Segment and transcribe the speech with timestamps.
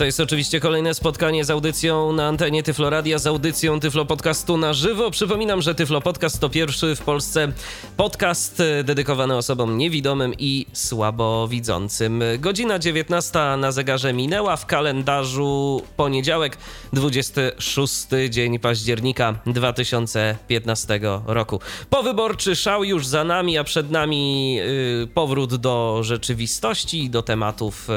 [0.00, 4.72] To jest oczywiście kolejne spotkanie z audycją na antenie Tyfloradia, z audycją Tyflo Podcastu na
[4.72, 5.10] żywo.
[5.10, 7.52] Przypominam, że Tyflo Podcast to pierwszy w Polsce
[7.96, 12.22] podcast e, dedykowany osobom niewidomym i słabowidzącym.
[12.38, 16.56] Godzina 19 na zegarze minęła, w kalendarzu poniedziałek,
[16.92, 21.60] 26 dzień października 2015 roku.
[21.90, 27.92] Powyborczy szał już za nami, a przed nami y, powrót do rzeczywistości, do tematów y,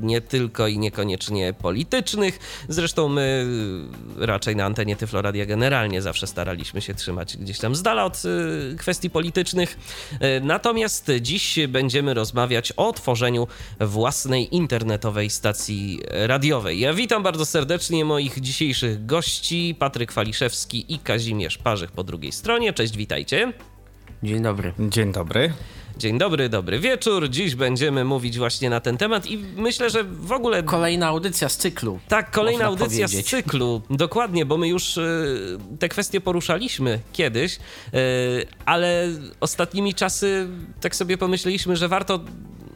[0.00, 2.38] nie tylko i niekoniecznie niekoniecznie politycznych.
[2.68, 3.46] Zresztą my
[4.18, 8.76] raczej na antenie Tyfloradia generalnie zawsze staraliśmy się trzymać gdzieś tam z dala od y,
[8.78, 9.78] kwestii politycznych.
[10.12, 13.46] Y, natomiast dziś będziemy rozmawiać o tworzeniu
[13.80, 16.80] własnej internetowej stacji radiowej.
[16.80, 22.72] Ja witam bardzo serdecznie moich dzisiejszych gości, Patryk Waliszewski i Kazimierz Parzych po drugiej stronie.
[22.72, 23.52] Cześć, witajcie.
[24.22, 24.72] Dzień dobry.
[24.78, 25.52] Dzień dobry.
[25.98, 27.30] Dzień dobry, dobry wieczór.
[27.30, 30.62] Dziś będziemy mówić właśnie na ten temat i myślę, że w ogóle.
[30.62, 31.98] Kolejna audycja z cyklu.
[32.08, 33.26] Tak, kolejna audycja powiedzieć.
[33.26, 33.82] z cyklu.
[33.90, 37.58] Dokładnie, bo my już y, te kwestie poruszaliśmy kiedyś, y,
[38.64, 39.08] ale
[39.40, 40.48] ostatnimi czasy
[40.80, 42.20] tak sobie pomyśleliśmy, że warto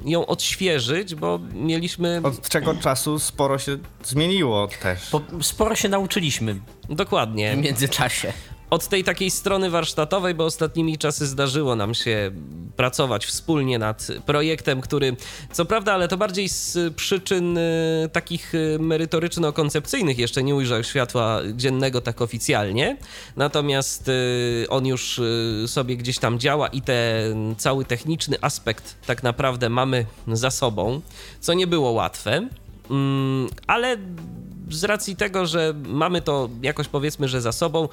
[0.05, 2.21] ją odświeżyć, bo mieliśmy.
[2.25, 5.11] Od czego czasu sporo się zmieniło też.
[5.13, 6.61] Bo sporo się nauczyliśmy.
[6.89, 7.57] Dokładnie.
[7.57, 8.33] W międzyczasie
[8.71, 12.31] od tej takiej strony warsztatowej, bo ostatnimi czasy zdarzyło nam się
[12.77, 15.17] pracować wspólnie nad projektem, który
[15.53, 21.41] co prawda, ale to bardziej z przyczyn y, takich y, merytoryczno-koncepcyjnych jeszcze nie ujrzał światła
[21.55, 22.97] dziennego tak oficjalnie.
[23.37, 25.21] Natomiast y, on już
[25.67, 31.01] sobie gdzieś tam działa i ten cały techniczny aspekt tak naprawdę mamy za sobą,
[31.41, 32.49] co nie było łatwe.
[32.91, 33.97] Mm, ale
[34.71, 37.89] z racji tego, że mamy to jakoś powiedzmy, że za sobą,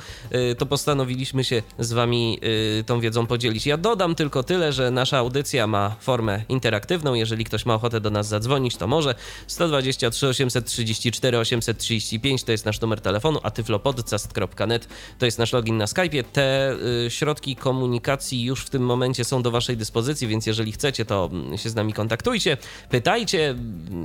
[0.51, 2.39] y, to postanowiliśmy się z wami
[2.79, 3.65] y, tą wiedzą podzielić.
[3.65, 7.13] Ja dodam tylko tyle, że nasza audycja ma formę interaktywną.
[7.13, 9.15] Jeżeli ktoś ma ochotę do nas zadzwonić, to może
[9.47, 14.87] 123 834 835 to jest nasz numer telefonu, a tyflopodcast.net
[15.19, 16.23] to jest nasz login na Skype'ie.
[16.23, 16.75] Te
[17.05, 21.29] y, środki komunikacji już w tym momencie są do waszej dyspozycji, więc jeżeli chcecie, to
[21.31, 22.57] mm, się z nami kontaktujcie,
[22.89, 23.55] pytajcie,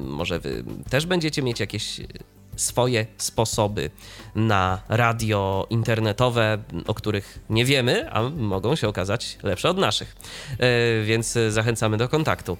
[0.04, 2.00] może wy też będziecie mieć jakieś
[2.56, 3.90] swoje sposoby
[4.34, 10.16] na radio internetowe, o których nie wiemy, a mogą się okazać lepsze od naszych.
[10.58, 12.56] E, więc zachęcamy do kontaktu.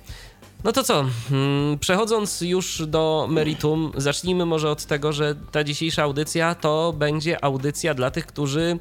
[0.65, 1.05] No to co?
[1.29, 7.45] Hmm, przechodząc już do meritum, zacznijmy może od tego, że ta dzisiejsza audycja to będzie
[7.45, 8.79] audycja dla tych, którzy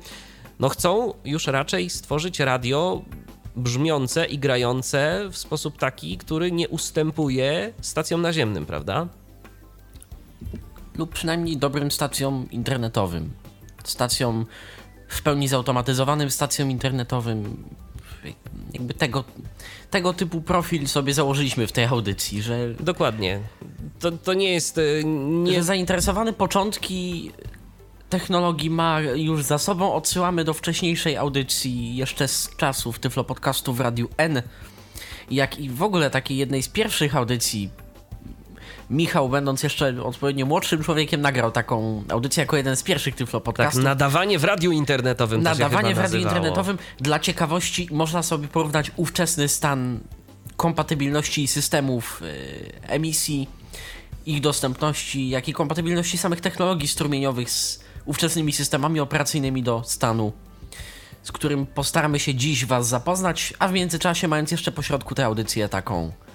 [0.59, 3.01] no chcą już raczej stworzyć radio
[3.55, 9.07] brzmiące i grające w sposób taki, który nie ustępuje stacjom naziemnym, prawda?
[10.97, 13.31] Lub przynajmniej dobrym stacjom internetowym.
[13.83, 14.45] Stacjom
[15.07, 17.63] w pełni zautomatyzowanym stacjom internetowym.
[18.73, 19.23] Jakby tego,
[19.89, 22.73] tego typu profil sobie założyliśmy w tej audycji, że.
[22.79, 23.39] Dokładnie.
[23.99, 24.77] To, to nie jest.
[24.77, 25.53] E, nie...
[25.53, 27.31] Że zainteresowany początki
[28.09, 29.93] technologii ma już za sobą.
[29.93, 34.41] Odsyłamy do wcześniejszej audycji jeszcze z czasów Tyflo Podcastu w Radiu N.
[35.31, 37.69] Jak i w ogóle takiej jednej z pierwszych audycji
[38.91, 43.75] Michał, będąc jeszcze odpowiednio młodszym człowiekiem, nagrał taką audycję jako jeden z pierwszych Tyflo podcastów.
[43.75, 45.41] Tak, nadawanie w radiu internetowym.
[45.41, 46.77] Nadawanie w radiu internetowym.
[46.99, 49.99] Dla ciekawości można sobie porównać ówczesny stan
[50.57, 53.49] kompatybilności systemów yy, emisji,
[54.25, 60.31] ich dostępności, jak i kompatybilności samych technologii strumieniowych z ówczesnymi systemami operacyjnymi do stanu
[61.23, 65.69] z którym postaramy się dziś Was zapoznać, a w międzyczasie, mając jeszcze pośrodku tę audycję
[65.69, 66.30] taką Y,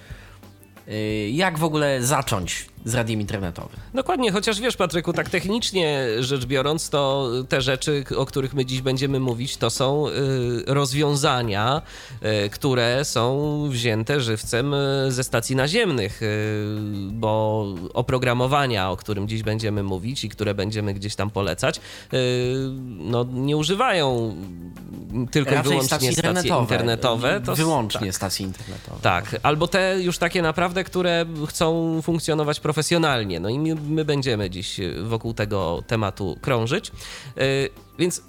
[1.32, 3.80] jak w ogóle zacząć z radiem internetowym.
[3.94, 8.80] Dokładnie, chociaż wiesz, Patryku, tak technicznie rzecz biorąc, to te rzeczy, o których my dziś
[8.80, 10.12] będziemy mówić, to są y,
[10.66, 11.82] rozwiązania,
[12.44, 14.74] y, które są wzięte żywcem
[15.08, 16.20] ze stacji naziemnych,
[17.10, 21.80] bo oprogramowania, o którym dziś będziemy mówić i które będziemy gdzieś tam polecać,
[22.98, 24.36] no, nie używają
[25.30, 26.60] tylko Raczej i wyłącznie stacje internetowe.
[26.60, 28.16] internetowe to, wyłącznie tak.
[28.16, 29.00] stacje internetowe.
[29.02, 32.75] Tak, albo te już takie naprawdę, które chcą funkcjonować profesjonalnie.
[33.40, 36.92] No i my, my będziemy dziś wokół tego tematu krążyć.
[37.36, 37.42] Yy,
[37.98, 38.22] więc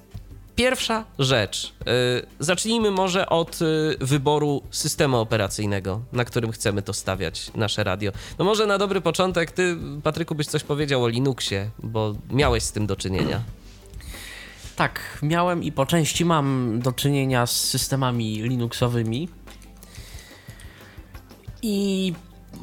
[0.55, 1.73] pierwsza rzecz.
[1.85, 1.93] Yy,
[2.39, 3.59] zacznijmy może od
[3.99, 8.11] wyboru systemu operacyjnego, na którym chcemy to stawiać, nasze radio.
[8.39, 12.71] No może na dobry początek ty, Patryku, byś coś powiedział o Linuxie, bo miałeś z
[12.71, 13.41] tym do czynienia.
[14.75, 19.29] Tak, miałem i po części mam do czynienia z systemami Linuxowymi.
[21.61, 22.13] I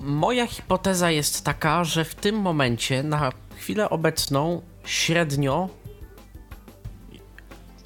[0.03, 5.69] moja hipoteza jest taka, że w tym momencie, na chwilę obecną, średnio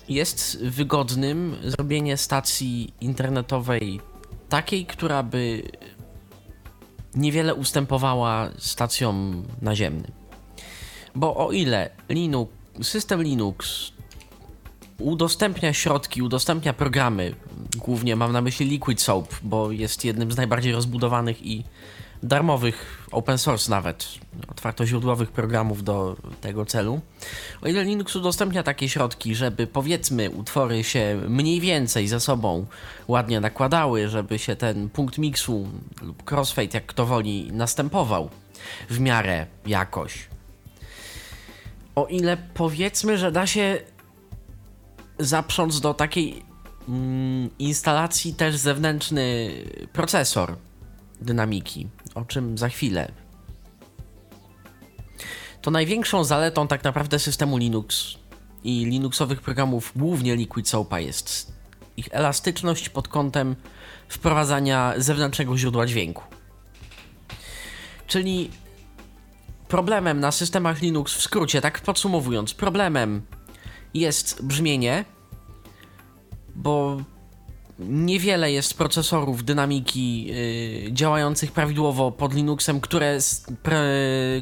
[0.09, 4.01] jest wygodnym zrobienie stacji internetowej
[4.49, 5.63] takiej, która by
[7.15, 10.13] niewiele ustępowała stacjom naziemnym.
[11.15, 12.53] Bo o ile Linux,
[12.83, 13.93] system Linux
[14.99, 17.35] udostępnia środki, udostępnia programy,
[17.77, 21.65] głównie mam na myśli Liquid Soap, bo jest jednym z najbardziej rozbudowanych i
[22.23, 24.09] darmowych, open source nawet,
[24.49, 27.01] otwartoźródłowych programów do tego celu.
[27.63, 32.67] O ile Linux udostępnia takie środki, żeby powiedzmy utwory się mniej więcej ze sobą
[33.09, 35.69] ładnie nakładały, żeby się ten punkt miksu
[36.03, 38.31] lub crossfade, jak kto woli, następował
[38.91, 40.29] w miarę jakoś.
[41.95, 43.79] O ile powiedzmy, że da się
[45.19, 46.43] zaprząc do takiej
[46.89, 49.51] mm, instalacji też zewnętrzny
[49.93, 50.57] procesor
[51.21, 51.89] dynamiki,
[52.19, 53.13] o czym za chwilę.
[55.63, 58.15] To największą zaletą tak naprawdę systemu Linux
[58.65, 61.53] i Linuxowych programów, głównie Liquid Soapa, jest
[61.97, 63.57] ich elastyczność pod kątem
[64.09, 66.23] wprowadzania zewnętrznego źródła dźwięku.
[68.07, 68.51] Czyli
[69.69, 73.23] problemem na systemach Linux, w skrócie, tak podsumowując, problemem
[73.95, 75.05] jest brzmienie,
[76.55, 76.97] bo
[77.79, 83.19] niewiele jest procesorów dynamiki yy, działających prawidłowo pod Linuxem, które,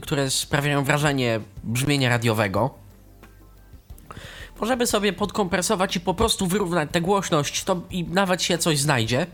[0.03, 2.75] które sprawiają wrażenie brzmienia radiowego.
[4.61, 9.27] Możemy sobie podkompresować i po prostu wyrównać tę głośność, to i nawet się coś znajdzie.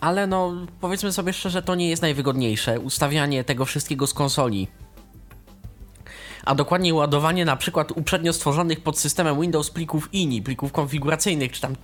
[0.00, 2.80] Ale no, powiedzmy sobie szczerze, to nie jest najwygodniejsze.
[2.80, 4.68] Ustawianie tego wszystkiego z konsoli
[6.44, 11.60] a dokładnie ładowanie na przykład uprzednio stworzonych pod systemem Windows plików INI, plików konfiguracyjnych, czy
[11.60, 11.74] tam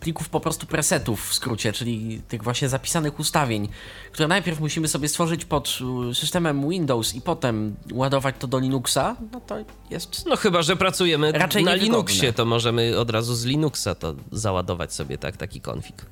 [0.00, 3.68] plików po prostu presetów w skrócie, czyli tych właśnie zapisanych ustawień,
[4.12, 5.78] które najpierw musimy sobie stworzyć pod
[6.10, 9.56] y, systemem Windows i potem ładować to do Linuxa, no to
[9.90, 10.26] jest...
[10.26, 14.94] No chyba, że pracujemy raczej na Linuxie, to możemy od razu z Linuxa to załadować
[14.94, 16.06] sobie tak, taki konfig.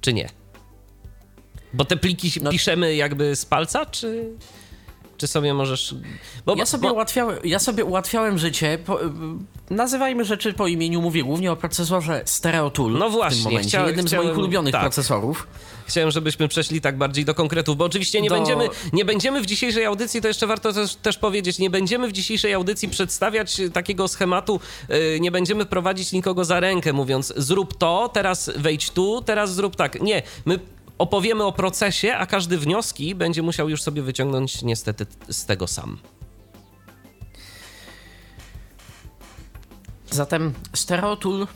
[0.00, 0.28] Czy nie?
[1.74, 2.50] Bo te pliki no...
[2.50, 4.32] piszemy jakby z palca, czy...
[5.16, 5.94] Czy sobie możesz.
[6.46, 6.94] Bo, ja, sobie bo...
[6.94, 8.78] ułatwiałem, ja sobie ułatwiałem życie.
[8.86, 8.98] Po,
[9.70, 12.92] nazywajmy rzeczy po imieniu, mówię głównie o procesorze Stereo Tool.
[12.92, 14.80] No właśnie, w tym momencie, chcia, jednym chciałem, z moich ulubionych tak.
[14.80, 15.46] procesorów.
[15.86, 18.34] Chciałem, żebyśmy przeszli tak bardziej do konkretów, bo oczywiście nie, do...
[18.34, 22.12] będziemy, nie będziemy w dzisiejszej audycji, to jeszcze warto też, też powiedzieć, nie będziemy w
[22.12, 28.10] dzisiejszej audycji przedstawiać takiego schematu, yy, nie będziemy prowadzić nikogo za rękę, mówiąc zrób to,
[28.12, 30.02] teraz wejdź tu, teraz zrób tak.
[30.02, 30.58] Nie, my
[30.98, 35.98] opowiemy o procesie, a każdy wnioski będzie musiał już sobie wyciągnąć niestety z tego sam.
[40.10, 41.46] Zatem StereoTool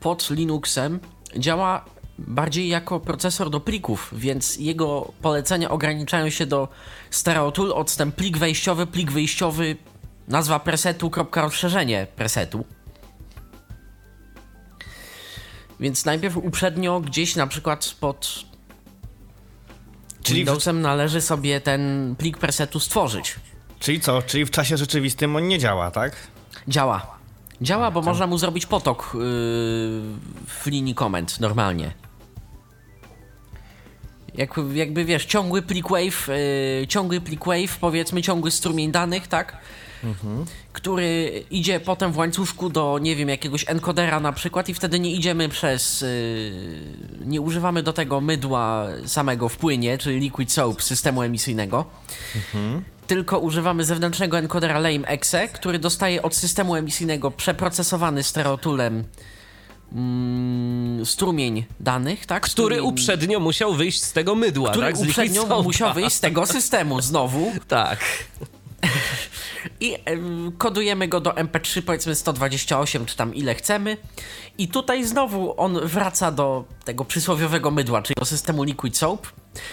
[0.00, 1.00] pod Linuxem
[1.36, 1.84] działa
[2.18, 6.68] bardziej jako procesor do plików, więc jego polecenia ograniczają się do
[7.10, 9.76] StereoTool, odstęp plik wejściowy, plik wyjściowy,
[10.28, 12.64] nazwa presetu, kropka rozszerzenie presetu.
[15.80, 18.44] Więc najpierw uprzednio gdzieś na przykład pod
[20.26, 20.80] Czyli Windowsem w...
[20.80, 23.36] należy sobie ten plik presetu stworzyć.
[23.80, 24.22] Czyli co?
[24.22, 26.16] Czyli w czasie rzeczywistym on nie działa, tak?
[26.68, 27.16] Działa.
[27.62, 29.20] Działa, bo można mu zrobić potok yy,
[30.46, 31.94] w linii komend normalnie.
[34.34, 36.28] Jak, jakby wiesz, ciągły plik wave,
[36.80, 39.56] yy, ciągły plik wave, powiedzmy ciągły strumień danych, tak?
[40.04, 40.44] Mhm.
[40.72, 45.12] który idzie potem w łańcuszku do, nie wiem, jakiegoś encodera na przykład i wtedy nie
[45.12, 46.08] idziemy przez, yy,
[47.26, 51.84] nie używamy do tego mydła samego w płynie, czyli liquid soap systemu emisyjnego,
[52.36, 52.82] mhm.
[53.06, 59.04] tylko używamy zewnętrznego encodera lame.exe, który dostaje od systemu emisyjnego przeprocesowany stereotulem
[59.92, 62.42] mm, strumień danych, tak?
[62.42, 62.92] Który strumień...
[62.92, 65.00] uprzednio musiał wyjść z tego mydła, który tak?
[65.00, 67.52] uprzednio musiał wyjść z tego systemu znowu.
[67.68, 67.98] tak.
[69.80, 69.96] I
[70.58, 73.96] kodujemy go do MP3, powiedzmy 128, czy tam ile chcemy.
[74.58, 79.26] I tutaj znowu on wraca do tego przysłowiowego mydła, czyli do systemu Liquid Soap.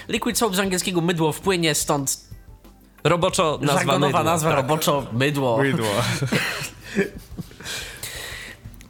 [0.08, 2.24] Liquid Soap z angielskiego mydło wpłynie, stąd
[3.04, 4.22] Roboczo nazwa mydło.
[4.22, 4.56] nazwa tak.
[4.56, 5.58] roboczo mydło.
[5.58, 5.86] Mydło.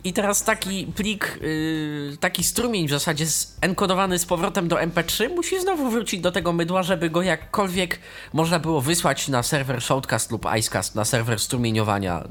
[0.04, 3.26] I teraz taki plik, yy, taki strumień w zasadzie
[3.60, 7.98] enkodowany z powrotem do MP3 musi znowu wrócić do tego mydła, żeby go jakkolwiek
[8.32, 12.24] można było wysłać na serwer Shoutcast lub Icecast, na serwer strumieniowania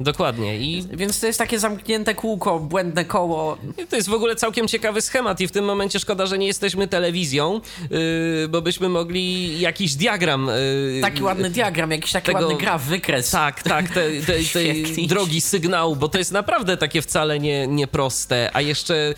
[0.00, 0.58] Dokładnie.
[0.58, 0.82] I...
[0.92, 3.58] Więc to jest takie zamknięte kółko, błędne koło.
[3.90, 6.88] To jest w ogóle całkiem ciekawy schemat i w tym momencie szkoda, że nie jesteśmy
[6.88, 7.60] telewizją,
[7.90, 10.50] yy, bo byśmy mogli jakiś diagram...
[10.94, 12.38] Yy, taki ładny diagram, jakiś taki tego...
[12.38, 13.30] ładny graf, wykres.
[13.30, 18.50] Tak, tak, te, te, tej drogi sygnału, bo to jest naprawdę takie wcale nie, nieproste,
[18.52, 19.14] a jeszcze yy,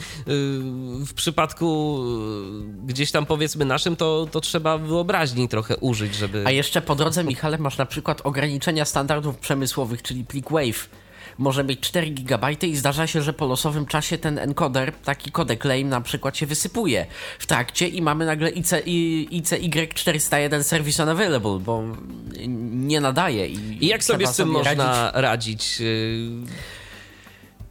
[1.07, 1.99] w przypadku
[2.79, 6.43] yy, gdzieś tam powiedzmy naszym, to, to trzeba wyobraźni trochę użyć, żeby...
[6.47, 10.89] A jeszcze po drodze, Michale, masz na przykład ograniczenia standardów przemysłowych, czyli plik Wave
[11.39, 15.65] może mieć 4 GB i zdarza się, że po losowym czasie ten encoder, taki kodek
[15.65, 17.07] lame na przykład się wysypuje
[17.39, 18.71] w trakcie i mamy nagle IC,
[19.31, 21.83] ICY401 service unavailable, bo
[22.49, 23.47] nie nadaje.
[23.49, 25.23] I, I jak sobie z tym można radzić?
[25.23, 25.83] radzić?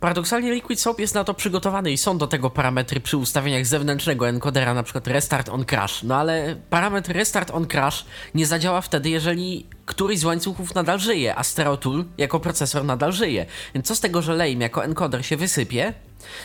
[0.05, 4.29] Paradoksalnie Liquid Soap jest na to przygotowany i są do tego parametry przy ustawieniach zewnętrznego
[4.29, 6.03] encodera, na przykład restart on crash.
[6.03, 11.35] No ale parametr restart on crash nie zadziała wtedy, jeżeli któryś z łańcuchów nadal żyje,
[11.35, 13.45] a Stereotool jako procesor nadal żyje.
[13.73, 15.93] Więc co z tego, że Lame jako encoder się wysypie,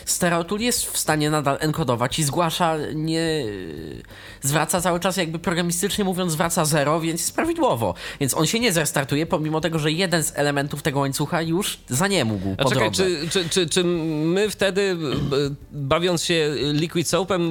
[0.05, 3.45] Stereotool jest w stanie nadal enkodować i zgłasza, nie
[4.43, 7.95] zwraca cały czas, jakby programistycznie mówiąc, zwraca zero, więc jest prawidłowo.
[8.21, 12.09] Więc on się nie zrestartuje, pomimo tego, że jeden z elementów tego łańcucha już za
[12.09, 12.55] nie mógł.
[12.59, 14.97] A czekaj, czy, czy, czy, czy my wtedy,
[15.73, 17.43] bawiąc się Liquid Soapem,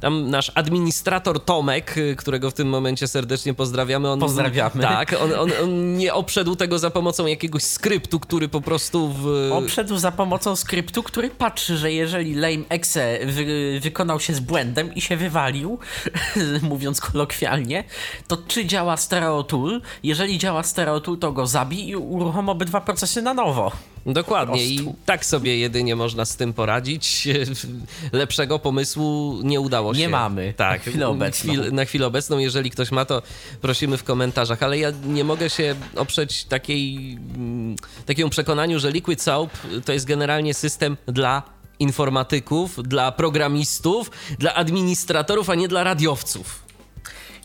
[0.00, 4.10] tam nasz administrator Tomek, którego w tym momencie serdecznie pozdrawiamy.
[4.10, 4.82] On, Pozdrawiamy.
[4.82, 9.50] Tak, on, on, on nie obszedł tego za pomocą jakiegoś skryptu, który po prostu w...
[9.52, 14.94] Obszedł za pomocą skryptu, który patrzy, że jeżeli lame exe wy, wykonał się z błędem
[14.94, 15.78] i się wywalił,
[16.62, 17.84] mówiąc kolokwialnie,
[18.28, 19.82] to czy działa stereo tool?
[20.02, 23.72] Jeżeli działa stereo tool, to go zabij i uruchom obydwa procesy na nowo.
[24.06, 27.28] Dokładnie i tak sobie jedynie można z tym poradzić.
[28.12, 30.00] Lepszego pomysłu nie udało się.
[30.00, 30.54] Nie mamy.
[30.56, 31.52] Tak, na chwilę obecną.
[31.52, 33.22] Chwil, na chwilę obecną, jeżeli ktoś ma, to
[33.60, 39.22] prosimy w komentarzach, ale ja nie mogę się oprzeć takiej, mm, takiemu przekonaniu, że Liquid
[39.22, 39.50] Soap
[39.84, 41.42] to jest generalnie system dla
[41.78, 46.62] informatyków, dla programistów, dla administratorów, a nie dla radiowców.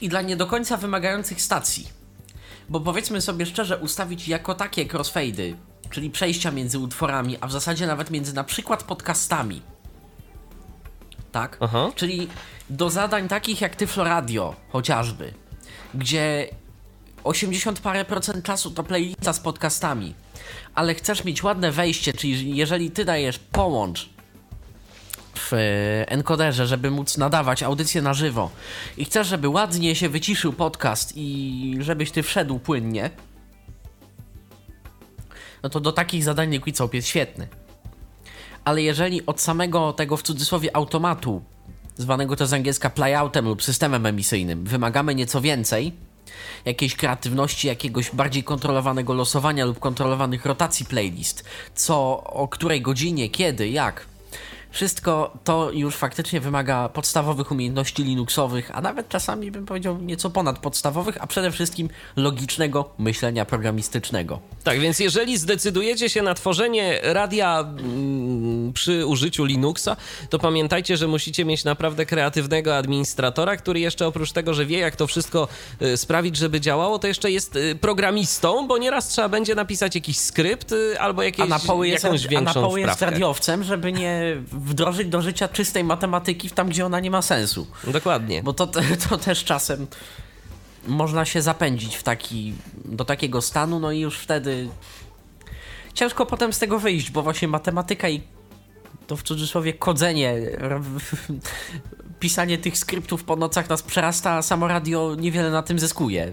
[0.01, 1.88] I dla nie do końca wymagających stacji.
[2.70, 5.53] Bo powiedzmy sobie szczerze, ustawić jako takie crossfade'y,
[5.91, 9.62] czyli przejścia między utworami, a w zasadzie nawet między na przykład podcastami.
[11.31, 11.57] Tak?
[11.60, 11.91] Aha.
[11.95, 12.27] Czyli
[12.69, 15.33] do zadań takich jak Tyflo Radio chociażby,
[15.93, 16.48] gdzie
[17.24, 20.13] 80 parę procent czasu to playlista z podcastami,
[20.75, 24.10] ale chcesz mieć ładne wejście, czyli jeżeli ty dajesz połącz
[25.36, 25.51] w
[26.07, 28.51] encoderze, żeby móc nadawać audycję na żywo
[28.98, 33.10] i chcesz, żeby ładnie się wyciszył podcast i żebyś ty wszedł płynnie,
[35.63, 37.48] no to do takich zadań Liquid Soap jest świetny.
[38.65, 41.41] Ale jeżeli od samego tego w cudzysłowie automatu,
[41.98, 45.94] zwanego to z angielska playoutem lub systemem emisyjnym, wymagamy nieco więcej,
[46.65, 51.44] jakiejś kreatywności, jakiegoś bardziej kontrolowanego losowania lub kontrolowanych rotacji playlist,
[51.75, 54.06] co o której godzinie, kiedy, jak,
[54.72, 60.60] wszystko to już faktycznie wymaga podstawowych umiejętności Linuxowych, a nawet czasami bym powiedział nieco ponad
[60.60, 64.40] podstawowych, a przede wszystkim logicznego myślenia programistycznego.
[64.63, 69.96] Tak, więc jeżeli zdecydujecie się na tworzenie radia mm, przy użyciu Linuxa,
[70.30, 74.96] to pamiętajcie, że musicie mieć naprawdę kreatywnego administratora, który jeszcze oprócz tego, że wie jak
[74.96, 75.48] to wszystko
[75.82, 80.18] y, sprawić, żeby działało, to jeszcze jest y, programistą, bo nieraz trzeba będzie napisać jakiś
[80.20, 83.63] skrypt y, albo jakieś, a na poły jest, jakąś większą A na poły jest radiowcem,
[83.63, 87.68] żeby nie wdrożyć do życia czystej matematyki tam, gdzie ona nie ma sensu.
[87.88, 88.44] Dokładnie.
[88.44, 88.68] Bo to,
[89.10, 89.88] to też czasem
[90.88, 92.53] można się zapędzić w taki,
[92.86, 94.70] do takiego stanu, no i już wtedy
[95.94, 98.22] ciężko potem z tego wyjść, bo właśnie matematyka i
[99.08, 100.36] to w cudzysłowie kodzenie,
[102.20, 106.32] pisanie tych skryptów po nocach nas przerasta, a samo radio niewiele na tym zyskuje.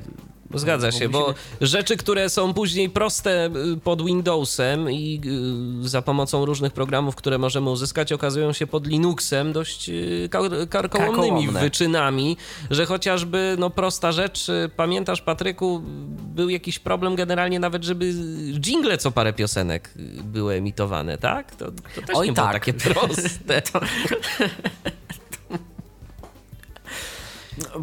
[0.54, 5.20] Zgadza się, bo rzeczy, które są później proste y, pod Windowsem i
[5.84, 10.28] y, za pomocą różnych programów, które możemy uzyskać, okazują się pod Linuxem dość y,
[10.70, 12.36] karkołomnymi wyczynami,
[12.70, 15.82] że chociażby no, prosta rzecz, pamiętasz Patryku,
[16.34, 18.12] był jakiś problem generalnie nawet, żeby
[18.52, 19.90] jingle co parę piosenek
[20.24, 21.56] były emitowane, tak?
[21.56, 21.64] To,
[21.94, 22.44] to też Oj, nie tak.
[22.44, 23.62] było takie proste.
[23.72, 23.80] to...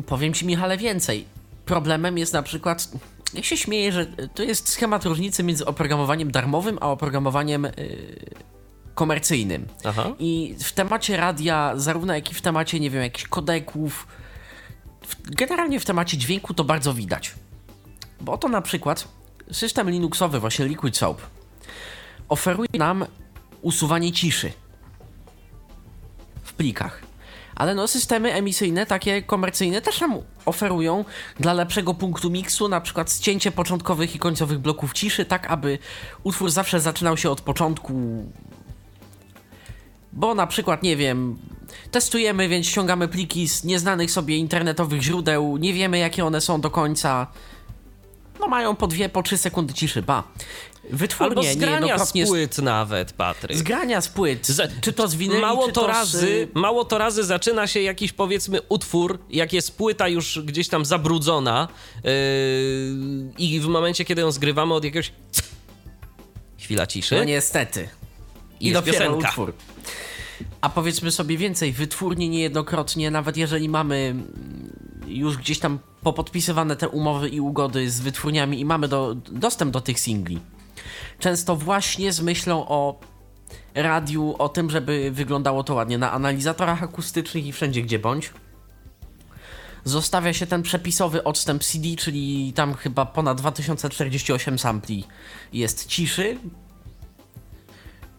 [0.07, 1.25] Powiem ci Michale więcej
[1.65, 2.89] problemem jest na przykład,
[3.33, 8.19] ja się śmieję, że to jest schemat różnicy między oprogramowaniem darmowym, a oprogramowaniem yy,
[8.95, 9.67] komercyjnym.
[9.83, 10.11] Aha.
[10.19, 14.07] I w temacie radia, zarówno jak i w temacie, nie wiem, jakichś kodeków,
[15.23, 17.35] generalnie w temacie dźwięku to bardzo widać.
[18.21, 19.07] Bo oto na przykład
[19.51, 21.21] system Linuxowy, właśnie Liquid Soap,
[22.29, 23.05] oferuje nam
[23.61, 24.51] usuwanie ciszy
[26.43, 27.04] w plikach
[27.55, 31.05] ale no systemy emisyjne, takie komercyjne też nam oferują
[31.39, 35.77] dla lepszego punktu miksu, na przykład ścięcie początkowych i końcowych bloków ciszy, tak aby
[36.23, 37.93] utwór zawsze zaczynał się od początku.
[40.13, 41.37] Bo na przykład, nie wiem,
[41.91, 46.69] testujemy, więc ściągamy pliki z nieznanych sobie internetowych źródeł, nie wiemy jakie one są do
[46.69, 47.27] końca.
[48.39, 50.23] No mają po dwie, po trzy sekundy ciszy, ba.
[50.89, 53.57] Wytwórnie Albo zgrania z płyt nawet, Patryk.
[53.57, 54.47] Zgrania z płyt.
[54.47, 56.55] Z, czy to z winyli, mało to, razy, z...
[56.55, 61.67] Mało to razy zaczyna się jakiś, powiedzmy, utwór, jak jest płyta już gdzieś tam zabrudzona
[62.03, 62.11] yy,
[63.37, 65.11] i w momencie, kiedy ją zgrywamy od jakiegoś
[66.59, 67.15] Chwila ciszy.
[67.15, 67.89] No niestety.
[68.59, 69.29] I, I dopiero piosenka.
[69.29, 69.53] utwór.
[70.61, 74.71] A powiedzmy sobie więcej, wytwórnie niejednokrotnie, nawet jeżeli mamy mm,
[75.07, 79.81] już gdzieś tam popodpisywane te umowy i ugody z wytwórniami i mamy do, dostęp do
[79.81, 80.39] tych singli,
[81.19, 82.99] często właśnie z myślą o
[83.75, 88.33] radiu, o tym, żeby wyglądało to ładnie na analizatorach akustycznych i wszędzie gdzie bądź.
[89.83, 95.03] Zostawia się ten przepisowy odstęp CD, czyli tam chyba ponad 2048 sampli
[95.53, 96.37] jest ciszy,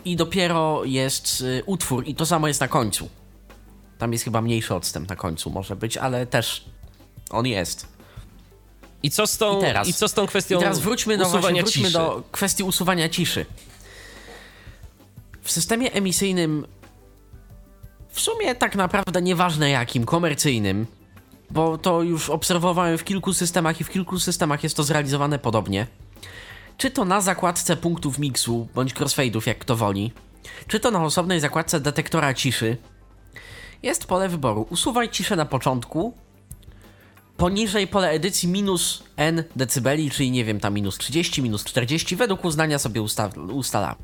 [0.06, 3.08] i dopiero jest y, utwór i to samo jest na końcu.
[3.98, 6.64] Tam jest chyba mniejszy odstęp na końcu może być, ale też
[7.30, 7.95] on jest.
[9.06, 11.24] I co z tą, I teraz, i co z tą kwestią I teraz wróćmy, do,
[11.24, 11.92] właśnie, usuwania wróćmy ciszy?
[11.92, 13.46] do kwestii usuwania ciszy.
[15.42, 16.66] W systemie emisyjnym
[18.08, 20.86] w sumie tak naprawdę nieważne jakim, komercyjnym,
[21.50, 25.86] bo to już obserwowałem w kilku systemach i w kilku systemach jest to zrealizowane podobnie.
[26.78, 30.12] Czy to na zakładce punktów miksu, bądź crossfade'ów, jak kto woli,
[30.66, 32.76] czy to na osobnej zakładce detektora ciszy,
[33.82, 34.66] jest pole wyboru.
[34.70, 36.14] Usuwaj ciszę na początku,
[37.36, 42.44] poniżej pole edycji minus n decybeli, czyli nie wiem, tam minus 30, minus 40, według
[42.44, 43.96] uznania sobie usta ustala.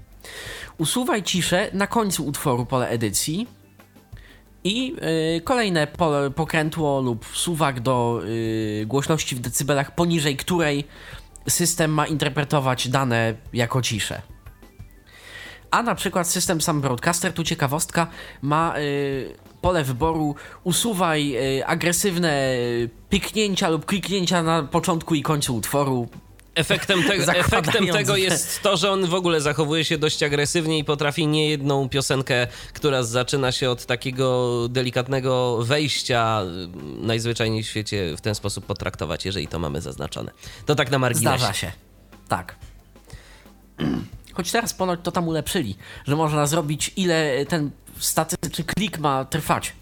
[0.79, 3.47] Usuwaj ciszę na końcu utworu pole edycji
[4.65, 4.97] i
[5.35, 10.85] yy, kolejne pole, pokrętło lub suwak do yy, głośności w decybelach, poniżej której
[11.49, 14.23] system ma interpretować dane jako ciszę.
[15.71, 18.07] A na przykład system Sam Broadcaster, tu ciekawostka,
[18.43, 22.57] ma y, pole wyboru usuwaj y, agresywne
[23.11, 26.09] piknięcia lub kliknięcia na początku i końcu utworu.
[26.54, 30.85] Efektem, te, efektem tego jest to, że on w ogóle zachowuje się dość agresywnie i
[30.85, 38.21] potrafi niejedną piosenkę, która zaczyna się od takiego delikatnego wejścia, y, najzwyczajniej w świecie w
[38.21, 40.31] ten sposób potraktować, jeżeli to mamy zaznaczone.
[40.66, 41.38] To tak na marginesie.
[41.38, 41.73] Zdarza się.
[42.28, 42.57] Tak.
[44.33, 47.70] Choć teraz ponoć to tam ulepszyli, że można zrobić ile ten
[48.05, 49.73] statyczny klik ma trwać.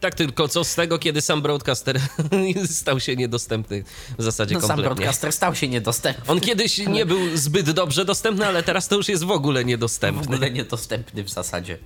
[0.00, 2.00] Tak, tylko co z tego, kiedy sam broadcaster
[2.70, 3.84] stał się niedostępny
[4.18, 4.94] w zasadzie No, sam kompletnie.
[4.96, 6.24] broadcaster stał się niedostępny.
[6.28, 9.66] On kiedyś nie był zbyt dobrze dostępny, ale teraz to już jest w ogóle w
[9.66, 10.22] niedostępny.
[10.36, 11.78] ogóle niedostępny w zasadzie.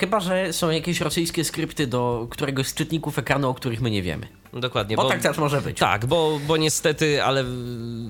[0.00, 4.02] Chyba, że są jakieś rosyjskie skrypty do któregoś z czytników ekranu, o których my nie
[4.02, 4.28] wiemy.
[4.52, 4.96] Dokładnie.
[4.96, 5.78] Bo, tak też może być.
[5.78, 7.44] Tak, bo, bo niestety, ale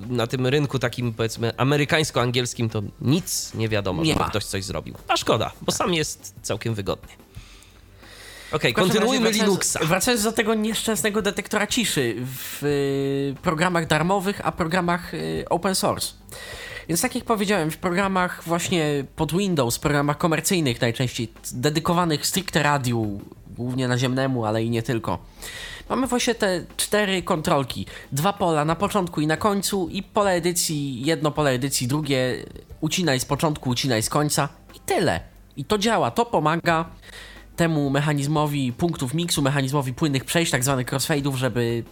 [0.09, 4.29] na tym rynku takim powiedzmy amerykańsko-angielskim to nic nie wiadomo, Nie żeby ma.
[4.29, 4.95] ktoś coś zrobił.
[5.07, 7.07] A szkoda, bo sam jest całkiem wygodny.
[8.51, 9.79] Okej, każdym kontynuujmy wracając- Linuxa.
[9.85, 16.13] Wracając do tego nieszczęsnego detektora ciszy w y, programach darmowych, a programach y, open source.
[16.89, 23.21] Więc tak jak powiedziałem, w programach właśnie pod Windows, programach komercyjnych najczęściej, dedykowanych stricte radiu,
[23.57, 25.19] głównie naziemnemu, ale i nie tylko.
[25.89, 27.85] Mamy właśnie te cztery kontrolki.
[28.11, 32.45] Dwa pola na początku i na końcu i pole edycji, jedno pole edycji, drugie
[32.81, 35.19] ucinaj z początku, ucinaj z końca i tyle.
[35.57, 36.85] I to działa, to pomaga
[37.55, 41.83] temu mechanizmowi punktów miksu, mechanizmowi płynnych przejść, tak zwanych crossfade'ów, żeby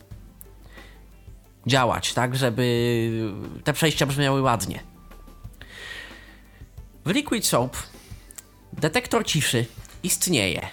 [1.68, 4.80] działać, tak, żeby te przejścia brzmiały ładnie.
[7.06, 7.78] W Liquid Soap
[8.74, 9.66] detektor ciszy
[10.04, 10.68] istnieje,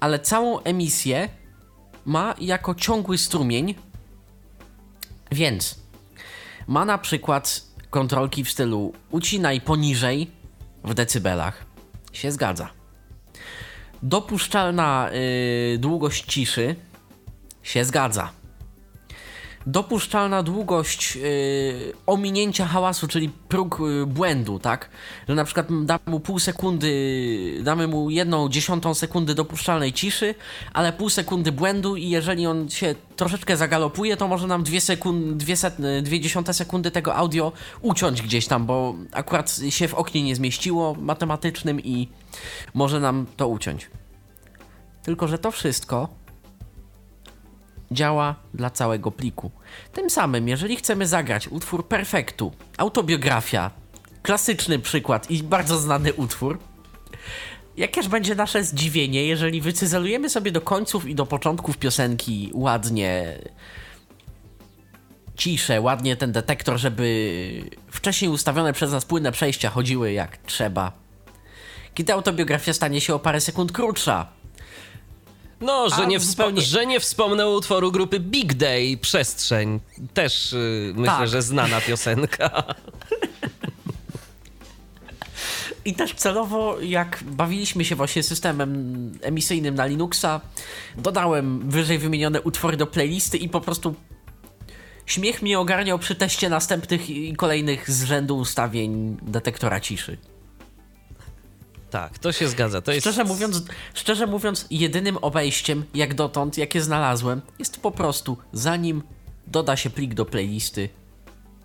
[0.00, 1.28] ale całą emisję
[2.04, 3.74] ma jako ciągły strumień,
[5.32, 5.80] więc
[6.66, 10.30] ma na przykład kontrolki w stylu ucinaj poniżej
[10.84, 11.64] w decybelach.
[12.12, 12.70] Się zgadza.
[14.02, 15.10] Dopuszczalna
[15.74, 16.76] y, długość ciszy
[17.62, 18.39] się zgadza.
[19.66, 24.90] Dopuszczalna długość y, ominięcia hałasu, czyli próg y, błędu, tak?
[25.28, 30.34] Że na przykład damy mu pół sekundy, damy mu jedną dziesiątą sekundy dopuszczalnej ciszy,
[30.72, 35.36] ale pół sekundy błędu i jeżeli on się troszeczkę zagalopuje, to może nam dwie, sekund,
[35.36, 40.22] dwie, setne, dwie dziesiąte sekundy tego audio uciąć gdzieś tam, bo akurat się w oknie
[40.22, 42.08] nie zmieściło matematycznym i
[42.74, 43.90] może nam to uciąć.
[45.02, 46.08] Tylko, że to wszystko
[47.90, 49.50] działa dla całego pliku.
[49.92, 53.70] Tym samym, jeżeli chcemy zagrać utwór perfektu, autobiografia,
[54.22, 56.58] klasyczny przykład i bardzo znany utwór,
[57.76, 63.38] jakież będzie nasze zdziwienie, jeżeli wycyzelujemy sobie do końców i do początków piosenki ładnie
[65.36, 70.92] ciszę, ładnie ten detektor, żeby wcześniej ustawione przez nas płynne przejścia chodziły jak trzeba.
[71.94, 74.39] Kiedy autobiografia stanie się o parę sekund krótsza,
[75.60, 79.80] No, że nie, zupełnie- że nie wspomnę utworu grupy Big Day, Przestrzeń.
[80.14, 81.28] Też y, myślę, Tak.
[81.28, 82.50] że znana piosenka.
[85.84, 90.40] I też celowo, jak bawiliśmy się właśnie systemem emisyjnym na Linuxa,
[90.98, 93.94] dodałem wyżej wymienione utwory do playlisty i po prostu
[95.06, 100.18] śmiech mnie ogarniał przy teście następnych i kolejnych z rzędu ustawień detektora ciszy.
[101.90, 102.82] Tak, to się zgadza.
[102.82, 103.06] To jest...
[103.06, 103.62] Szczerze mówiąc,
[103.94, 109.02] szczerze mówiąc, jedynym obejściem, jak dotąd, jakie znalazłem, jest po prostu zanim
[109.46, 110.88] doda się plik do playlisty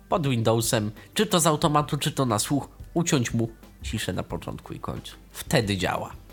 [0.08, 3.48] pod Windowsem, czy to z automatu, czy to na słuch, uciąć mu
[3.82, 5.16] ciszę na początku i końcu.
[5.32, 6.25] Wtedy działa.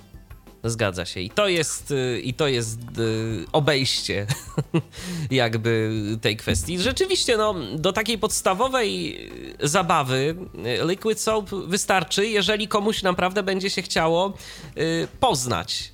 [0.63, 1.19] Zgadza się.
[1.19, 4.27] I to jest, y, i to jest y, obejście
[5.31, 6.79] jakby tej kwestii.
[6.79, 9.19] Rzeczywiście, no, do takiej podstawowej
[9.59, 10.35] zabawy
[10.81, 14.33] y, Liquid Soap wystarczy, jeżeli komuś naprawdę będzie się chciało
[15.19, 15.93] poznać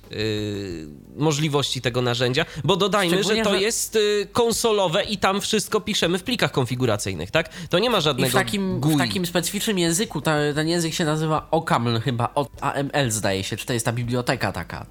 [1.16, 3.98] możliwości tego narzędzia, bo dodajmy, że to jest
[4.32, 7.48] konsolowe i tam wszystko piszemy w plikach konfiguracyjnych, tak?
[7.68, 10.20] To nie ma żadnego I w takim, w takim specyficznym języku,
[10.54, 14.86] ten język się nazywa OCaml chyba, AML zdaje się, czy to jest ta biblioteka taka,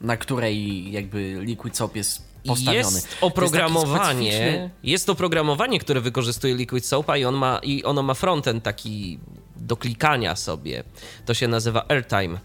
[0.00, 2.76] na której jakby Liquid Soap jest postawiony.
[2.76, 8.14] Jest oprogramowanie, jest, jest oprogramowanie, które wykorzystuje Liquid Soapa i, on ma, i ono ma
[8.14, 9.18] frontend taki
[9.56, 10.84] do klikania sobie.
[11.26, 12.38] To się nazywa Airtime.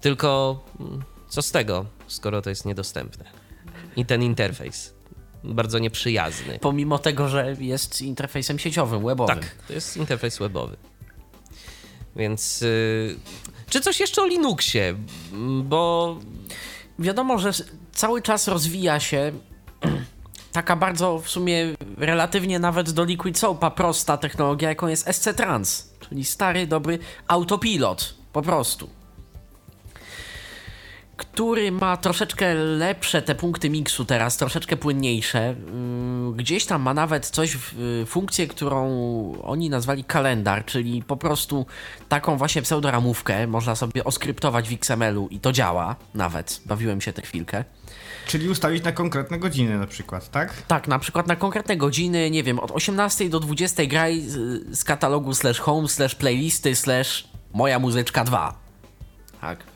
[0.00, 3.24] Tylko mm, co z tego, skoro to jest niedostępne?
[3.96, 4.94] I ten interfejs
[5.44, 6.58] bardzo nieprzyjazny.
[6.58, 9.36] Pomimo tego, że jest interfejsem sieciowym, webowym.
[9.36, 10.76] Tak, to jest interfejs webowy.
[12.16, 13.16] Więc yy,
[13.68, 14.94] czy coś jeszcze o Linuxie?
[15.64, 16.16] Bo
[16.98, 17.50] wiadomo, że
[17.92, 19.32] cały czas rozwija się
[20.52, 25.90] taka bardzo w sumie relatywnie nawet do Liquid Soapa prosta technologia, jaką jest SC Trans,
[26.00, 28.99] czyli stary, dobry autopilot, po prostu
[31.20, 35.48] który ma troszeczkę lepsze te punkty miksu teraz, troszeczkę płynniejsze.
[35.48, 37.58] Mm, gdzieś tam ma nawet coś,
[38.06, 38.82] funkcję, którą
[39.42, 41.66] oni nazwali kalendar, czyli po prostu
[42.08, 46.60] taką właśnie pseudoramówkę można sobie oskryptować w XML-u i to działa nawet.
[46.66, 47.64] Bawiłem się tę chwilkę.
[48.26, 50.62] Czyli ustawić na konkretne godziny na przykład, tak?
[50.62, 54.20] Tak, na przykład na konkretne godziny, nie wiem, od 18 do 20 graj
[54.70, 58.54] z katalogu slash home, slash playlisty, slash moja muzyczka 2.
[59.40, 59.70] Tak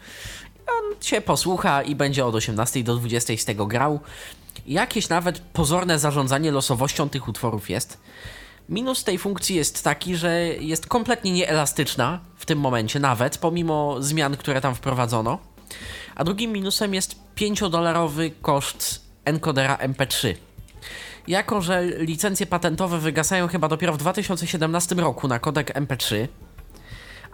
[0.66, 4.00] on się posłucha i będzie od 18 do 20 z tego grał.
[4.66, 7.98] Jakieś nawet pozorne zarządzanie losowością tych utworów jest.
[8.68, 14.37] Minus tej funkcji jest taki, że jest kompletnie nieelastyczna w tym momencie, nawet pomimo zmian,
[14.37, 15.38] które tam wprowadzono.
[16.14, 20.35] A drugim minusem jest 5-dolarowy koszt encodera MP3.
[21.29, 26.29] Jako, że licencje patentowe wygasają chyba dopiero w 2017 roku na kodek MP3,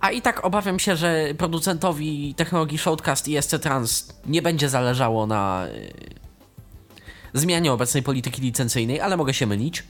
[0.01, 5.27] a i tak obawiam się, że producentowi technologii Shoutcast i SC Trans nie będzie zależało
[5.27, 9.85] na y, zmianie obecnej polityki licencyjnej, ale mogę się mylić.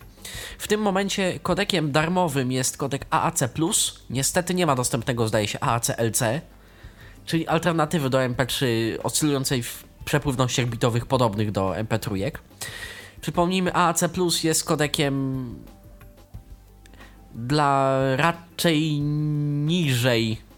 [0.59, 3.45] W tym momencie kodekiem darmowym jest kodek AAC+.
[4.11, 6.41] Niestety nie ma dostępnego, zdaje się, AAC-LC,
[7.27, 8.67] czyli alternatywy do MP3
[9.03, 12.31] oscylującej w przepływnościach bitowych podobnych do MP3.
[13.21, 14.03] Przypomnijmy, AAC
[14.43, 15.55] jest kodekiem
[17.47, 20.51] dla raczej niżej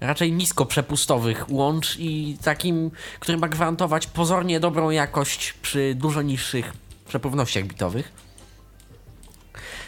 [0.00, 6.72] raczej nisko przepustowych łącz i takim, który ma gwarantować pozornie dobrą jakość przy dużo niższych
[7.08, 8.12] przepływnościach bitowych.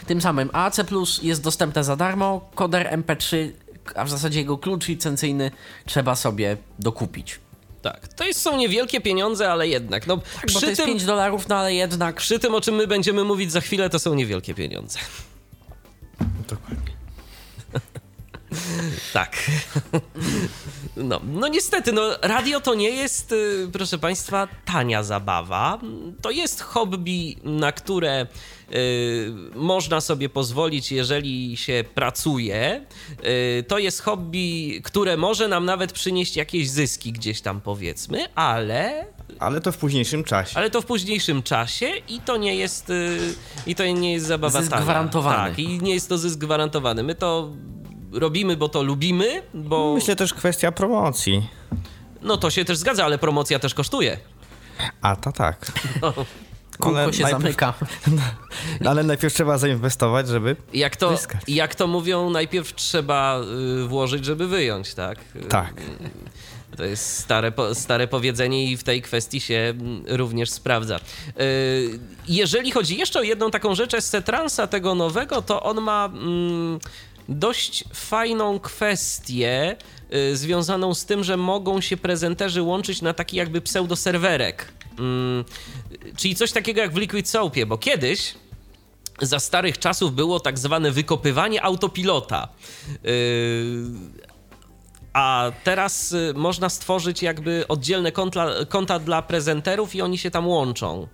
[0.06, 3.50] Tym samym AC Plus jest dostępne za darmo, koder MP3,
[3.94, 5.50] a w zasadzie jego klucz licencyjny
[5.86, 7.40] trzeba sobie dokupić.
[7.82, 10.06] Tak, to jest, są niewielkie pieniądze, ale jednak.
[10.06, 12.16] No, tak, przy bo to jest tym, 5 dolarów, no ale jednak.
[12.16, 14.98] Przy tym, o czym my będziemy mówić za chwilę, to są niewielkie pieniądze.
[16.48, 16.92] Dokładnie.
[19.12, 19.50] tak.
[20.96, 25.78] No, no niestety, no, radio to nie jest, y, proszę Państwa, tania zabawa.
[26.22, 28.26] To jest hobby, na które
[28.72, 32.86] y, można sobie pozwolić, jeżeli się pracuje.
[33.60, 39.06] Y, to jest hobby, które może nam nawet przynieść jakieś zyski gdzieś tam, powiedzmy, ale
[39.38, 40.56] ale to w późniejszym czasie.
[40.56, 43.18] Ale to w późniejszym czasie i to nie jest y,
[43.66, 45.50] i to nie jest zabawa zysk gwarantowany.
[45.50, 47.02] Tak, i nie jest to zysk gwarantowany.
[47.02, 47.50] My to
[48.12, 49.94] robimy, bo to lubimy, bo...
[49.94, 51.48] Myślę też kwestia promocji.
[52.22, 54.18] No to się też zgadza, ale promocja też kosztuje.
[55.02, 55.66] A, to tak.
[56.02, 56.12] No.
[56.78, 57.74] Kółko ale się najpierw, zamyka.
[58.90, 61.14] ale najpierw trzeba zainwestować, żeby jak to,
[61.48, 63.40] Jak to mówią, najpierw trzeba
[63.84, 65.18] y, włożyć, żeby wyjąć, tak?
[65.48, 65.74] Tak.
[66.76, 71.00] To jest stare, stare powiedzenie i w tej kwestii się mm, również sprawdza.
[71.40, 76.04] Y, jeżeli chodzi jeszcze o jedną taką rzecz SC Transa tego nowego, to on ma
[76.04, 76.78] mm,
[77.28, 79.76] dość fajną kwestię
[80.14, 84.72] y, związaną z tym, że mogą się prezenterzy łączyć na taki jakby pseudoserwerek.
[84.98, 85.44] Mm,
[86.16, 88.34] czyli coś takiego jak w Liquid Soapie, bo kiedyś
[89.22, 92.48] za starych czasów było tak zwane wykopywanie autopilota.
[93.04, 94.27] Y,
[95.18, 100.48] a teraz y, można stworzyć jakby oddzielne konta, konta dla prezenterów i oni się tam
[100.48, 101.06] łączą.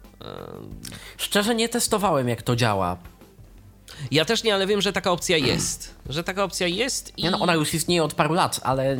[1.16, 2.96] Szczerze nie testowałem, jak to działa.
[4.10, 5.94] Ja też nie, ale wiem, że taka opcja jest.
[6.08, 7.22] Że taka opcja jest i...
[7.22, 8.96] Nie, no, ona już istnieje od paru lat, ale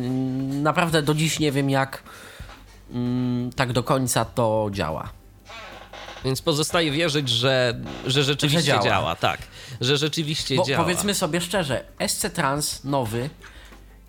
[0.49, 2.03] naprawdę do dziś nie wiem, jak
[2.91, 5.09] mm, tak do końca to działa.
[6.25, 8.83] Więc pozostaje wierzyć, że, że rzeczywiście Że działa.
[8.83, 9.15] działa.
[9.15, 9.39] Tak,
[9.81, 10.83] że rzeczywiście Bo działa.
[10.83, 13.29] powiedzmy sobie szczerze, SC Trans nowy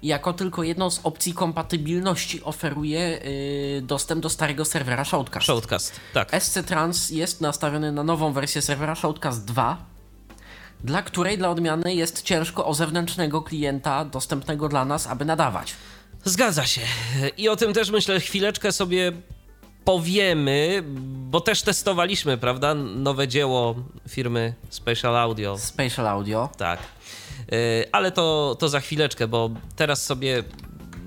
[0.02, 3.20] jako tylko jedną z opcji kompatybilności oferuje
[3.74, 5.46] yy, dostęp do starego serwera Shoutcast.
[5.46, 6.42] Shoutcast, tak.
[6.42, 9.76] SC Trans jest nastawiony na nową wersję serwera Shoutcast 2,
[10.84, 15.74] dla której dla odmiany jest ciężko o zewnętrznego klienta dostępnego dla nas, aby nadawać.
[16.24, 16.80] Zgadza się.
[17.36, 19.12] I o tym też myślę chwileczkę sobie
[19.84, 20.82] powiemy,
[21.30, 22.74] bo też testowaliśmy, prawda?
[22.74, 23.74] Nowe dzieło
[24.08, 25.58] firmy Spatial Audio.
[25.58, 26.48] Spatial Audio.
[26.56, 26.78] Tak.
[27.52, 27.58] Yy,
[27.92, 30.42] Ale to, to za chwileczkę, bo teraz sobie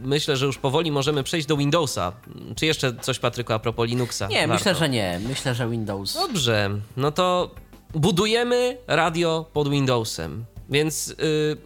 [0.03, 2.13] myślę, że już powoli możemy przejść do Windowsa.
[2.55, 4.27] Czy jeszcze coś, Patryku, a propos Linuxa?
[4.29, 4.53] Nie, Warto.
[4.53, 5.19] myślę, że nie.
[5.27, 6.13] Myślę, że Windows.
[6.13, 7.55] Dobrze, no to
[7.93, 10.45] budujemy radio pod Windowsem.
[10.69, 11.57] Więc yy,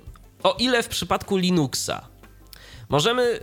[0.43, 2.07] o ile w przypadku Linuxa
[2.89, 3.39] możemy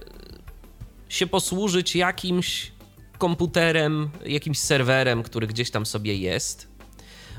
[1.09, 2.73] się posłużyć jakimś
[3.19, 6.69] komputerem, jakimś serwerem, który gdzieś tam sobie jest,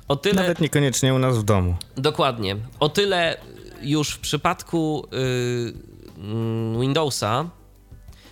[0.08, 0.42] o tyle.
[0.42, 1.76] Nawet niekoniecznie u nas w domu.
[1.98, 2.56] Dokładnie.
[2.80, 3.38] O tyle
[3.82, 5.74] już w przypadku y,
[6.18, 7.50] mm, Windowsa,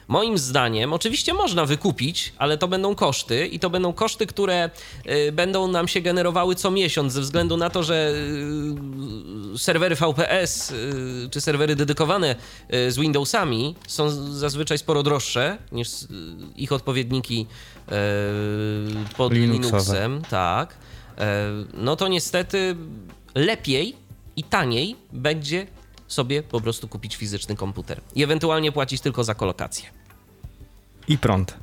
[0.08, 4.70] moim zdaniem, oczywiście można wykupić, ale to będą koszty i to będą koszty, które
[5.28, 8.14] y, będą nam się generowały co miesiąc ze względu na to, że
[9.56, 12.36] y, serwery VPS y, czy serwery dedykowane
[12.70, 15.90] z Windowsami są zazwyczaj sporo droższe niż
[16.56, 17.48] ich odpowiedniki
[19.18, 19.78] pod Linuxowe.
[19.78, 20.22] Linuxem.
[20.30, 20.78] Tak.
[21.20, 22.76] E, no to niestety
[23.36, 23.96] lepiej
[24.36, 25.68] i taniej będzie
[26.08, 29.86] sobie po prostu kupić fizyczny komputer i ewentualnie płacić tylko za kolokację.
[31.08, 31.54] I prąd.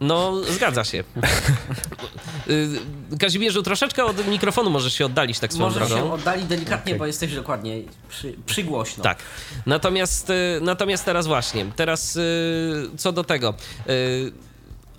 [0.00, 1.04] No, zgadza się.
[2.48, 5.96] Y, Kazimierzu, troszeczkę od mikrofonu możesz się oddalić tak swoją Może drogą.
[5.96, 6.98] się oddali delikatnie, Okej.
[6.98, 9.04] bo jesteś dokładnie przy, przygłośno.
[9.04, 9.18] Tak.
[9.66, 13.54] Natomiast, y, natomiast teraz właśnie, teraz y, co do tego.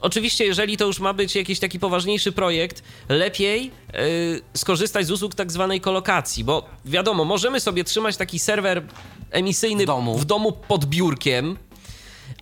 [0.02, 5.36] Oczywiście, jeżeli to już ma być jakiś taki poważniejszy projekt, lepiej y, skorzystać z usług
[5.36, 8.84] tak zwanej kolokacji, bo wiadomo, możemy sobie trzymać taki serwer
[9.32, 10.18] emisyjny W domu.
[10.18, 11.58] w domu pod biurkiem,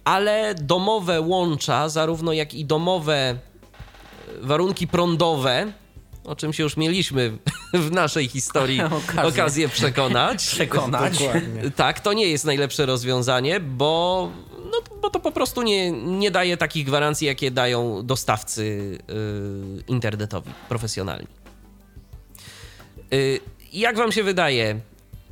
[0.03, 5.71] ale domowe łącza, zarówno jak i domowe y, warunki prądowe,
[6.23, 7.37] o czym się już mieliśmy
[7.73, 9.23] w naszej historii Okazję.
[9.23, 10.47] okazję przekonać.
[10.53, 11.17] Przekonać.
[11.19, 11.71] Dokładnie.
[11.75, 14.31] Tak, to nie jest najlepsze rozwiązanie, bo,
[15.01, 21.27] bo to po prostu nie, nie daje takich gwarancji, jakie dają dostawcy yy, internetowi, profesjonalni.
[23.11, 23.39] Yy,
[23.73, 24.79] jak wam się wydaje,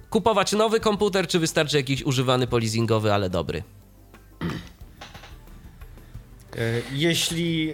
[0.10, 3.64] kupować nowy komputer, czy wystarczy jakiś używany polizingowy, ale dobry?
[6.58, 7.74] E, Jeśli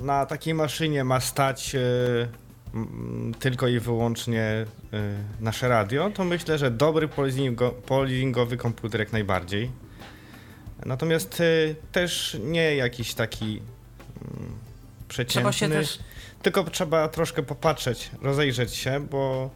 [0.00, 1.78] na takiej maszynie ma stać e,
[3.38, 4.66] tylko i wyłącznie e,
[5.40, 9.70] nasze radio, to myślę, że dobry polizingo- polizingowy komputer jak najbardziej.
[10.86, 11.44] Natomiast e,
[11.92, 14.58] też nie jakiś taki mm,
[15.08, 15.52] przeciętny.
[15.52, 15.98] Trzeba też
[16.42, 19.50] Tylko trzeba troszkę popatrzeć, rozejrzeć się, bo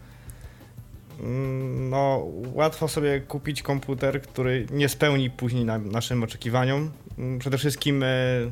[1.21, 6.91] mm, no, łatwo sobie kupić komputer, który nie spełni później na, naszym oczekiwaniom.
[7.19, 8.51] Mm, Przede wszystkim e, e,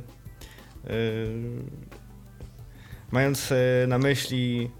[3.12, 3.52] mając
[3.88, 4.70] na myśli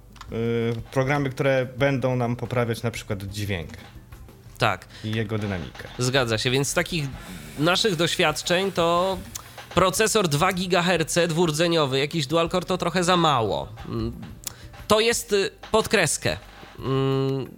[0.91, 3.71] programy, które będą nam poprawiać na przykład dźwięk
[4.59, 5.89] Tak, i jego dynamikę.
[5.99, 7.05] zgadza się, więc z takich
[7.59, 9.19] naszych doświadczeń to
[9.75, 13.69] procesor 2 GHz dwurdzeniowy, jakiś dual core to trochę za mało.
[13.89, 14.13] Mm,
[14.89, 16.37] To jest y, pod kreskę.
[16.79, 17.49] Mm,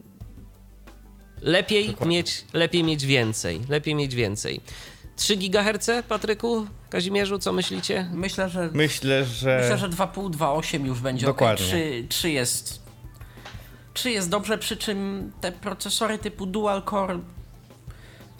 [1.43, 2.17] Lepiej Dokładnie.
[2.17, 4.61] mieć, lepiej mieć więcej, lepiej mieć więcej.
[5.17, 8.11] 3 GHz, Patryku, Kazimierzu, co myślicie?
[8.13, 11.67] myślę, że Myślę, że, myślę, że 2,5, 2,8 już będzie Dokładnie.
[11.67, 11.71] ok.
[11.71, 12.81] 3, 3 jest
[13.95, 17.19] 3 jest dobrze, przy czym te procesory typu dual core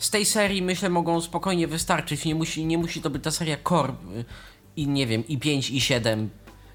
[0.01, 2.25] z tej serii myślę mogą spokojnie wystarczyć.
[2.25, 4.25] Nie musi, nie musi to być ta seria core y,
[4.77, 6.31] i nie wiem, i 5 i 7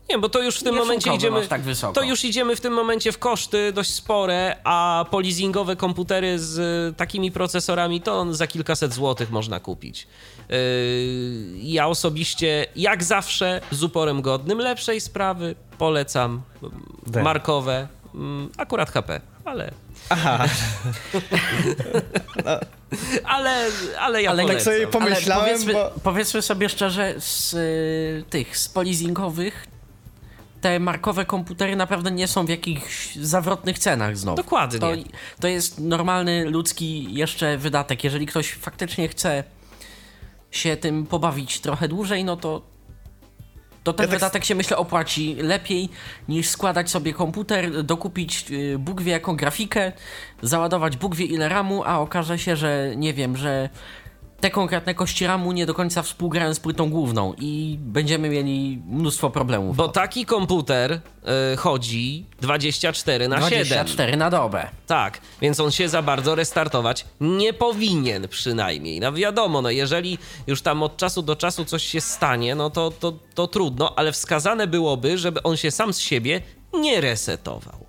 [0.10, 1.48] Nie, bo to już w tym Nie momencie idziemy.
[1.48, 1.62] tak.
[1.94, 6.58] To już idziemy w tym momencie w koszty dość spore, a polizingowe komputery z
[6.92, 10.08] y, takimi procesorami to za kilkaset złotych można kupić.
[10.50, 10.56] Yy,
[11.62, 16.42] ja osobiście, jak zawsze, z uporem godnym lepszej sprawy polecam
[17.08, 17.24] D.
[17.24, 19.72] markowe, mm, akurat HP, ale.
[23.26, 23.68] ale,
[24.00, 28.24] ale ja Ale tak sobie pom- Pomyślałem, Ale powiedzmy, bo- powiedzmy sobie szczerze, z y,
[28.30, 29.68] tych, z polizingowych
[30.62, 34.38] te markowe komputery naprawdę nie są w jakichś zawrotnych cenach znowu.
[34.38, 34.80] Dokładnie.
[34.80, 34.92] To,
[35.40, 38.04] to jest normalny, ludzki jeszcze wydatek.
[38.04, 39.44] Jeżeli ktoś faktycznie chce
[40.52, 42.62] się tym pobawić trochę dłużej, no to
[43.86, 45.90] To ten ja tak wydatek się myślę opłaci lepiej
[46.30, 49.92] niż składać sobie komputer, dokupić y, Bóg wie jaką grafikę,
[50.42, 53.70] załadować Bóg wie ile ramu, a okaże się, że nie wiem, że
[54.40, 59.30] te konkretne kości ramu nie do końca współgrają z płytą główną i będziemy mieli mnóstwo
[59.30, 59.78] problemów.
[59.78, 60.92] Bo taki komputer
[61.54, 63.78] y, chodzi 24 na 24 7.
[63.78, 64.68] 24 na dobę.
[64.88, 69.00] Tak, więc on się za bardzo restartować nie powinien przynajmniej.
[69.00, 70.18] No wiadomo, no jeżeli
[70.48, 74.12] już tam od czasu do czasu coś się stanie, no to, to, to trudno, ale
[74.12, 76.42] wskazane byłoby, żeby on się sam z siebie
[76.74, 77.85] nie resetował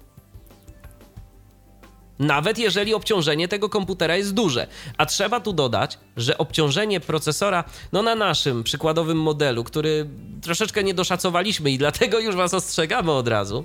[2.18, 4.66] nawet jeżeli obciążenie tego komputera jest duże.
[4.98, 10.08] A trzeba tu dodać, że obciążenie procesora, no na naszym przykładowym modelu, który
[10.42, 13.64] troszeczkę nie doszacowaliśmy i dlatego już was ostrzegamy od razu.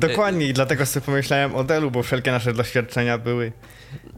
[0.00, 3.52] Dokładnie i dlatego sobie pomyślałem o Delu, bo wszelkie nasze doświadczenia były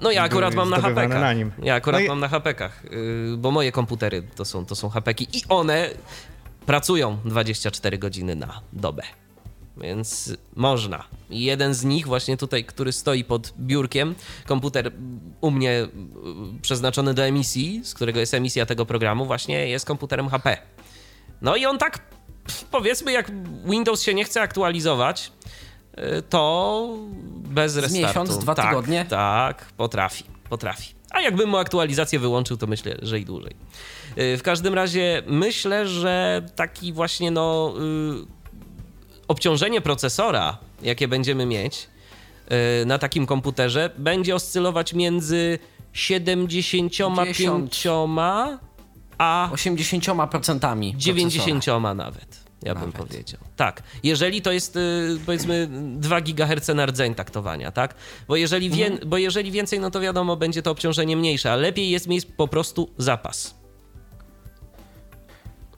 [0.00, 1.08] no ja akurat mam na HP.
[1.08, 1.52] Na nim.
[1.62, 2.08] Ja akurat no i...
[2.08, 5.90] mam na HP-kach, y, bo moje komputery to są, to są HP-ki i one
[6.66, 9.02] pracują 24 godziny na dobę
[9.80, 11.04] więc można.
[11.30, 14.14] Jeden z nich, właśnie tutaj, który stoi pod biurkiem,
[14.46, 14.92] komputer
[15.40, 15.88] u mnie y,
[16.62, 20.56] przeznaczony do emisji, z którego jest emisja tego programu, właśnie jest komputerem HP.
[21.42, 21.98] No i on tak,
[22.70, 23.30] powiedzmy, jak
[23.64, 25.32] Windows się nie chce aktualizować,
[25.98, 26.96] y, to
[27.28, 27.96] bez restartu.
[27.96, 29.06] Z miesiąc, dwa tak, tygodnie?
[29.08, 30.98] Tak, potrafi, potrafi.
[31.10, 33.56] A jakbym mu aktualizację wyłączył, to myślę, że i dłużej.
[34.18, 37.74] Y, w każdym razie myślę, że taki właśnie no
[39.28, 41.88] obciążenie procesora, jakie będziemy mieć
[42.82, 45.58] y, na takim komputerze, będzie oscylować między
[45.92, 47.86] 75
[49.18, 52.48] a 80% 90 nawet.
[52.62, 52.90] Ja Nawet.
[52.90, 53.40] bym powiedział.
[53.56, 53.82] Tak.
[54.02, 57.94] Jeżeli to jest y, powiedzmy 2 GHz na rdzeń taktowania, tak?
[58.28, 59.08] Bo jeżeli, wie, mhm.
[59.08, 62.48] bo jeżeli więcej, no to wiadomo, będzie to obciążenie mniejsze, a lepiej jest mieć po
[62.48, 63.54] prostu zapas.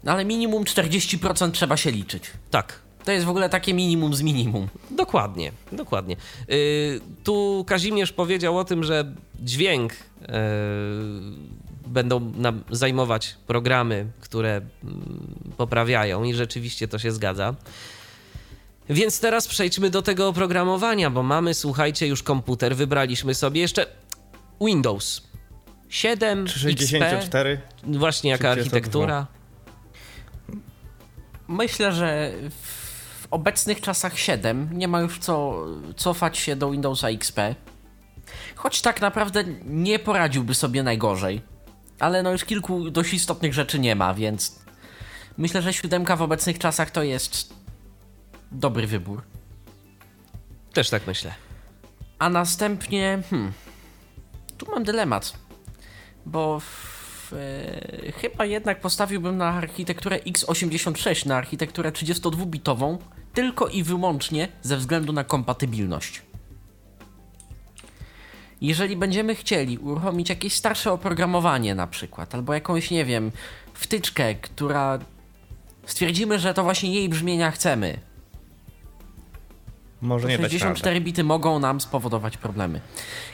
[0.04, 2.24] No ale minimum 40% trzeba się liczyć.
[2.50, 2.80] Tak.
[3.04, 4.68] To jest w ogóle takie minimum z minimum.
[4.90, 6.16] Dokładnie, dokładnie.
[6.48, 10.28] Yy, tu Kazimierz powiedział o tym, że dźwięk yy,
[11.86, 14.90] będą nam zajmować programy, które yy,
[15.56, 17.54] poprawiają i rzeczywiście to się zgadza.
[18.90, 23.86] Więc teraz przejdźmy do tego oprogramowania, bo mamy, słuchajcie, już komputer, wybraliśmy sobie jeszcze
[24.60, 25.22] Windows
[25.88, 27.50] 7, 64.
[27.50, 29.26] XP, właśnie jaka architektura.
[31.48, 32.32] Myślę, że
[33.30, 35.66] obecnych czasach 7 nie ma już co
[35.96, 37.40] cofać się do Windowsa XP.
[38.54, 41.42] Choć tak naprawdę nie poradziłby sobie najgorzej.
[41.98, 44.60] Ale no już kilku dość istotnych rzeczy nie ma, więc
[45.38, 47.54] myślę, że siódemka w obecnych czasach to jest
[48.52, 49.22] dobry wybór.
[50.72, 51.34] Też tak myślę.
[52.18, 53.52] A następnie, hmm,
[54.58, 55.32] tu mam dylemat,
[56.26, 56.60] bo
[57.32, 62.98] e, chyba jednak postawiłbym na architekturę x86, na architekturę 32-bitową,
[63.34, 66.22] tylko i wyłącznie ze względu na kompatybilność.
[68.60, 73.32] Jeżeli będziemy chcieli uruchomić jakieś starsze oprogramowanie na przykład, albo jakąś, nie wiem,
[73.74, 74.98] wtyczkę, która
[75.86, 77.98] stwierdzimy, że to właśnie jej brzmienia chcemy,
[80.02, 82.80] może nie 64 bity mogą nam spowodować problemy.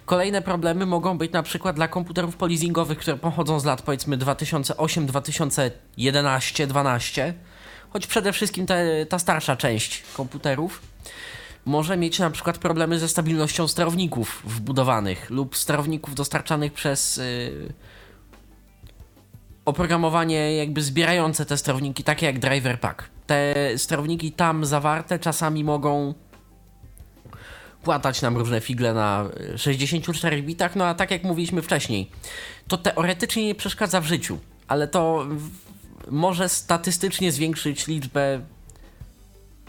[0.07, 5.07] Kolejne problemy mogą być na przykład dla komputerów polizingowych, które pochodzą z lat powiedzmy 2008,
[5.07, 7.35] 2011, 12
[7.91, 10.83] choć przede wszystkim te, ta starsza część komputerów
[11.65, 17.73] może mieć na przykład problemy ze stabilnością sterowników wbudowanych lub sterowników dostarczanych przez yy,
[19.65, 23.09] oprogramowanie jakby zbierające te sterowniki, takie jak driver pack.
[23.27, 26.15] Te sterowniki tam zawarte czasami mogą
[27.87, 32.11] płatać nam różne figle na 64 bitach, no a tak jak mówiliśmy wcześniej,
[32.69, 35.27] to teoretycznie nie przeszkadza w życiu, ale to
[36.11, 38.41] może statystycznie zwiększyć liczbę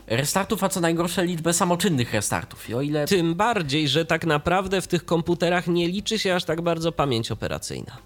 [0.07, 2.69] restartów, a co najgorsze liczbę samoczynnych restartów.
[2.69, 3.07] I o ile...
[3.07, 7.31] Tym bardziej, że tak naprawdę w tych komputerach nie liczy się aż tak bardzo pamięć
[7.31, 7.97] operacyjna.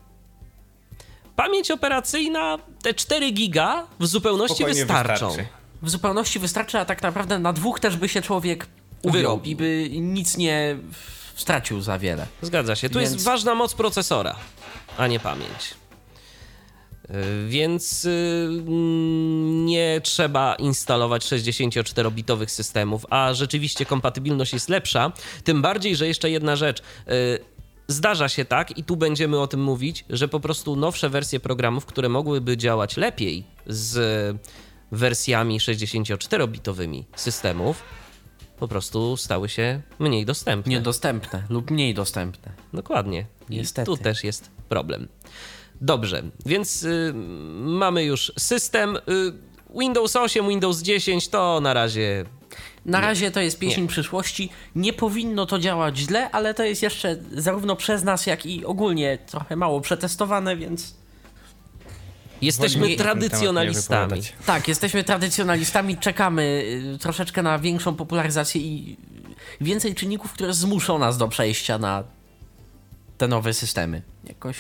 [1.36, 5.28] Pamięć operacyjna, te 4 giga w zupełności Spokojnie wystarczą.
[5.28, 5.52] Wystarczy.
[5.82, 8.68] W zupełności wystarczy, a tak naprawdę na dwóch też by się człowiek
[9.02, 10.78] uwiął i by nic nie
[11.36, 12.28] stracił za wiele.
[12.42, 12.90] Zgadza się.
[12.90, 13.14] Tu Więc...
[13.14, 14.36] jest ważna moc procesora,
[14.98, 15.82] a nie pamięć.
[17.48, 18.50] Więc y,
[19.66, 25.12] nie trzeba instalować 64-bitowych systemów, a rzeczywiście kompatybilność jest lepsza.
[25.44, 26.80] Tym bardziej, że jeszcze jedna rzecz.
[26.80, 26.84] Y,
[27.88, 31.86] zdarza się tak, i tu będziemy o tym mówić, że po prostu nowsze wersje programów,
[31.86, 34.38] które mogłyby działać lepiej z
[34.92, 37.84] wersjami 64-bitowymi systemów,
[38.62, 40.70] po prostu stały się mniej dostępne.
[40.70, 42.52] Niedostępne lub mniej dostępne.
[42.74, 43.26] Dokładnie.
[43.50, 43.92] Niestety.
[43.92, 45.08] I tu też jest problem.
[45.82, 47.14] Dobrze, więc y,
[47.60, 48.96] mamy już system.
[48.96, 49.00] Y,
[49.80, 52.26] Windows 8, Windows 10 to na razie
[52.86, 53.88] Na razie to jest pieśń Nie.
[53.88, 54.50] przyszłości.
[54.76, 59.18] Nie powinno to działać źle, ale to jest jeszcze zarówno przez nas, jak i ogólnie
[59.28, 60.96] trochę mało przetestowane, więc
[62.42, 64.22] jesteśmy tradycjonalistami.
[64.46, 66.64] tak, jesteśmy tradycjonalistami, czekamy
[66.96, 68.98] y, troszeczkę na większą popularyzację i
[69.62, 72.04] więcej czynników, które zmuszą nas do przejścia na
[73.18, 74.02] te nowe systemy.
[74.24, 74.58] Jakoś.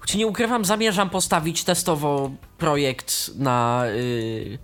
[0.00, 4.58] Choć nie ukrywam, zamierzam postawić testowo projekt na y,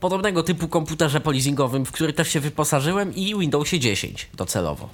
[0.00, 4.88] podobnego typu komputerze polizingowym, w który też się wyposażyłem i Windowsie 10 docelowo.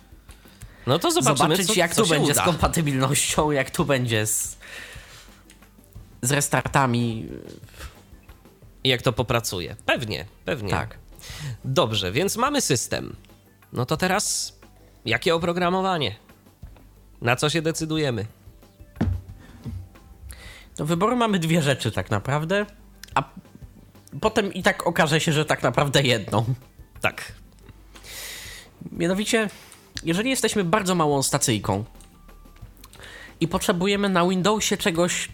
[0.86, 2.42] No to zobaczymy, Zobaczyć co, jak co tu się będzie uda.
[2.42, 4.58] z kompatybilnością, jak tu będzie z,
[6.22, 7.28] z restartami.
[8.84, 9.76] Jak to popracuje.
[9.86, 10.70] Pewnie, pewnie.
[10.70, 10.98] Tak.
[11.64, 13.16] Dobrze, więc mamy system.
[13.72, 14.56] No to teraz
[15.04, 16.16] jakie oprogramowanie?
[17.20, 18.26] Na co się decydujemy?
[20.76, 22.66] Do wyboru mamy dwie rzeczy tak naprawdę,
[23.14, 23.22] a
[24.20, 26.44] potem i tak okaże się, że tak naprawdę jedną.
[27.00, 27.32] Tak.
[28.92, 29.50] Mianowicie,
[30.04, 31.84] jeżeli jesteśmy bardzo małą stacyjką
[33.40, 35.28] i potrzebujemy na Windowsie czegoś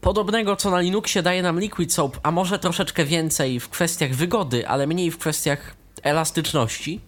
[0.00, 4.68] podobnego, co na Linuxie daje nam Liquid Soap, a może troszeczkę więcej w kwestiach wygody,
[4.68, 7.00] ale mniej w kwestiach elastyczności,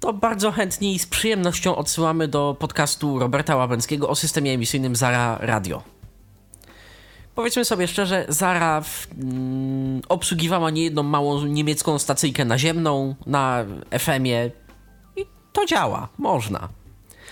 [0.00, 5.38] to bardzo chętnie i z przyjemnością odsyłamy do podcastu Roberta Łabęckiego o systemie emisyjnym Zara
[5.40, 5.82] Radio.
[7.34, 13.64] Powiedzmy sobie szczerze, Zara w, mm, obsługiwała niejedną małą niemiecką stacyjkę naziemną na
[13.98, 14.50] FM-ie
[15.16, 16.68] i to działa, można.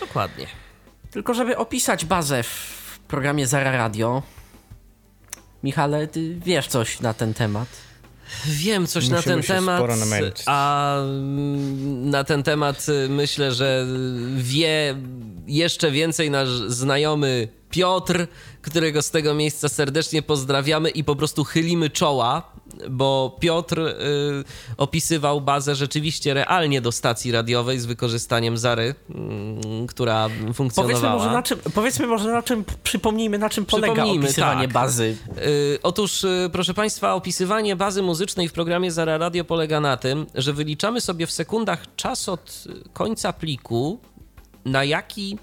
[0.01, 0.47] Dokładnie.
[1.11, 2.80] Tylko żeby opisać bazę w
[3.11, 4.23] programie Zara Radio,
[5.63, 7.69] Michale, ty wiesz coś na ten temat?
[8.47, 10.43] Wiem coś na Musimy ten się temat, sporo namęczyć.
[10.47, 13.87] a mm, na ten temat myślę, że
[14.37, 14.97] wie
[15.47, 18.27] jeszcze więcej nasz znajomy Piotr,
[18.63, 22.53] którego z tego miejsca serdecznie pozdrawiamy i po prostu chylimy czoła,
[22.91, 23.95] bo Piotr y,
[24.77, 31.15] opisywał bazę rzeczywiście realnie do stacji radiowej z wykorzystaniem Zary, mm, która Powiedzmy funkcjonowała.
[31.15, 34.73] może, na czym, powiedzmy może na czym, przypomnijmy na czym polega Przypomnijmy, opisywanie tak.
[34.73, 35.17] bazy.
[35.47, 40.27] Y, Otóż, y, proszę Państwa, opisywanie bazy muzycznej w programie Zara Radio polega na tym,
[40.35, 43.99] że wyliczamy sobie w sekundach czas od y, końca pliku,
[44.65, 45.39] na jaki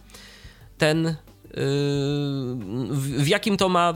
[0.78, 1.16] ten, y,
[2.90, 3.94] w, w jakim to ma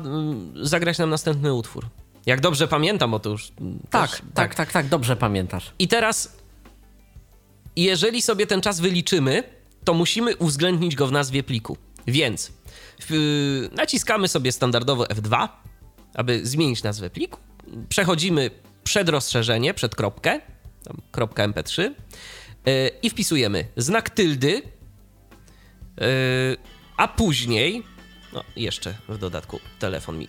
[0.56, 1.86] y, zagrać nam następny utwór.
[2.26, 3.52] Jak dobrze pamiętam, otóż.
[3.90, 5.74] Tak, też, tak, tak, tak, dobrze pamiętasz.
[5.80, 6.38] I teraz,
[7.76, 9.44] jeżeli sobie ten czas wyliczymy,
[9.84, 11.78] to musimy uwzględnić go w nazwie pliku.
[12.08, 12.52] Więc
[13.10, 15.48] w, naciskamy sobie standardowo F2,
[16.14, 17.40] aby zmienić nazwę pliku.
[17.90, 18.52] Przechodzimy
[18.84, 20.42] przed rozszerzenie, przed kropkę,
[20.84, 21.92] tam kropka MP3 yy,
[23.04, 24.62] i wpisujemy znak tyldy, yy,
[26.98, 27.84] a później,
[28.34, 30.28] no jeszcze w dodatku telefon mi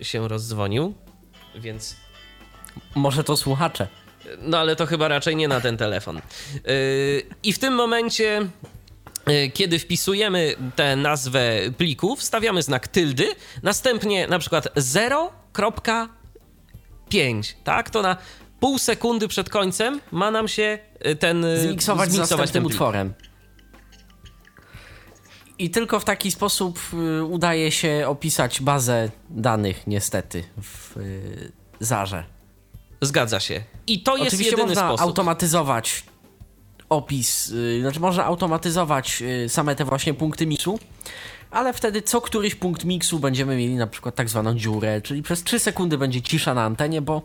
[0.00, 0.94] się rozdzwonił,
[1.54, 1.96] więc
[2.94, 3.88] Może to słuchacze.
[4.38, 6.16] no ale to chyba raczej nie na ten telefon.
[6.16, 6.22] Yy,
[7.42, 8.48] I w tym momencie,
[9.26, 13.26] yy, kiedy wpisujemy tę nazwę pliku, wstawiamy znak tyldy,
[13.62, 17.90] następnie na przykład 0.5, tak?
[17.90, 18.16] To na
[18.60, 22.74] pół sekundy przed końcem ma nam się yy, ten Zmiksować z zmiksować następnym plik.
[22.74, 23.14] utworem.
[25.60, 26.80] I tylko w taki sposób
[27.18, 32.24] y, udaje się opisać bazę danych, niestety, w y, Zarze.
[33.00, 33.62] Zgadza się.
[33.86, 35.00] I to jest Oczywiście jedyny można sposób.
[35.06, 36.04] automatyzować
[36.88, 40.78] opis, y, znaczy można automatyzować same te właśnie punkty miksu,
[41.50, 45.42] ale wtedy co któryś punkt miksu będziemy mieli na przykład tak zwaną dziurę, czyli przez
[45.44, 47.22] 3 sekundy będzie cisza na antenie, bo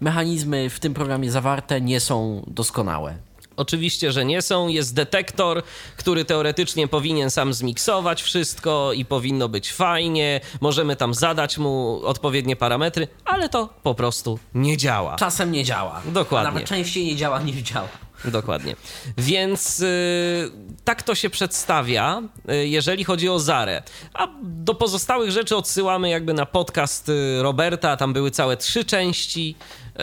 [0.00, 3.27] mechanizmy w tym programie zawarte nie są doskonałe.
[3.58, 4.68] Oczywiście, że nie są.
[4.68, 5.62] Jest detektor,
[5.96, 10.40] który teoretycznie powinien sam zmiksować wszystko i powinno być fajnie.
[10.60, 15.16] Możemy tam zadać mu odpowiednie parametry, ale to po prostu nie działa.
[15.16, 16.02] Czasem nie działa.
[16.04, 16.48] Dokładnie.
[16.48, 17.88] A nawet częściej nie działa niż działa.
[18.24, 18.76] Dokładnie.
[19.18, 20.50] Więc y,
[20.88, 23.82] tak to się przedstawia, y, jeżeli chodzi o Zarę.
[24.14, 27.96] A do pozostałych rzeczy odsyłamy jakby na podcast y, Roberta.
[27.96, 29.54] Tam były całe trzy części.
[29.86, 30.00] Y,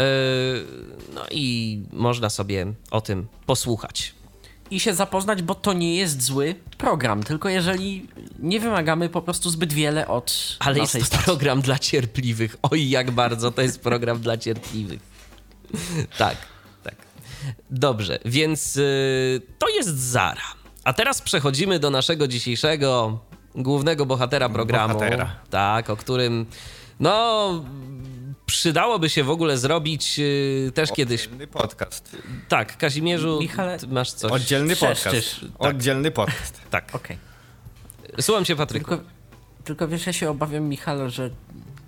[1.14, 4.14] no i można sobie o tym posłuchać.
[4.72, 8.08] I się zapoznać, bo to nie jest zły program, tylko jeżeli
[8.40, 11.26] nie wymagamy po prostu zbyt wiele od Ale jest to stacji.
[11.26, 12.58] program dla cierpliwych.
[12.62, 15.00] Oj, jak bardzo to jest program dla cierpliwych.
[16.18, 16.38] Tak,
[16.84, 16.96] tak.
[17.70, 18.74] Dobrze, więc
[19.60, 20.65] to jest Zara.
[20.86, 23.20] A teraz przechodzimy do naszego dzisiejszego
[23.56, 24.94] głównego bohatera programu.
[24.94, 25.36] Bohatera.
[25.50, 26.46] Tak, o którym
[27.00, 27.64] no
[28.46, 31.24] przydałoby się w ogóle zrobić y, też kiedyś.
[31.24, 32.18] Oddzielny podcast.
[32.50, 34.32] Tak, Kazimierzu, Michale- masz coś.
[34.32, 35.02] Oddzielny podcast.
[35.02, 35.46] Trzeszczysz.
[35.60, 36.62] Oddzielny podcast.
[36.70, 36.96] Tak.
[36.96, 37.18] Okej.
[38.22, 38.90] Słucham cię, Patryku.
[38.90, 39.04] Tylko,
[39.64, 41.30] tylko wiesz, ja się obawiam, Michale, że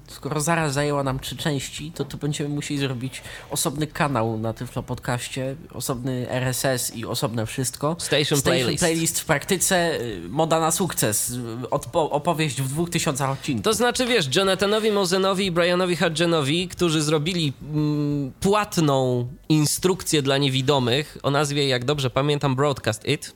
[0.07, 4.83] skoro zaraz zajęła nam trzy części, to to będziemy musieli zrobić osobny kanał na Tyflo
[4.83, 7.95] Podcaście, osobny RSS i osobne wszystko.
[7.99, 8.79] Station, Playlist.
[8.79, 11.31] Playlist w praktyce, y, moda na sukces,
[11.71, 13.63] odpo- opowieść w dwóch tysiącach odcinków.
[13.63, 21.17] To znaczy, wiesz, Jonathanowi Mosenowi i Brianowi Hudgenowi, którzy zrobili mm, płatną instrukcję dla niewidomych
[21.23, 23.35] o nazwie, jak dobrze pamiętam, Broadcast It,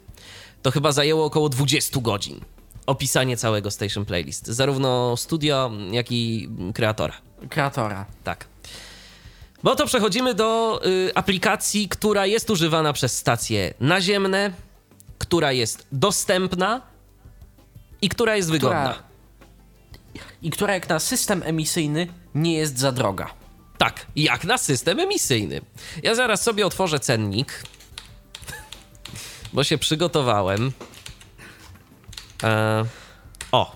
[0.62, 2.42] to chyba zajęło około 20 godzin
[2.92, 4.48] opisanie całego Station Playlist.
[4.48, 7.14] Zarówno studio, jak i kreatora.
[7.50, 8.06] Kreatora.
[8.24, 8.46] Tak.
[9.64, 14.52] Bo to przechodzimy do y, aplikacji, która jest używana przez stacje naziemne,
[15.18, 16.82] która jest dostępna
[18.02, 19.04] i która jest wygodna.
[20.42, 23.28] I która jak na system emisyjny nie jest za droga.
[23.78, 25.62] Tak, jak na system emisyjny.
[26.04, 27.64] Ja zaraz sobie otworzę cennik,
[29.54, 30.72] bo się przygotowałem.
[32.44, 32.86] E,
[33.52, 33.74] o,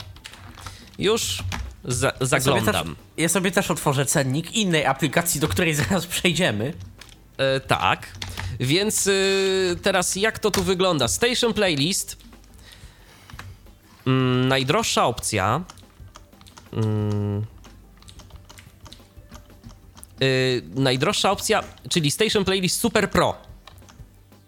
[1.00, 1.44] już
[1.84, 2.66] za, zaglądam.
[2.66, 6.74] Ja sobie, też, ja sobie też otworzę cennik innej aplikacji, do której zaraz przejdziemy.
[7.38, 8.08] E, tak,
[8.60, 11.08] więc y, teraz jak to tu wygląda?
[11.08, 12.18] Station Playlist.
[14.08, 15.64] Mm, najdroższa opcja.
[16.74, 17.46] Mm,
[20.22, 23.36] y, najdroższa opcja, czyli Station Playlist Super Pro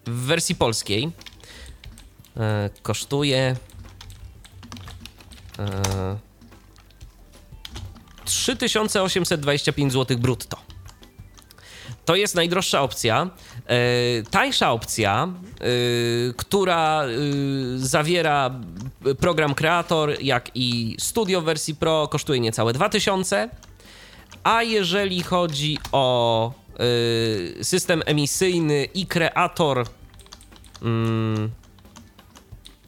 [0.06, 1.04] w wersji polskiej.
[1.06, 2.40] Y,
[2.82, 3.56] kosztuje.
[5.58, 6.28] Y,
[8.24, 10.56] 3825 zł brutto.
[12.04, 13.30] To jest najdroższa opcja.
[13.66, 13.76] E,
[14.30, 15.64] tańsza opcja, e,
[16.36, 17.02] która
[17.76, 18.50] zawiera
[19.20, 23.48] program Creator, jak i Studio w wersji Pro, kosztuje niecałe 2000.
[24.44, 26.52] A jeżeli chodzi o
[27.62, 29.86] system emisyjny i Creator
[30.82, 31.50] mm,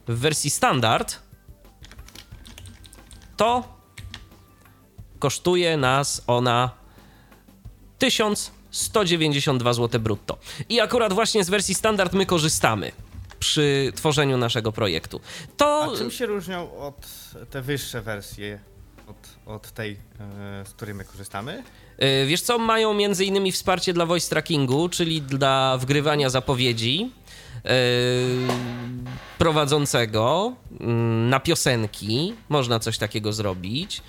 [0.07, 1.19] w wersji standard,
[3.41, 3.63] to
[5.19, 6.71] kosztuje nas ona
[7.99, 10.37] 1192 zł brutto.
[10.69, 12.91] I akurat właśnie z wersji standard my korzystamy
[13.39, 15.21] przy tworzeniu naszego projektu.
[15.57, 15.93] To...
[15.93, 17.07] A czym się różnią od
[17.49, 18.59] te wyższe wersje
[19.07, 19.97] od, od tej,
[20.65, 21.63] z której my korzystamy?
[22.27, 27.11] Wiesz co, mają między innymi wsparcie dla voice trackingu, czyli dla wgrywania zapowiedzi
[29.37, 32.33] prowadzącego mm, na piosenki.
[32.49, 34.01] Można coś takiego zrobić.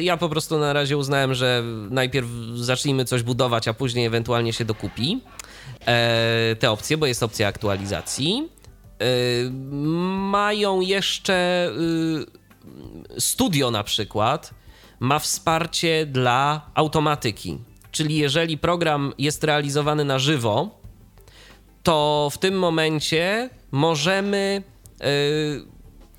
[0.00, 4.64] Ja po prostu na razie uznałem, że najpierw zacznijmy coś budować, a później ewentualnie się
[4.64, 5.20] dokupi
[6.58, 8.48] te opcje, bo jest opcja aktualizacji.
[10.30, 11.70] Mają jeszcze
[13.18, 14.54] studio na przykład,
[15.00, 17.58] ma wsparcie dla automatyki.
[17.90, 20.79] Czyli jeżeli program jest realizowany na żywo,
[21.82, 24.62] to w tym momencie możemy
[25.00, 25.06] yy,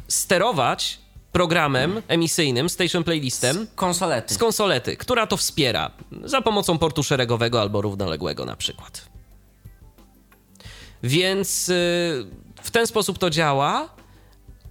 [0.07, 0.99] sterować
[1.31, 3.67] programem emisyjnym, station playlistem.
[3.67, 4.33] Z konsolety.
[4.33, 5.91] Z konsolety, która to wspiera
[6.23, 9.11] za pomocą portu szeregowego albo równoległego na przykład.
[11.03, 11.75] Więc yy,
[12.61, 13.89] w ten sposób to działa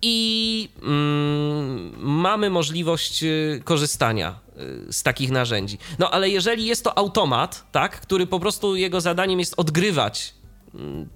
[0.03, 4.39] i mm, mamy możliwość y, korzystania
[4.89, 5.79] y, z takich narzędzi.
[5.99, 10.35] No ale jeżeli jest to automat, tak, który po prostu jego zadaniem jest odgrywać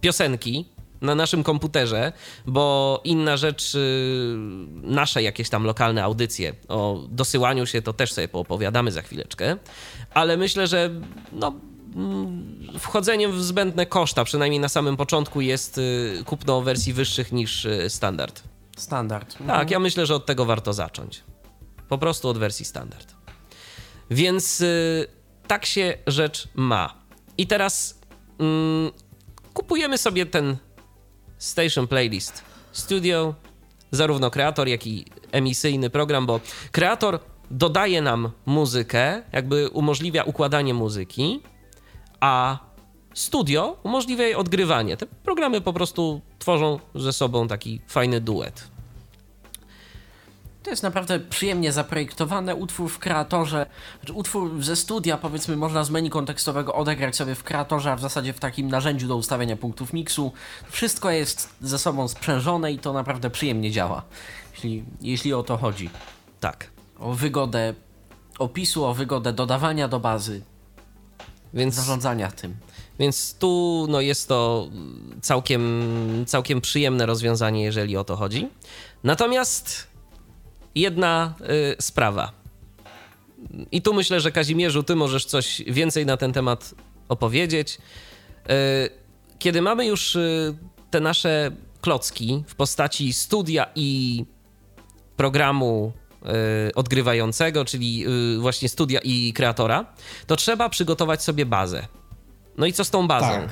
[0.00, 0.64] piosenki
[1.00, 2.12] na naszym komputerze,
[2.46, 4.36] bo inna rzecz, y,
[4.82, 9.56] nasze jakieś tam lokalne audycje o dosyłaniu się to też sobie poopowiadamy za chwileczkę,
[10.14, 10.90] ale myślę, że
[11.32, 11.54] no,
[11.96, 15.80] mm, wchodzeniem w zbędne koszta, przynajmniej na samym początku, jest
[16.24, 18.42] kupno wersji wyższych niż standard.
[18.76, 19.40] Standard.
[19.40, 19.60] Mhm.
[19.60, 21.24] Tak, ja myślę, że od tego warto zacząć.
[21.88, 23.14] Po prostu od wersji standard.
[24.10, 25.06] Więc y,
[25.46, 26.94] tak się rzecz ma.
[27.38, 28.00] I teraz
[28.40, 29.03] y,
[29.54, 30.56] kupujemy sobie ten
[31.38, 32.42] Station Playlist
[32.72, 33.34] Studio,
[33.90, 36.40] zarówno kreator, jak i emisyjny program, bo
[36.72, 37.18] kreator
[37.50, 41.40] dodaje nam muzykę, jakby umożliwia układanie muzyki,
[42.20, 42.58] a
[43.14, 44.96] studio umożliwia jej odgrywanie.
[44.96, 48.73] Te programy po prostu tworzą ze sobą taki fajny duet.
[50.64, 52.54] To jest naprawdę przyjemnie zaprojektowane.
[52.54, 53.66] Utwór w kreatorze,
[54.00, 58.00] znaczy utwór ze studia, powiedzmy, można z menu kontekstowego odegrać sobie w kreatorze, a w
[58.00, 60.32] zasadzie w takim narzędziu do ustawiania punktów miksu.
[60.70, 64.02] Wszystko jest ze sobą sprzężone i to naprawdę przyjemnie działa,
[64.52, 65.90] jeśli, jeśli o to chodzi.
[66.40, 66.70] Tak.
[66.98, 67.74] O wygodę
[68.38, 70.42] opisu, o wygodę dodawania do bazy,
[71.54, 72.56] więc zarządzania tym.
[72.98, 74.68] Więc tu no, jest to
[75.22, 75.84] całkiem,
[76.26, 78.48] całkiem przyjemne rozwiązanie, jeżeli o to chodzi.
[79.04, 79.93] Natomiast
[80.74, 82.32] jedna y, sprawa.
[83.72, 86.74] I tu myślę, że Kazimierzu, ty możesz coś więcej na ten temat
[87.08, 87.78] opowiedzieć.
[87.78, 88.90] Y,
[89.38, 90.54] kiedy mamy już y,
[90.90, 91.50] te nasze
[91.80, 94.24] klocki w postaci studia i
[95.16, 95.92] programu
[96.74, 98.04] odgrywającego, czyli
[98.38, 99.86] właśnie studia i kreatora,
[100.26, 101.86] to trzeba przygotować sobie bazę.
[102.58, 103.26] No i co z tą bazą?
[103.26, 103.48] Tak.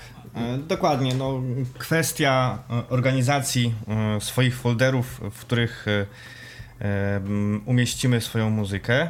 [0.68, 1.42] Dokładnie, no,
[1.78, 2.58] kwestia
[2.88, 3.74] organizacji
[4.20, 5.86] swoich folderów, w których
[7.64, 9.08] umieścimy swoją muzykę.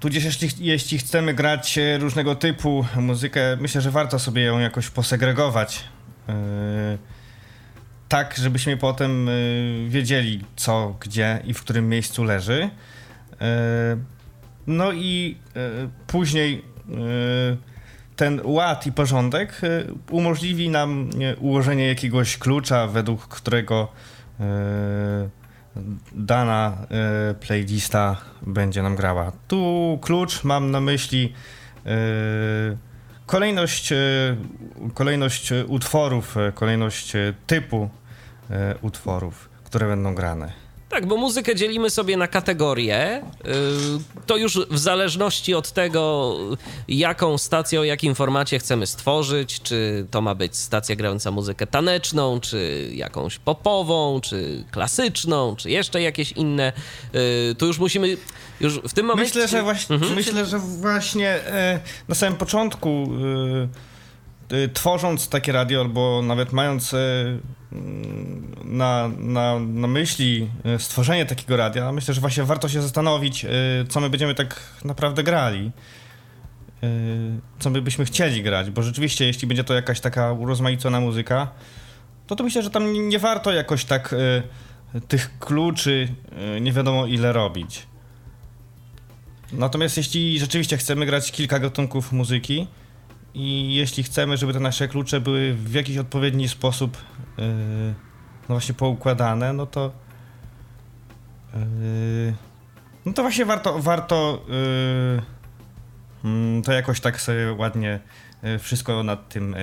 [0.00, 5.84] Tudzież jeśli, jeśli chcemy grać różnego typu muzykę, myślę, że warto sobie ją jakoś posegregować.
[6.28, 6.34] Yy,
[8.08, 12.70] tak, żebyśmy potem yy, wiedzieli co, gdzie i w którym miejscu leży.
[14.66, 15.36] No i
[16.06, 16.64] później
[18.16, 19.60] ten ład i porządek
[20.10, 23.88] umożliwi nam ułożenie jakiegoś klucza, według którego
[26.12, 26.76] dana
[27.30, 29.32] y, playlista będzie nam grała.
[29.48, 31.32] Tu klucz mam na myśli
[31.86, 32.76] y,
[33.26, 34.36] kolejność, y,
[34.94, 37.12] kolejność utworów, kolejność
[37.46, 37.90] typu
[38.82, 40.65] utworów, które będą grane.
[40.96, 43.18] Tak, bo muzykę dzielimy sobie na kategorie.
[43.18, 43.22] Y,
[44.26, 46.36] to już w zależności od tego,
[46.88, 52.40] jaką stację, o jakim formacie chcemy stworzyć, czy to ma być stacja grająca muzykę taneczną,
[52.40, 56.72] czy jakąś popową, czy klasyczną, czy jeszcze jakieś inne.
[57.50, 58.16] Y, tu już musimy
[58.60, 59.34] już w tym momencie.
[59.34, 60.14] Myślę, że właśnie, mhm.
[60.14, 63.95] myślę, że właśnie e, na samym początku y,
[64.72, 66.98] tworząc takie radio, albo nawet mając e,
[68.64, 73.46] na, na, na myśli e, stworzenie takiego radia, myślę, że właśnie warto się zastanowić,
[73.88, 75.70] co my będziemy tak naprawdę grali.
[77.58, 81.48] Co my byśmy chcieli grać, bo rzeczywiście, jeśli będzie to jakaś taka urozmaicona muzyka,
[82.26, 84.14] to to myślę, że tam nie warto jakoś tak
[85.08, 86.08] tych kluczy
[86.60, 87.86] nie wiadomo ile robić.
[89.52, 92.66] Natomiast jeśli rzeczywiście chcemy grać kilka gatunków muzyki,
[93.36, 96.96] i jeśli chcemy, żeby te nasze klucze były w jakiś odpowiedni sposób
[97.38, 97.44] yy,
[98.48, 99.92] no właśnie poukładane, no to
[101.54, 102.34] yy,
[103.06, 104.44] no to właśnie warto, warto
[106.24, 108.00] yy, to jakoś tak sobie ładnie
[108.58, 109.56] wszystko nad tym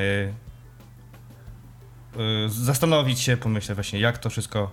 [2.47, 4.71] zastanowić się, pomyśleć właśnie jak to wszystko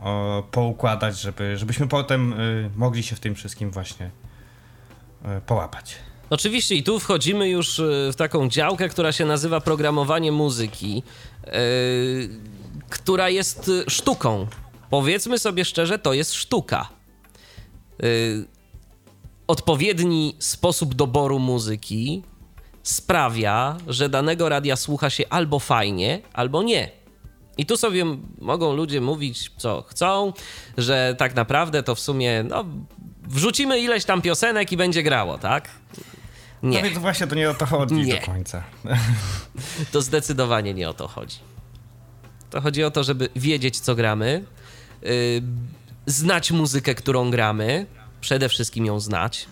[0.00, 2.34] o, poukładać, żeby, żebyśmy potem
[2.76, 4.10] mogli się w tym wszystkim właśnie
[5.46, 6.09] połapać.
[6.30, 11.02] Oczywiście i tu wchodzimy już e, w taką działkę, która się nazywa programowanie muzyki,
[11.46, 11.52] yy,
[12.90, 14.46] która jest sztuką.
[14.90, 16.88] Powiedzmy sobie szczerze, to jest sztuka.
[19.46, 22.22] Odpowiedni sposób doboru muzyki
[22.82, 26.90] sprawia, że danego radia słucha się albo fajnie, albo nie.
[27.58, 28.04] I tu sobie
[28.38, 30.32] mogą ludzie mówić, co chcą,
[30.78, 32.64] że tak naprawdę to w sumie no,
[33.28, 35.70] wrzucimy ileś tam piosenek i będzie grało, tak?
[36.62, 36.78] Nie.
[36.78, 38.20] No więc właśnie to nie o to chodzi nie.
[38.20, 38.64] do końca.
[39.92, 41.36] To zdecydowanie nie o to chodzi.
[42.50, 44.44] To chodzi o to, żeby wiedzieć, co gramy,
[45.02, 45.10] yy,
[46.06, 47.86] znać muzykę, którą gramy,
[48.20, 49.48] przede wszystkim ją znać,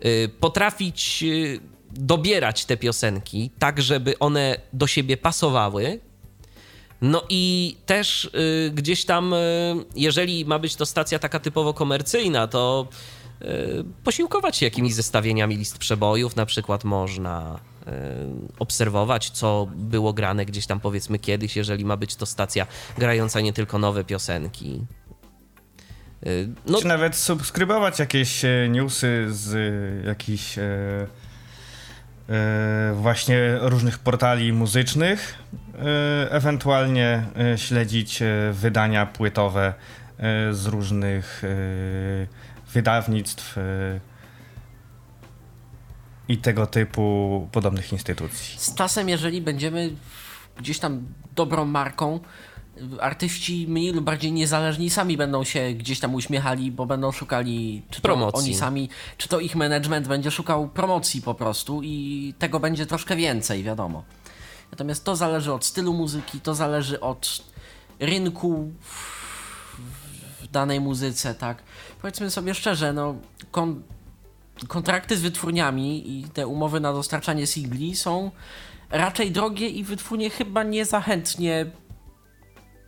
[0.00, 1.60] yy, potrafić yy,
[1.90, 6.00] dobierać te piosenki tak, żeby one do siebie pasowały.
[7.00, 9.36] No i też y, gdzieś tam, y,
[9.96, 12.88] jeżeli ma być to stacja taka typowo komercyjna, to
[14.04, 17.92] posiłkować się jakimiś zestawieniami list przebojów, na przykład można e,
[18.58, 22.66] obserwować, co było grane gdzieś tam powiedzmy kiedyś, jeżeli ma być to stacja
[22.98, 24.86] grająca nie tylko nowe piosenki.
[26.22, 26.28] E,
[26.66, 29.56] no, Czy nawet subskrybować jakieś newsy z
[30.06, 30.62] jakichś e,
[32.28, 35.34] e, właśnie różnych portali muzycznych,
[35.74, 37.26] e, ewentualnie
[37.56, 38.22] śledzić
[38.52, 39.74] wydania płytowe
[40.50, 41.42] z różnych
[42.76, 44.00] wydawnictw y,
[46.28, 48.58] i tego typu podobnych instytucji.
[48.58, 49.90] Z czasem, jeżeli będziemy
[50.58, 52.20] gdzieś tam dobrą marką,
[53.00, 58.00] artyści mniej lub bardziej niezależni sami będą się gdzieś tam uśmiechali, bo będą szukali, czy
[58.00, 58.44] to promocji.
[58.44, 63.16] oni sami, czy to ich management będzie szukał promocji po prostu i tego będzie troszkę
[63.16, 64.04] więcej, wiadomo.
[64.70, 67.42] Natomiast to zależy od stylu muzyki, to zależy od
[68.00, 68.72] rynku
[70.48, 71.62] w danej muzyce, tak
[72.00, 73.14] powiedzmy sobie szczerze, no,
[73.50, 73.82] kon
[74.68, 78.30] kontrakty z wytwórniami i te umowy na dostarczanie singli są
[78.90, 81.66] raczej drogie i wytwórnie chyba niezachętnie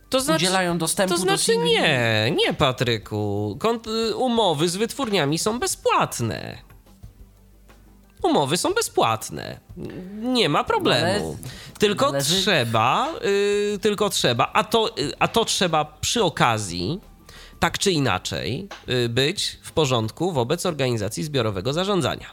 [0.09, 1.71] to znaczy, udzielają dostępu to znaczy do singli.
[1.71, 3.57] nie, nie Patryku.
[3.59, 6.57] Kont umowy z wytwórniami są bezpłatne.
[8.23, 9.59] Umowy są bezpłatne.
[10.21, 11.37] Nie ma problemu.
[11.79, 12.41] tylko należy...
[12.41, 16.99] trzeba, y, tylko trzeba, a to, y, a to trzeba przy okazji
[17.59, 22.27] tak czy inaczej y, być w porządku wobec organizacji zbiorowego zarządzania.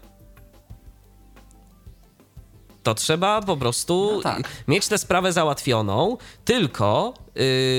[2.87, 4.49] to trzeba po prostu No tak.
[4.69, 6.17] mieć tę sprawę załatwioną.
[6.45, 7.15] Tylko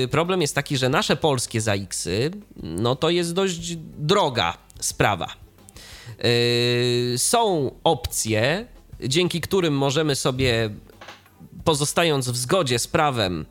[0.04, 2.30] y, problem jest taki, że nasze polskie ZAX-y,
[2.62, 5.28] no to jest dość droga sprawa.
[6.24, 8.66] Y, są opcje,
[9.00, 10.70] dzięki którym możemy sobie,
[11.64, 13.46] pozostając w zgodzie z prawem,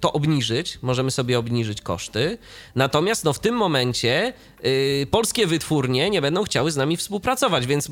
[0.00, 2.38] to obniżyć, możemy sobie obniżyć koszty.
[2.74, 4.32] Natomiast no, w tym momencie
[4.64, 7.88] y, polskie wytwórnie nie będą chciały z nami współpracować, więc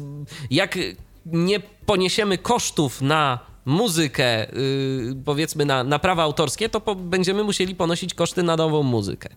[0.50, 0.78] jak
[1.26, 7.74] nie poniesiemy kosztów na muzykę, y, powiedzmy na, na prawa autorskie, to po, będziemy musieli
[7.74, 9.28] ponosić koszty na nową muzykę.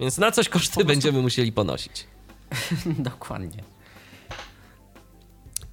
[0.00, 2.06] Więc na coś koszty będziemy musieli ponosić.
[2.86, 3.62] Dokładnie.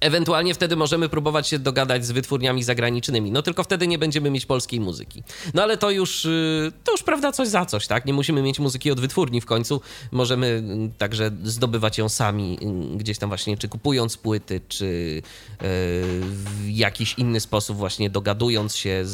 [0.00, 3.30] Ewentualnie wtedy możemy próbować się dogadać z wytwórniami zagranicznymi.
[3.32, 5.22] No tylko wtedy nie będziemy mieć polskiej muzyki.
[5.54, 8.06] No ale to już, y, to już prawda, coś za coś, tak?
[8.06, 9.80] Nie musimy mieć muzyki od wytwórni w końcu.
[10.12, 12.58] Możemy y, także zdobywać ją sami
[12.94, 15.22] y, gdzieś tam właśnie, czy kupując płyty, czy y,
[15.60, 19.10] w jakiś inny sposób właśnie dogadując się z,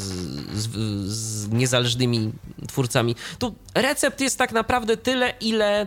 [0.54, 0.68] z,
[1.12, 2.32] z niezależnymi
[2.68, 3.16] twórcami.
[3.38, 5.86] Tu recept jest tak naprawdę tyle, ile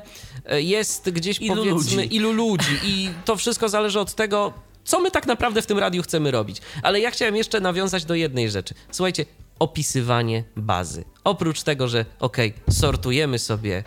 [0.53, 2.15] y, jest gdzieś Ilu powiedzmy ludzi.
[2.15, 4.53] ilu ludzi i to wszystko zależy od tego,
[4.89, 6.61] co my tak naprawdę w tym radiu chcemy robić.
[6.83, 8.73] Ale ja chciałem jeszcze nawiązać do jednej rzeczy.
[8.91, 9.25] Słuchajcie,
[9.59, 11.03] opisywanie bazy.
[11.23, 13.83] Oprócz tego, że okej, sortujemy sobie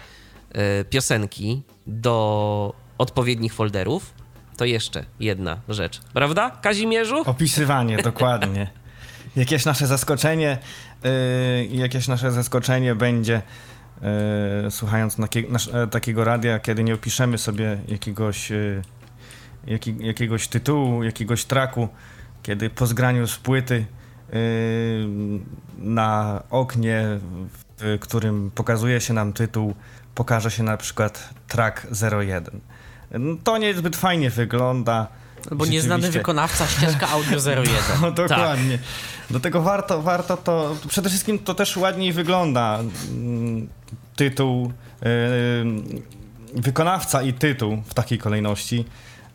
[0.53, 4.15] e, piosenki do odpowiednich folderów,
[4.57, 6.01] to jeszcze jedna rzecz.
[6.15, 7.23] Prawda, Kazimierzu?
[7.27, 8.71] Opisywanie, dokładnie.
[9.37, 10.59] Jakieś nasze zaskoczenie,
[11.05, 13.43] yy, jakieś nasze zaskoczenie będzie,
[14.65, 18.53] yy, słuchając nasz, e, takiego radia, kiedy nie opiszemy sobie jakiegoś,
[19.67, 21.89] jaki, jakiegoś tytułu, jakiegoś traku,
[22.43, 23.85] kiedy po zgraniu z płyty
[24.33, 24.39] yy,
[25.79, 27.05] na oknie,
[27.79, 29.75] w którym pokazuje się nam tytuł,
[30.15, 31.87] pokaże się na przykład track
[32.21, 32.61] 01.
[33.19, 35.07] No, To niezbyt fajnie wygląda.
[35.53, 37.67] Bo nieznany wykonawca, ścieżka audio 01.
[38.03, 38.79] No dokładnie.
[39.31, 40.77] Do tego warto, warto to.
[40.89, 42.79] Przede wszystkim to też ładniej wygląda.
[43.11, 43.69] mm,
[44.17, 45.11] Tytuł, yy,
[46.55, 48.85] wykonawca i tytuł w takiej kolejności.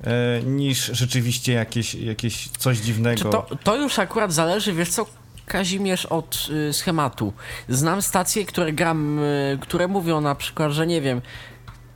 [0.04, 0.12] Yy,
[0.44, 3.30] Niż rzeczywiście jakieś, jakieś coś dziwnego.
[3.30, 5.06] To, to już akurat zależy, wiesz co,
[5.48, 7.34] Kazimierz, od y, schematu.
[7.70, 11.22] Znam stacje, które gram, y, które mówią na przykład, że nie wiem,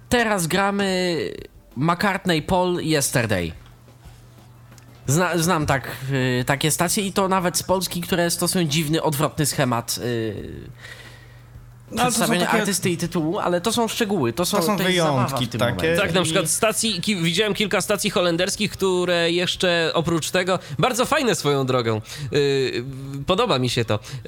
[0.09, 1.17] teraz gramy
[1.77, 3.51] McCartney Paul Yesterday.
[5.07, 9.45] Zna, znam tak, y, takie stacje i to nawet z Polski, które stosują dziwny, odwrotny
[9.45, 9.99] schemat
[11.91, 14.57] No, ale to są przedstawienia takie- artysty i tytułu, ale to są szczegóły, to są,
[14.57, 15.75] To są wyjątki w tym takie.
[15.75, 16.01] momencie.
[16.01, 21.35] Tak, na przykład stacji, ki, widziałem kilka stacji holenderskich, które jeszcze oprócz tego, bardzo fajne
[21.35, 22.83] swoją drogą, yy,
[23.27, 24.21] podoba mi się to, yy,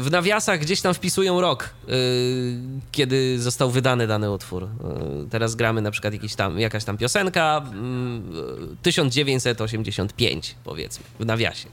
[0.00, 1.94] w nawiasach gdzieś tam wpisują rok, yy,
[2.92, 4.62] kiedy został wydany dany utwór.
[4.62, 7.62] Yy, teraz gramy na przykład jakiś tam, jakaś tam piosenka,
[8.70, 11.68] yy, 1985 powiedzmy, w nawiasie.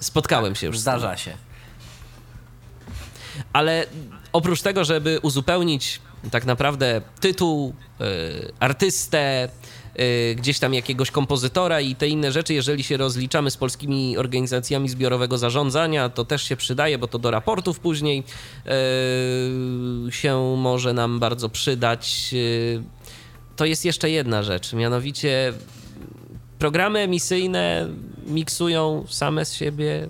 [0.00, 0.98] Spotkałem się już z tym.
[0.98, 1.32] Zdarza się.
[3.52, 3.86] Ale
[4.34, 8.04] oprócz tego, żeby uzupełnić tak naprawdę tytuł, y,
[8.60, 9.48] artystę,
[10.00, 14.88] y, gdzieś tam jakiegoś kompozytora i te inne rzeczy, jeżeli się rozliczamy z polskimi organizacjami
[14.88, 18.24] zbiorowego zarządzania, to też się przydaje, bo to do raportów później
[20.08, 22.34] y, się może nam bardzo przydać.
[23.56, 25.52] To jest jeszcze jedna rzecz, mianowicie
[26.58, 27.88] programy emisyjne
[28.26, 30.08] miksują same z siebie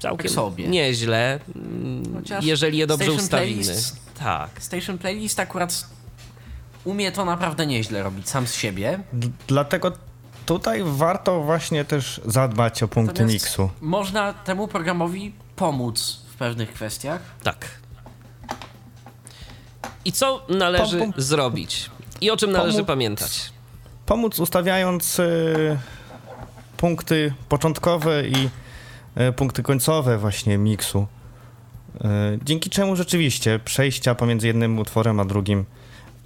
[0.00, 0.68] całkiem Tak sobie.
[0.68, 3.62] nieźle, mm, Chociaż jeżeli je dobrze Station ustawimy.
[3.62, 4.50] Playlist- Tak.
[4.58, 5.86] Station Playlist akurat
[6.84, 9.00] umie to naprawdę nieźle robić sam z siebie.
[9.12, 9.92] D- Dlatego
[10.46, 13.70] tutaj warto właśnie też zadbać o punkty Natomiast miksu.
[13.80, 17.20] Można temu programowi pomóc w pewnych kwestiach.
[17.42, 17.66] Tak.
[20.04, 21.90] I co należy Pom- pom- zrobić?
[22.20, 23.52] I o czym należy Pomóc- pamiętać?
[24.06, 25.78] Pomóc ustawiając y,
[26.76, 28.50] punkty początkowe i y,
[29.36, 31.06] punkty końcowe właśnie miksu.
[31.94, 31.98] Y,
[32.42, 35.64] dzięki czemu rzeczywiście przejścia pomiędzy jednym utworem a drugim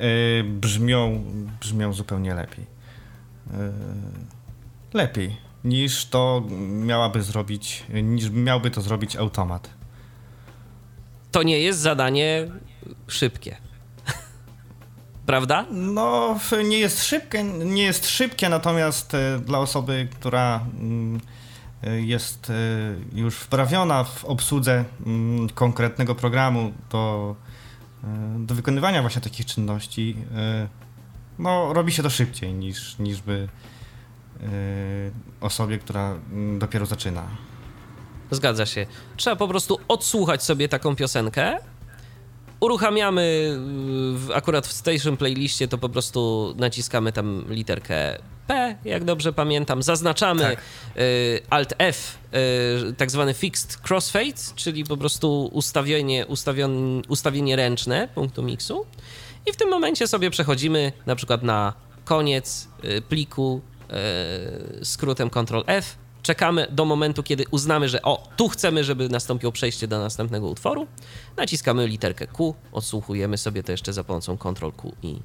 [0.00, 1.24] y, brzmią,
[1.60, 2.74] brzmią zupełnie lepiej.
[4.92, 9.70] Lepiej niż to miałaby zrobić, niż miałby to zrobić automat.
[11.30, 12.48] To nie jest zadanie
[13.08, 13.56] szybkie.
[15.26, 15.66] Prawda?
[15.70, 21.20] No, nie jest szybkie, nie jest szybkie, natomiast e, dla osoby, która mm, e,
[21.90, 22.54] jest e,
[23.12, 27.36] już wprawiona w obsłudze mm, konkretnego programu do,
[28.04, 28.06] e,
[28.38, 30.16] do wykonywania właśnie takich czynności,
[31.38, 33.48] no, robi się to szybciej niż, niż by
[35.40, 37.26] osobie, która mm, dopiero zaczyna.
[38.30, 38.86] Zgadza się.
[39.16, 41.58] Trzeba po prostu odsłuchać sobie taką piosenkę.
[42.60, 43.22] Uruchamiamy
[44.30, 49.82] y, akurat w station playliście, to po prostu naciskamy tam literkę P, jak dobrze pamiętam.
[49.82, 50.62] Zaznaczamy Tak.
[50.96, 52.18] y, Alt F,
[52.90, 58.86] y, tak zwany Fixed Crossfade, czyli po prostu ustawienie, ustawion, ustawienie ręczne punktu miksu.
[59.46, 61.72] I w tym momencie sobie przechodzimy na przykład na
[62.04, 63.60] koniec y, pliku
[64.80, 65.96] y, skrótem Ctrl F.
[66.22, 70.86] Czekamy do momentu, kiedy uznamy, że o, tu chcemy, żeby nastąpiło przejście do następnego utworu.
[71.36, 75.16] Naciskamy literkę Q, odsłuchujemy sobie to jeszcze za pomocą Ctrl Q i,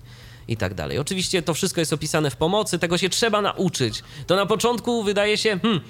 [0.50, 1.00] i tak dalej.
[1.00, 4.04] Oczywiście to wszystko jest opisane w pomocy, tego się trzeba nauczyć.
[4.28, 5.82] To na początku wydaje się, hmm,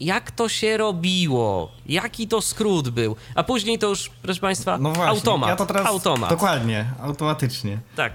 [0.00, 4.90] jak to się robiło, jaki to skrót był, a później to już, proszę Państwa, No
[4.92, 5.50] właśnie, automat.
[5.50, 6.30] ja to teraz automat.
[6.30, 7.78] dokładnie, automatycznie.
[7.96, 8.12] Tak.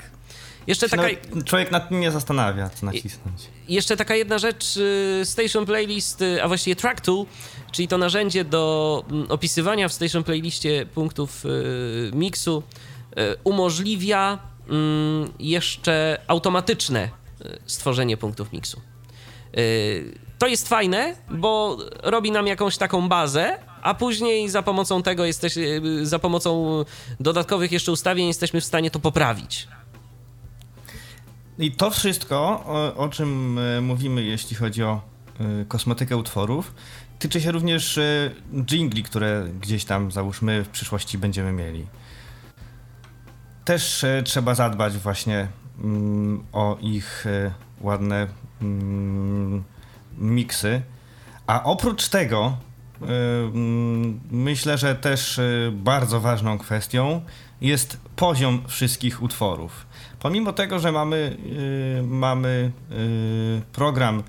[0.68, 3.42] Jeszcze taka, nawet człowiek nad tym nie zastanawia, co nacisnąć.
[3.70, 7.26] jeszcze taka jedna rzecz, y, Station Playlist, y, a właściwie Track Tool,
[7.72, 12.64] czyli to narzędzie do mm, opisywania w Station Playliście punktów y, miksu,
[13.44, 14.40] umożliwia
[15.40, 17.10] jeszcze automatyczne
[17.42, 18.82] y, stworzenie punktów miksu.
[19.58, 25.26] Y, To jest fajne, bo robi nam jakąś taką bazę, a później za pomocą tego
[25.26, 26.84] jesteś, y, za pomocą
[27.20, 29.68] dodatkowych jeszcze ustawień jesteśmy w stanie to poprawić.
[31.60, 32.38] I to wszystko,
[32.98, 35.02] o, czym e, mówimy, jeśli chodzi o
[35.40, 36.74] e, kosmetykę utworów,
[37.20, 38.32] tyczy się również e,
[38.66, 41.86] jingli, które gdzieś tam, załóżmy, w przyszłości będziemy mieli.
[43.68, 45.48] Też e, trzeba zadbać właśnie
[45.84, 47.52] mm, o ich e,
[47.82, 48.28] ładne
[48.62, 49.64] mm,
[50.18, 50.82] miksy.
[51.48, 52.58] A oprócz tego,
[53.02, 55.40] e, mm, myślę, że też
[55.72, 57.22] bardzo ważną kwestią
[57.62, 59.88] jest poziom wszystkich utworów.
[60.20, 61.38] Pomimo tego, że mamy,
[62.04, 62.72] mamy
[63.74, 64.24] program,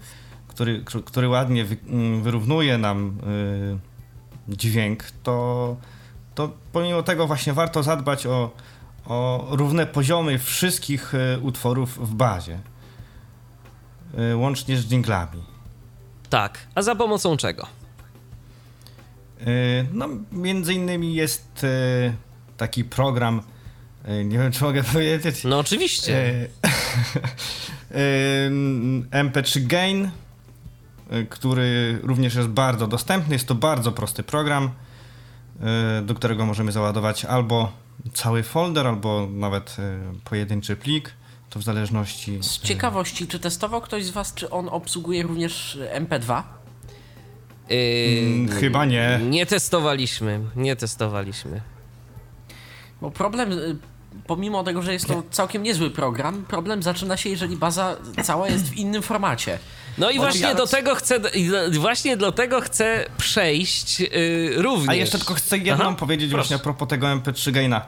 [0.48, 1.76] który, który ładnie wy,
[2.22, 3.18] wyrównuje nam
[4.48, 5.76] dźwięk, to,
[6.34, 8.50] to pomimo tego właśnie warto zadbać o,
[9.08, 12.58] o równe poziomy wszystkich y, utworów w bazie,
[14.32, 15.42] y, łącznie z dżinglami.
[16.30, 17.66] Tak, a za pomocą czego?
[19.40, 21.66] Y, No, między innymi jest
[22.56, 23.42] taki program,
[24.24, 26.16] nie wiem czy mogę powiedzieć, No oczywiście.
[26.16, 26.48] E,
[29.10, 30.10] e, MP3 Gain,
[31.10, 33.34] e, który również jest bardzo dostępny.
[33.34, 34.70] Jest to bardzo prosty program,
[35.60, 37.72] e, do którego możemy załadować albo
[38.14, 41.12] cały folder, albo nawet e, pojedynczy plik.
[41.50, 42.38] To w zależności.
[42.42, 46.42] Z ciekawości, czy testował ktoś z Was, czy on obsługuje również MP2?
[47.70, 47.76] Yy,
[48.22, 49.20] Mm, chyba nie.
[49.30, 51.60] Nie testowaliśmy, nie testowaliśmy.
[53.00, 53.76] Bo problem, y,
[54.26, 58.70] pomimo tego, że jest to całkiem niezły program, problem zaczyna się, jeżeli baza cała jest
[58.70, 59.58] w innym formacie.
[59.98, 61.20] No i właśnie do tego chcę,
[61.72, 64.08] właśnie do tego chcę przejść yy,
[64.56, 64.88] również.
[64.88, 66.42] A jeszcze tylko chcę jedną Aha, powiedzieć proszę.
[66.42, 67.86] właśnie a propos tego MP3 Gaina.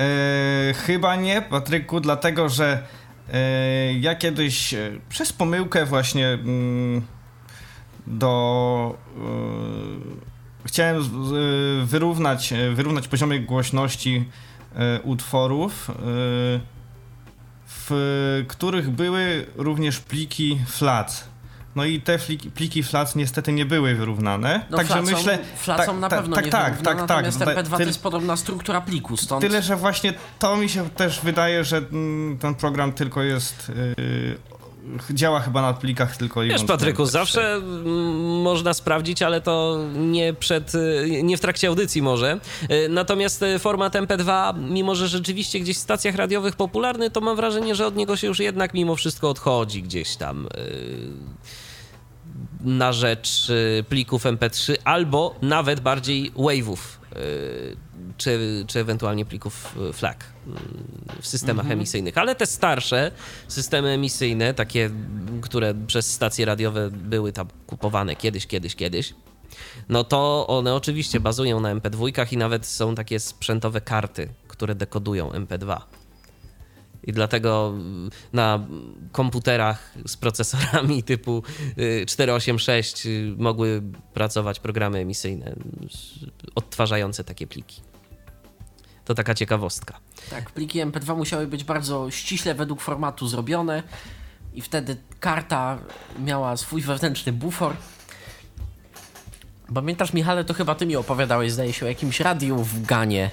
[0.00, 2.82] E, chyba nie, Patryku, dlatego że
[3.32, 7.02] e, ja kiedyś e, przez pomyłkę właśnie mm,
[8.06, 8.98] do...
[9.16, 10.32] e,
[10.64, 11.02] chciałem
[11.84, 14.24] wyrównać, e, wyrównać poziomy głośności
[14.74, 15.94] e, utworów, e,
[17.66, 21.31] w których były również pliki FLAC.
[21.76, 24.66] No i te pliki, pliki FLAC niestety nie były wyrównane.
[24.70, 26.96] No Także flacą, myślę, flacą tak, na tak, pewno tak, nie tak, tak, tak.
[26.96, 29.42] natomiast Ty- MP2 to jest podobna struktura pliku, stąd...
[29.42, 33.72] Tyle, że właśnie to mi się też wydaje, że mm, ten program tylko jest.
[33.98, 34.52] Yy,
[35.10, 37.06] działa chyba na plikach tylko i Wiesz, Patryku, MP3.
[37.06, 37.60] zawsze
[38.42, 42.40] można sprawdzić, ale to nie przed, y, nie w trakcie audycji może.
[42.70, 47.36] Y, Natomiast y, format MP2, mimo że rzeczywiście gdzieś w stacjach radiowych popularny, to mam
[47.36, 50.48] wrażenie, że od niego się już jednak mimo wszystko odchodzi gdzieś tam
[52.60, 56.78] na rzecz y, plików MP3 albo nawet bardziej wave'ów
[57.16, 57.76] y,
[58.16, 60.16] czy, czy ewentualnie plików y, FLAC
[61.20, 62.18] w systemach emisyjnych.
[62.18, 63.10] Ale te starsze
[63.48, 64.90] systemy emisyjne, takie,
[65.40, 69.14] które przez stacje radiowe były tam kupowane kiedyś, kiedyś, kiedyś,
[69.88, 75.30] no to one oczywiście bazują na MP2 i nawet są takie sprzętowe karty, które dekodują
[75.30, 75.80] MP2.
[77.02, 77.74] I dlatego
[78.06, 78.66] y, na
[79.12, 81.42] komputerach z procesorami typu
[81.78, 83.82] y, 486 y, mogły
[84.14, 85.54] pracować programy emisyjne y,
[86.54, 87.80] odtwarzające takie pliki.
[89.04, 89.98] To taka ciekawostka.
[90.30, 93.82] Tak, pliki MP2 musiały być bardzo ściśle według formatu zrobione
[94.54, 95.78] i wtedy karta
[96.18, 97.76] miała swój wewnętrzny bufor.
[99.74, 103.30] Pamiętasz, Michale, to chyba ty mi opowiadałeś, zdaje się, o jakimś radiu w Ganie.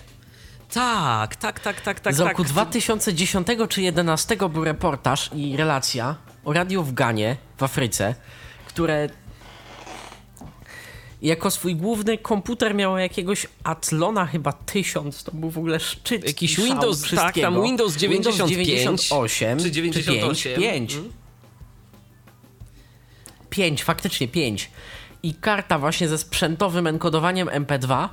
[0.73, 2.15] Tak, tak, tak, tak, tak.
[2.15, 2.51] Z roku tak.
[2.51, 6.15] 2010 czy 2011 był reportaż i relacja
[6.45, 8.15] o radiu w Ganie w Afryce,
[8.67, 9.09] które
[11.21, 16.57] jako swój główny komputer miało jakiegoś Atlona chyba 1000, to był w ogóle szczyt Jakiś
[16.57, 20.55] Windows, tak, tam Windows 95, Windows 98 czy 98.
[20.55, 20.93] 5, 5.
[20.93, 21.11] Mm.
[23.49, 24.71] 5, faktycznie 5.
[25.23, 28.09] I karta właśnie ze sprzętowym enkodowaniem MP2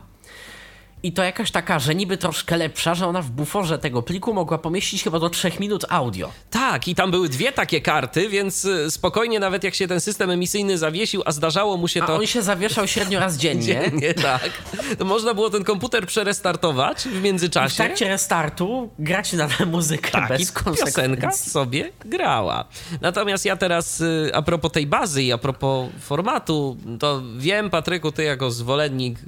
[1.06, 4.58] i to jakaś taka, że niby troszkę lepsza, że ona w buforze tego pliku mogła
[4.58, 6.30] pomieścić chyba do 3 minut audio.
[6.50, 10.30] Tak, i tam były dwie takie karty, więc y, spokojnie, nawet jak się ten system
[10.30, 12.14] emisyjny zawiesił, a zdarzało mu się A to.
[12.16, 13.90] on się zawieszał średnio raz dziennie.
[14.02, 14.50] Nie, tak.
[14.98, 17.76] To można było ten komputer przerestartować w I w międzyczasie.
[17.76, 22.64] trakcie restartu grać na tę muzykę Tak, bez piosenka sobie grała.
[23.00, 28.12] Natomiast ja teraz y, a propos tej bazy i a propos formatu, to wiem, Patryku,
[28.12, 29.24] ty jako zwolennik y,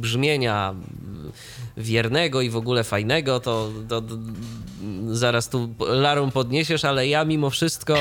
[0.00, 0.74] brzmienia
[1.76, 4.14] wiernego i w ogóle fajnego, to, to, to
[5.10, 7.96] zaraz tu larą podniesiesz, ale ja mimo wszystko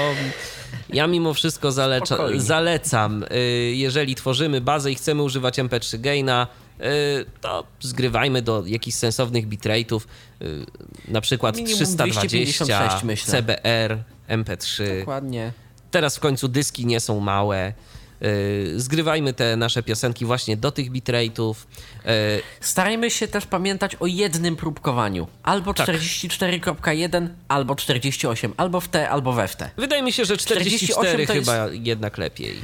[0.94, 3.38] ja mimo wszystko zalecza, zalecam, y,
[3.76, 6.48] jeżeli tworzymy bazę i chcemy używać MP3 Gaina,
[6.80, 10.00] y, to zgrywajmy do jakichś sensownych bitrate'ów,
[10.42, 10.66] y,
[11.08, 13.32] na przykład Minimum 320, 256 myślę.
[13.34, 15.00] CBR, MP3.
[15.00, 15.52] Dokładnie.
[15.92, 17.74] Teraz w końcu dyski nie są małe.
[18.24, 21.54] Y, Zgrywajmy te nasze piosenki właśnie do tych bitrate'ów.
[21.56, 22.08] Y,
[22.62, 25.28] Starajmy się też pamiętać o jednym próbkowaniu.
[25.44, 25.88] Albo Tak.
[25.88, 29.70] 44.1, albo 48, albo w te, albo we w te.
[29.78, 32.56] Wydaje mi się, że 44 48 to jest- chyba jednak lepiej.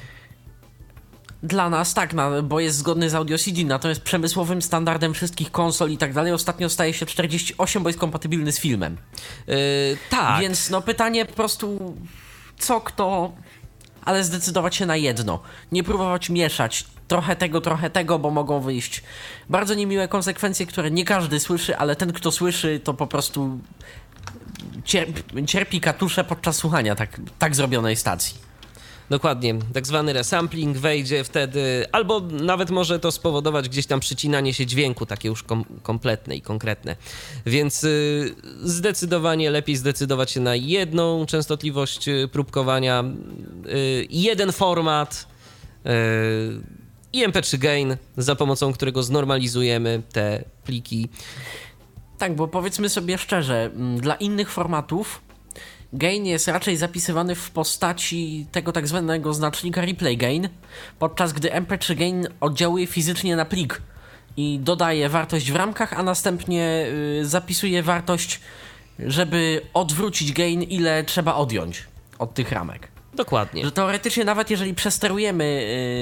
[1.43, 5.91] Dla nas tak, na, bo jest zgodny z Audio CD, natomiast przemysłowym standardem wszystkich konsol
[5.91, 8.97] i tak dalej ostatnio staje się 48, bo jest kompatybilny z filmem.
[9.49, 10.41] Y, tak.
[10.41, 11.95] Więc no pytanie po prostu
[12.60, 13.34] co kto,
[14.06, 15.39] ale zdecydować się na jedno.
[15.72, 19.03] Nie próbować mieszać trochę tego, trochę tego, bo mogą wyjść
[19.49, 23.60] bardzo niemiłe konsekwencje, które nie każdy słyszy, ale ten kto słyszy to po prostu
[24.84, 28.45] cierpi, cierpi katusze podczas słuchania tak, tak zrobionej stacji.
[29.10, 34.66] Dokładnie, tak zwany resampling wejdzie wtedy, albo nawet może to spowodować gdzieś tam przycinanie się
[34.66, 36.95] dźwięku, takie już kom kompletne i konkretne.
[37.45, 43.03] Więc y, zdecydowanie lepiej zdecydować się na jedną częstotliwość y, próbkowania,
[43.66, 45.28] y, jeden format
[45.86, 45.89] y,
[47.14, 51.10] i MP3 gain, za pomocą którego znormalizujemy te pliki.
[52.18, 55.22] Tak, bo powiedzmy sobie szczerze, mm, dla innych formatów
[55.98, 60.50] gain jest raczej zapisywany w postaci tego tak zwanego znacznika replay gain,
[61.00, 63.82] podczas gdy MP3 gain oddziałuje fizycznie na plik
[64.38, 66.86] i dodaje wartość w ramkach, a następnie
[67.22, 68.39] y, zapisuje wartość,
[69.00, 71.84] żeby odwrócić gain, ile trzeba odjąć
[72.20, 72.88] od tych ramek.
[73.14, 73.66] Dokładnie.
[73.66, 75.43] Że teoretycznie nawet jeżeli przesterujemy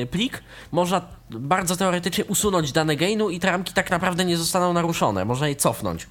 [0.03, 4.73] y, plik, można bardzo teoretycznie usunąć dane gainu i te ramki tak naprawdę nie zostaną
[4.73, 5.25] naruszone.
[5.25, 6.07] Można je cofnąć.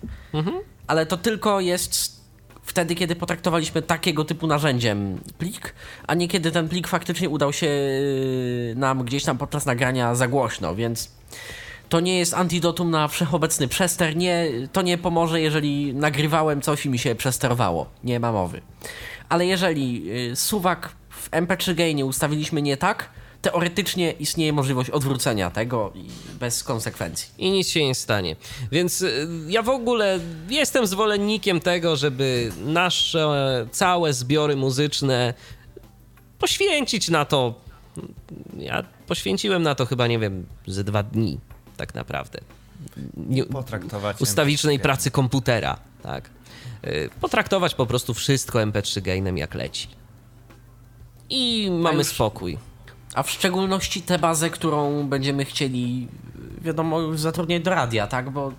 [0.86, 2.21] Ale to tylko jest
[2.62, 5.74] wtedy, kiedy potraktowaliśmy takiego typu narzędziem plik,
[6.06, 10.28] a nie kiedy ten plik faktycznie udał się y, nam gdzieś tam podczas nagrania za
[10.28, 11.10] głośno, więc
[11.88, 14.16] to nie jest antidotum na wszechobecny przester.
[14.16, 17.86] Nie, to nie pomoże, jeżeli nagrywałem coś i mi się przesterowało.
[18.04, 18.60] Nie ma mowy.
[19.28, 23.10] Ale jeżeli y, suwak w MP3 gainie ustawiliśmy nie tak,
[23.42, 26.08] teoretycznie istnieje możliwość odwrócenia tego i
[26.40, 27.28] bez konsekwencji.
[27.38, 28.36] i nic się nie stanie.
[28.72, 35.34] Więc y, ja w ogóle jestem zwolennikiem tego, żeby nasze całe zbiory muzyczne
[36.38, 37.54] poświęcić na to.
[38.58, 41.38] Ja poświęciłem na to chyba, nie wiem, ze dwa dni,
[41.76, 42.40] tak naprawdę.
[43.16, 46.30] Nie, Potraktować ustawicznej MP3 pracy komputera, tak.
[46.86, 49.88] Y, Potraktować po prostu wszystko MP3 gainem jak leci.
[51.30, 52.58] I mamy spokój.
[53.14, 56.08] A w szczególności tę bazę, którą będziemy chcieli,
[56.60, 58.30] wiadomo, już zatrudniać do radia, tak?
[58.30, 58.52] Bo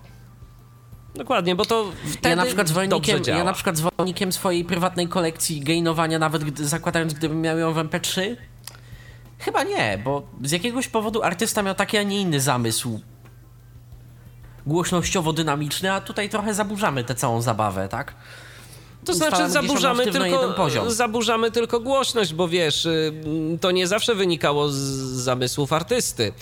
[1.14, 5.60] Dokładnie, bo to wtedy ja na przykład zwolennikiem, ja na przykład zwolennikiem swojej prywatnej kolekcji
[5.60, 8.36] gainowania, nawet gdy, zakładając, gdybym miał ją w MP3,
[9.38, 13.00] chyba nie, bo z jakiegoś powodu artysta miał taki, a nie inny zamysł
[14.66, 18.14] głośnościowo-dynamiczny, a tutaj trochę zaburzamy tę całą zabawę, tak?
[19.04, 23.12] To znaczy zaburzamy jeden tylko, zaburzamy tylko głośność, bo wiesz, y,
[23.60, 24.74] to nie zawsze wynikało z
[25.12, 26.32] zamysłów artysty.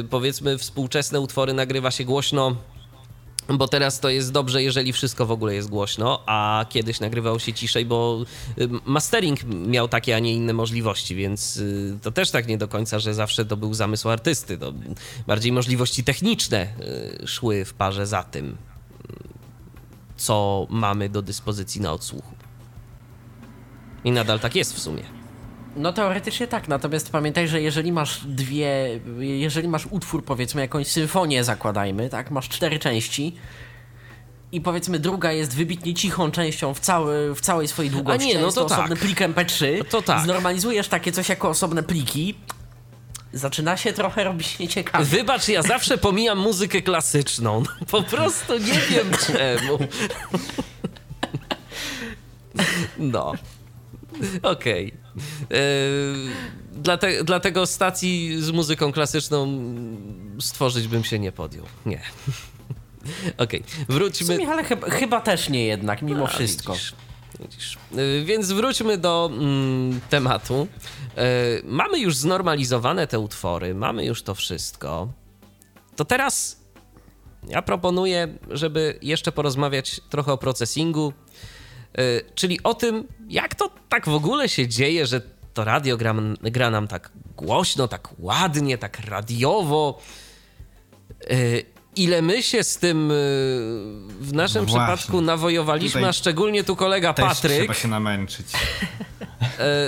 [0.00, 2.56] Y, Powiedzmy, współczesne utwory nagrywa się głośno,
[3.48, 7.52] bo teraz to jest dobrze, jeżeli wszystko w ogóle jest głośno, a kiedyś nagrywał się
[7.52, 8.24] ciszej, bo
[8.58, 11.60] y, mastering miał takie, a nie inne możliwości, więc
[12.02, 14.58] to też tak nie do końca, że zawsze to był zamysł artysty.
[14.58, 14.72] To
[15.26, 16.66] bardziej możliwości techniczne
[17.26, 18.56] szły w parze za tym
[20.18, 22.34] co mamy do dyspozycji na odsłuchu.
[24.04, 25.02] I nadal tak jest w sumie.
[25.76, 31.44] No teoretycznie tak, natomiast pamiętaj, że jeżeli masz dwie, jeżeli masz utwór, powiedzmy jakąś symfonię
[31.44, 33.34] zakładajmy, tak, masz cztery części
[34.52, 38.44] i powiedzmy druga jest wybitnie cichą częścią w, cały, w całej swojej długości, nie, no
[38.44, 38.98] jest to osobny tak.
[38.98, 40.24] plik MP3, To tak.
[40.24, 42.34] znormalizujesz takie coś jako osobne pliki,
[43.38, 45.04] zaczyna się trochę robić nieciekawie.
[45.04, 47.60] Wybacz, ja zawsze pomijam muzykę klasyczną.
[47.60, 49.78] No, Po prostu nie wiem czemu.
[52.98, 53.32] No.
[54.42, 54.94] Okej.
[56.72, 59.60] Dlate, dlatego stacji z muzyką klasyczną
[60.40, 61.64] stworzyć bym się nie podjął.
[61.86, 62.00] Nie.
[63.38, 63.84] Okej, okay.
[63.88, 64.26] wróćmy.
[64.26, 66.72] Sumie, ale chyba, chyba, też nie jednak, mimo A, wszystko.
[66.72, 66.94] Widzisz.
[67.40, 67.78] Widzisz.
[68.24, 70.68] Więc wróćmy do mm, tematu.
[71.64, 75.08] Mamy już znormalizowane te utwory, mamy już to wszystko.
[75.96, 76.60] To teraz
[77.48, 81.12] ja proponuję, żeby jeszcze porozmawiać trochę o procesingu,
[82.34, 85.20] czyli o tym, jak to tak w ogóle się dzieje, że
[85.54, 90.00] to radio gra, gra nam tak głośno, tak ładnie, tak radiowo.
[91.98, 93.12] Ile my się z tym
[94.20, 97.58] w naszym no przypadku nawojowaliśmy, Tutaj a szczególnie tu kolega też Patryk.
[97.58, 98.46] Trzeba się namęczyć.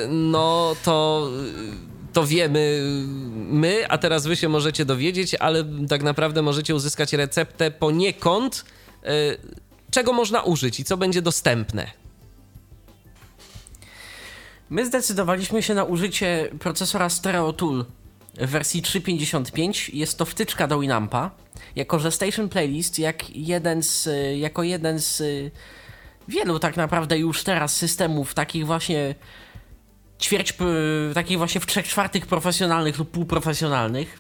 [0.09, 1.29] No to
[2.13, 2.83] to wiemy
[3.35, 8.65] my, a teraz wy się możecie dowiedzieć, ale tak naprawdę możecie uzyskać receptę poniekąd,
[9.05, 9.09] e,
[9.91, 11.91] czego można użyć i co będzie dostępne.
[14.71, 17.85] My zdecydowaliśmy się na użycie procesora Stereo Tool
[18.35, 19.95] w wersji 3.55.
[19.95, 21.31] Jest to wtyczka do Winampa.
[21.77, 24.09] Jako że Station Playlist, jak jeden z,
[24.39, 25.23] jako jeden z
[26.29, 29.15] wielu tak naprawdę już teraz systemów takich właśnie
[30.21, 30.55] ćwierć
[31.15, 34.19] takich właśnie w trzech czwartych profesjonalnych lub półprofesjonalnych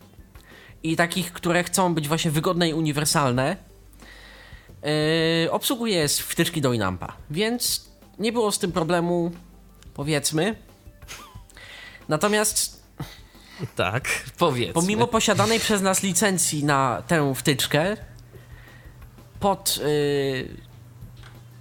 [0.82, 3.56] i takich, które chcą być właśnie wygodne i uniwersalne,
[5.42, 9.30] yy, obsługuje wtyczki do Inampa, więc nie było z tym problemu,
[9.94, 10.56] powiedzmy.
[12.08, 12.79] Natomiast
[13.76, 14.08] tak,
[14.38, 14.74] powiedzmy.
[14.74, 17.96] Pomimo posiadanej przez nas licencji na tę wtyczkę,
[19.40, 20.48] pod yy,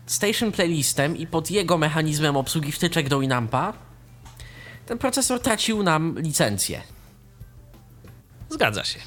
[0.05, 3.73] Station Playlistem i pod jego mechanizmem obsługi wtyczek do Inampa
[4.89, 6.81] ten procesor tracił nam licencję.
[8.49, 8.99] Zgadza się.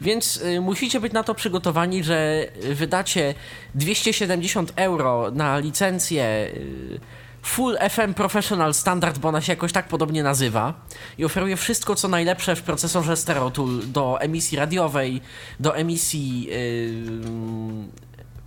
[0.00, 3.34] Więc y, musicie być na to przygotowani, że wydacie
[3.74, 6.24] 270 euro na licencję
[6.54, 7.00] y,
[7.44, 10.74] Full FM Professional Standard, bo ona się jakoś tak podobnie nazywa
[11.18, 15.20] i oferuje wszystko, co najlepsze w procesorze Stereo Tool do emisji radiowej,
[15.60, 17.04] do emisji y,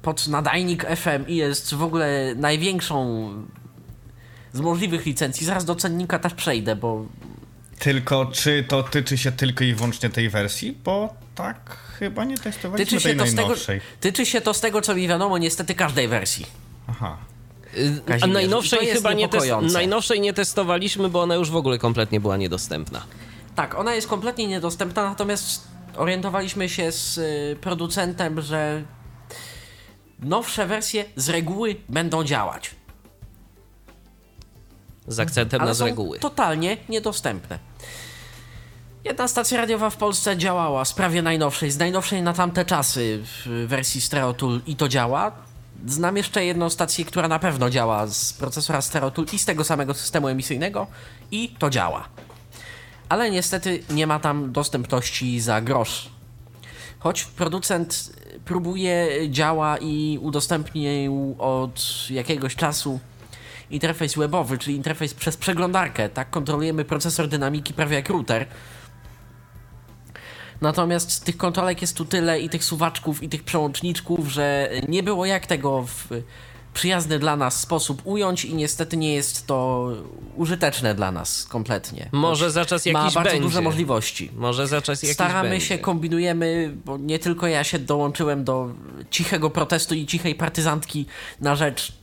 [0.02, 3.30] pod nadajnik FM i jest w ogóle największą
[4.54, 5.46] z możliwych licencji.
[5.46, 7.06] Zaraz do cennika też przejdę, bo...
[7.80, 10.78] Tylko czy to tyczy się tylko i wyłącznie tej wersji?
[10.84, 13.80] Bo tak chyba nie testowaliśmy tyczy się tej najnowszej.
[13.80, 16.46] Tego, tyczy się to z tego, co mi wiadomo, niestety każdej wersji.
[16.88, 17.18] Aha.
[18.22, 19.30] A najnowszej chyba nie,
[19.74, 23.04] najnowszej nie testowaliśmy, bo ona już w ogóle kompletnie była niedostępna.
[23.56, 28.84] Tak, ona jest kompletnie niedostępna, natomiast orientowaliśmy się z y, producentem, że
[30.20, 32.76] nowsze wersje z reguły będą działać
[35.08, 36.20] z akcentem Ale na z reguły.
[36.20, 37.60] totalnie niedostępne.
[39.04, 43.66] Jedna stacja radiowa w Polsce działała z prawie najnowszej, z najnowszej na tamte czasy w
[43.68, 45.32] wersji Stereo Tool i to działa.
[45.86, 49.64] Znam jeszcze jedną stację, która na pewno działa z procesora Stereo Tool i z tego
[49.64, 50.88] samego systemu emisyjnego
[51.32, 52.08] i to działa.
[53.10, 56.10] Ale niestety nie ma tam dostępności za grosz.
[57.00, 58.14] Choć producent
[58.46, 63.00] próbuje, działa i udostępnił od jakiegoś czasu
[63.70, 66.30] interfejs webowy, czyli interfejs przez przeglądarkę, tak?
[66.30, 68.46] Kontrolujemy procesor dynamiki prawie jak router.
[70.62, 75.26] Natomiast tych kontrolek jest tu tyle i tych suwaczków i tych przełączniczków, że nie było
[75.26, 76.08] jak tego w
[76.74, 79.90] przyjazny dla nas sposób ująć i niestety nie jest to
[80.36, 82.10] użyteczne dla nas kompletnie.
[82.12, 83.42] Może za czas jakiś Ma bardzo będzie.
[83.42, 84.32] duże możliwości.
[84.36, 85.66] Może za czas jakiś Staramy będzie.
[85.66, 88.70] się, kombinujemy, bo nie tylko ja się dołączyłem do
[89.10, 91.06] cichego protestu i cichej partyzantki
[91.42, 91.94] na rzecz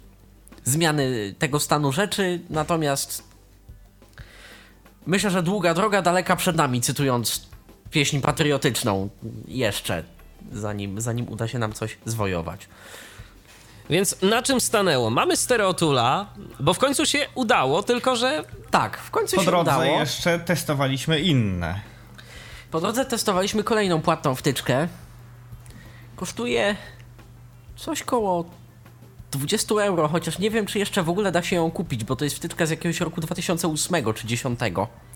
[0.65, 3.25] zmiany tego stanu rzeczy, natomiast
[5.07, 7.47] myślę, że długa droga daleka przed nami, cytując
[7.95, 9.09] pieśń patriotyczną
[9.49, 10.05] jeszcze,
[10.53, 12.69] zanim, zanim uda się nam coś zwojować.
[13.91, 15.11] Więc na czym stanęło?
[15.11, 16.27] Mamy stereotula,
[16.61, 18.45] bo w końcu się udało, tylko że...
[18.71, 19.65] Tak, w końcu po się udało.
[19.65, 21.81] Po drodze jeszcze testowaliśmy inne.
[22.71, 24.89] Po drodze testowaliśmy kolejną płatną wtyczkę.
[26.17, 26.77] Kosztuje
[27.77, 28.45] coś koło
[29.39, 32.25] 20 euro, chociaż nie wiem, czy jeszcze w ogóle da się ją kupić, bo to
[32.25, 34.61] jest wtyczka z jakiegoś roku 2008 czy 2010.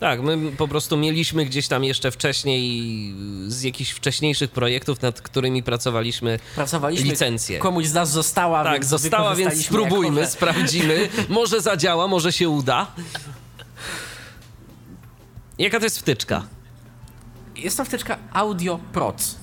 [0.00, 3.14] Tak, my po prostu mieliśmy gdzieś tam jeszcze wcześniej
[3.46, 7.58] z jakichś wcześniejszych projektów, nad którymi pracowaliśmy, pracowaliśmy licencję.
[7.58, 11.08] Komuś z nas została, tak, więc została, więc spróbujmy, sprawdzimy.
[11.28, 12.86] Może zadziała, może się uda.
[15.58, 16.42] Jaka to jest wtyczka?
[17.56, 19.34] Jest to wtyczka Audio Proc.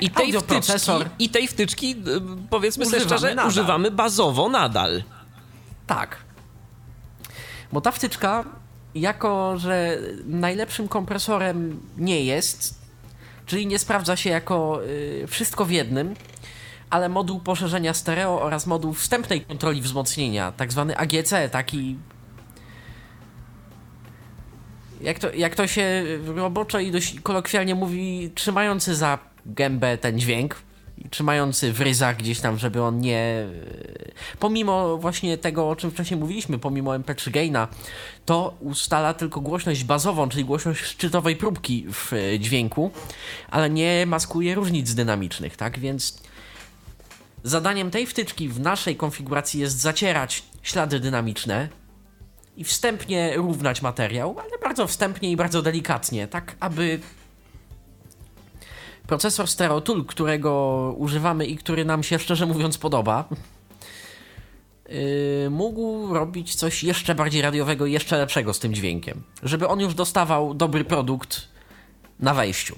[0.00, 2.20] I tej, wtyczki, I tej wtyczki, y,
[2.50, 3.48] powiedzmy używamy sobie szczerze, nadal.
[3.48, 5.02] używamy bazowo nadal.
[5.86, 6.16] Tak.
[7.72, 8.44] Bo ta wtyczka,
[8.94, 12.80] jako że najlepszym kompresorem nie jest,
[13.46, 16.14] czyli nie sprawdza się jako y, wszystko w jednym,
[16.90, 21.96] ale moduł poszerzenia stereo oraz moduł wstępnej kontroli wzmocnienia, tak zwany AGC, taki
[25.00, 30.56] jak to, jak to się roboczo i dość kolokwialnie mówi, trzymający za gębę ten dźwięk,
[31.10, 33.46] trzymający w ryzach gdzieś tam, żeby on nie.
[34.38, 37.68] Pomimo właśnie tego, o czym wcześniej mówiliśmy, pomimo MP3 gaina,
[38.24, 42.90] to ustala tylko głośność bazową, czyli głośność szczytowej próbki w dźwięku,
[43.50, 45.78] ale nie maskuje różnic dynamicznych, tak?
[45.78, 46.22] Więc
[47.44, 51.68] zadaniem tej wtyczki w naszej konfiguracji jest zacierać ślady dynamiczne
[52.56, 57.00] i wstępnie równać materiał, ale bardzo wstępnie i bardzo delikatnie, tak aby
[59.06, 63.28] procesor Stereotool, którego używamy i który nam się szczerze mówiąc podoba,
[64.88, 69.22] yy, mógł robić coś jeszcze bardziej radiowego i jeszcze lepszego z tym dźwiękiem.
[69.42, 71.48] Żeby on już dostawał dobry produkt
[72.20, 72.76] na wejściu.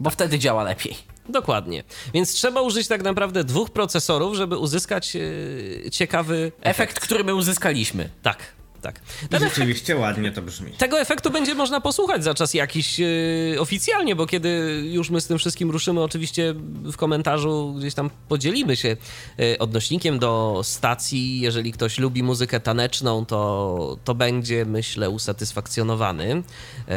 [0.00, 0.96] Bo wtedy działa lepiej.
[1.28, 1.84] Dokładnie.
[2.14, 6.66] Więc trzeba użyć tak naprawdę dwóch procesorów, żeby uzyskać yy, ciekawy efekt.
[6.66, 8.10] efekt, który my uzyskaliśmy.
[8.22, 8.38] Tak
[8.84, 9.00] tak.
[9.30, 10.72] Ten rzeczywiście efekt, ładnie to brzmi.
[10.72, 15.26] Tego efektu będzie można posłuchać za czas jakiś yy, oficjalnie, bo kiedy już my z
[15.26, 16.54] tym wszystkim ruszymy, oczywiście
[16.84, 18.96] w komentarzu gdzieś tam podzielimy się
[19.38, 21.40] yy, odnośnikiem do stacji.
[21.40, 26.28] Jeżeli ktoś lubi muzykę taneczną, to, to będzie, myślę, usatysfakcjonowany.
[26.28, 26.94] Yy,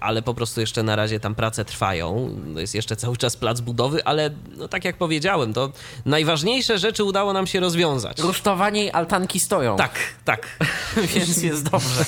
[0.00, 2.36] ale po prostu jeszcze na razie tam prace trwają.
[2.56, 5.72] Jest jeszcze cały czas plac budowy, ale no, tak jak powiedziałem, to
[6.06, 8.18] najważniejsze rzeczy udało nam się rozwiązać.
[8.18, 9.76] Rusztowanie i altanki stoją.
[9.76, 10.57] Tak, tak.
[11.14, 12.04] Więc jest dobrze.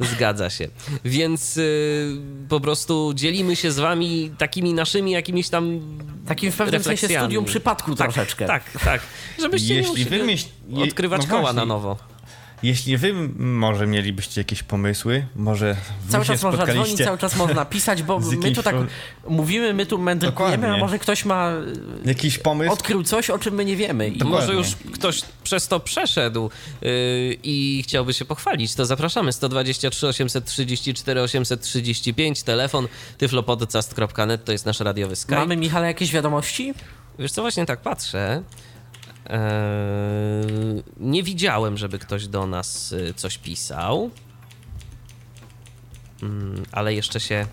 [0.12, 0.68] Zgadza się.
[1.04, 2.16] Więc y,
[2.48, 5.80] po prostu dzielimy się z wami takimi naszymi jakimiś tam.
[6.26, 8.46] Takim w pewnym sensie studium przypadku tak, troszeczkę.
[8.46, 9.00] Tak, tak.
[9.40, 10.44] Żebyście Jeśli nie musieli
[10.90, 11.56] odkrywać no koła właśnie.
[11.56, 12.13] na nowo.
[12.64, 15.76] Jeśli wy może mielibyście jakieś pomysły, może
[16.08, 18.76] cały czas można dzwonić, cały czas można pisać, bo my tu tak
[19.28, 21.52] mówimy, my tu mędrkujemy, a może ktoś ma
[22.04, 24.08] jakiś pomysł, odkrył coś, o czym my nie wiemy.
[24.08, 24.24] I...
[24.24, 26.50] może już ktoś przez to przeszedł
[26.82, 26.90] yy,
[27.42, 32.88] i chciałby się pochwalić, to zapraszamy 123 834 835, telefon
[33.18, 35.36] tyflopodcast.net to jest nasz radiowy Skype.
[35.36, 36.74] Mamy Michale jakieś wiadomości?
[37.18, 38.42] Wiesz co, właśnie tak patrzę.
[39.26, 44.10] Eee, nie widziałem, żeby ktoś do nas y, coś pisał.
[46.22, 47.46] Mm, ale jeszcze się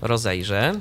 [0.00, 0.80] rozejrzę.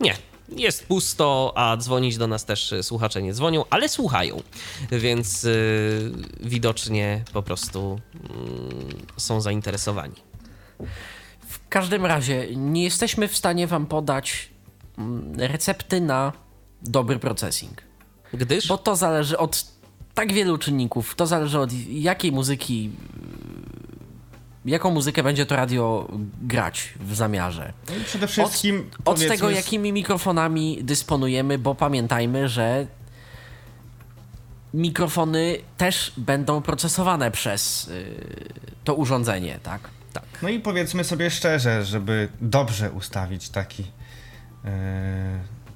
[0.00, 0.14] Nie,
[0.56, 4.42] jest pusto, a dzwonić do nas też słuchacze nie dzwonią, ale słuchają,
[4.90, 10.14] więc yy, widocznie po prostu yy, są zainteresowani.
[11.48, 14.48] W każdym razie nie jesteśmy w stanie Wam podać
[14.98, 16.32] mm, recepty na
[16.82, 17.82] dobry processing.
[18.32, 18.68] Gdyż?
[18.68, 19.64] Bo to zależy od
[20.14, 21.14] tak wielu czynników.
[21.14, 22.90] To zależy od jakiej muzyki,
[24.64, 26.08] jaką muzykę będzie to radio
[26.42, 27.72] grać w zamiarze.
[27.88, 32.86] No i przede wszystkim od, od tego, jakimi mikrofonami dysponujemy, bo pamiętajmy, że
[34.74, 38.04] mikrofony też będą procesowane przez yy,
[38.84, 39.80] to urządzenie, tak?
[40.12, 40.24] Tak.
[40.42, 44.70] No i powiedzmy sobie szczerze, żeby dobrze ustawić taki yy,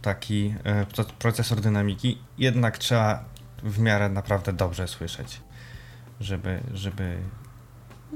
[0.06, 0.86] taki e,
[1.18, 3.24] procesor dynamiki, jednak trzeba
[3.62, 5.40] w miarę naprawdę dobrze słyszeć,
[6.20, 7.18] żeby, żeby,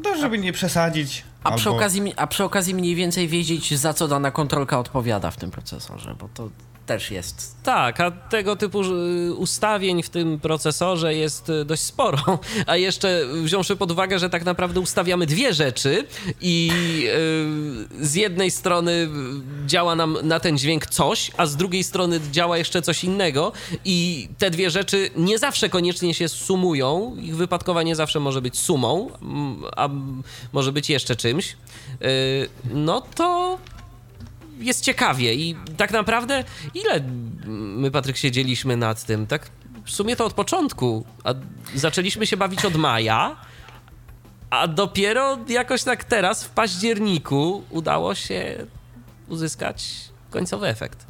[0.05, 1.25] no, żeby nie przesadzić.
[1.45, 1.59] A, albo...
[1.59, 5.51] przy okazji, a przy okazji mniej więcej wiedzieć, za co dana kontrolka odpowiada w tym
[5.51, 6.51] procesorze, bo to
[6.91, 7.57] też jest.
[7.63, 12.39] Tak, a tego typu y, ustawień w tym procesorze jest y, dość sporo.
[12.67, 16.07] A jeszcze wziąwszy pod uwagę, że tak naprawdę ustawiamy dwie rzeczy
[16.41, 16.71] i
[17.99, 19.09] yy, z jednej strony
[19.67, 23.53] działa nam na ten dźwięk coś, a z drugiej strony działa jeszcze coś innego
[23.85, 27.17] i te dwie rzeczy nie zawsze koniecznie się sumują.
[27.21, 29.11] Ich wypadkowa nie zawsze może być sumą,
[29.77, 29.89] a
[30.53, 31.57] może być jeszcze czymś.
[32.71, 33.59] No to
[34.61, 37.01] jest ciekawie i tak naprawdę ile
[37.47, 39.51] my, Patryk, siedzieliśmy nad tym, tak
[39.85, 41.35] w sumie to od początku, a
[41.75, 43.37] zaczęliśmy się bawić od maja,
[44.51, 48.67] a dopiero jakoś tak teraz, w październiku, udało się
[49.29, 49.85] uzyskać
[50.31, 51.07] końcowy efekt.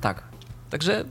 [0.00, 0.22] Tak.
[0.70, 1.04] Także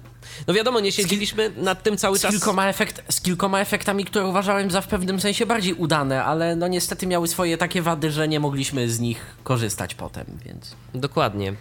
[0.48, 2.32] no wiadomo, nie siedzieliśmy nad tym cały z czas.
[2.32, 6.68] Kilkoma efekt, z kilkoma efektami, które uważałem za w pewnym sensie bardziej udane, ale no
[6.68, 10.76] niestety miały swoje takie wady, że nie mogliśmy z nich korzystać potem, więc.
[10.94, 11.54] Dokładnie.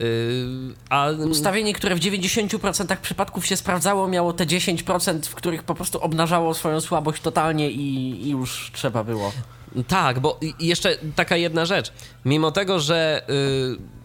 [0.00, 1.10] Yy, a...
[1.10, 6.54] Ustawienie, które w 90% przypadków się sprawdzało, miało te 10%, w których po prostu obnażało
[6.54, 9.32] swoją słabość totalnie i, i już trzeba było.
[9.88, 11.92] Tak, bo jeszcze taka jedna rzecz.
[12.24, 13.22] Mimo tego, że.
[13.28, 13.99] Yy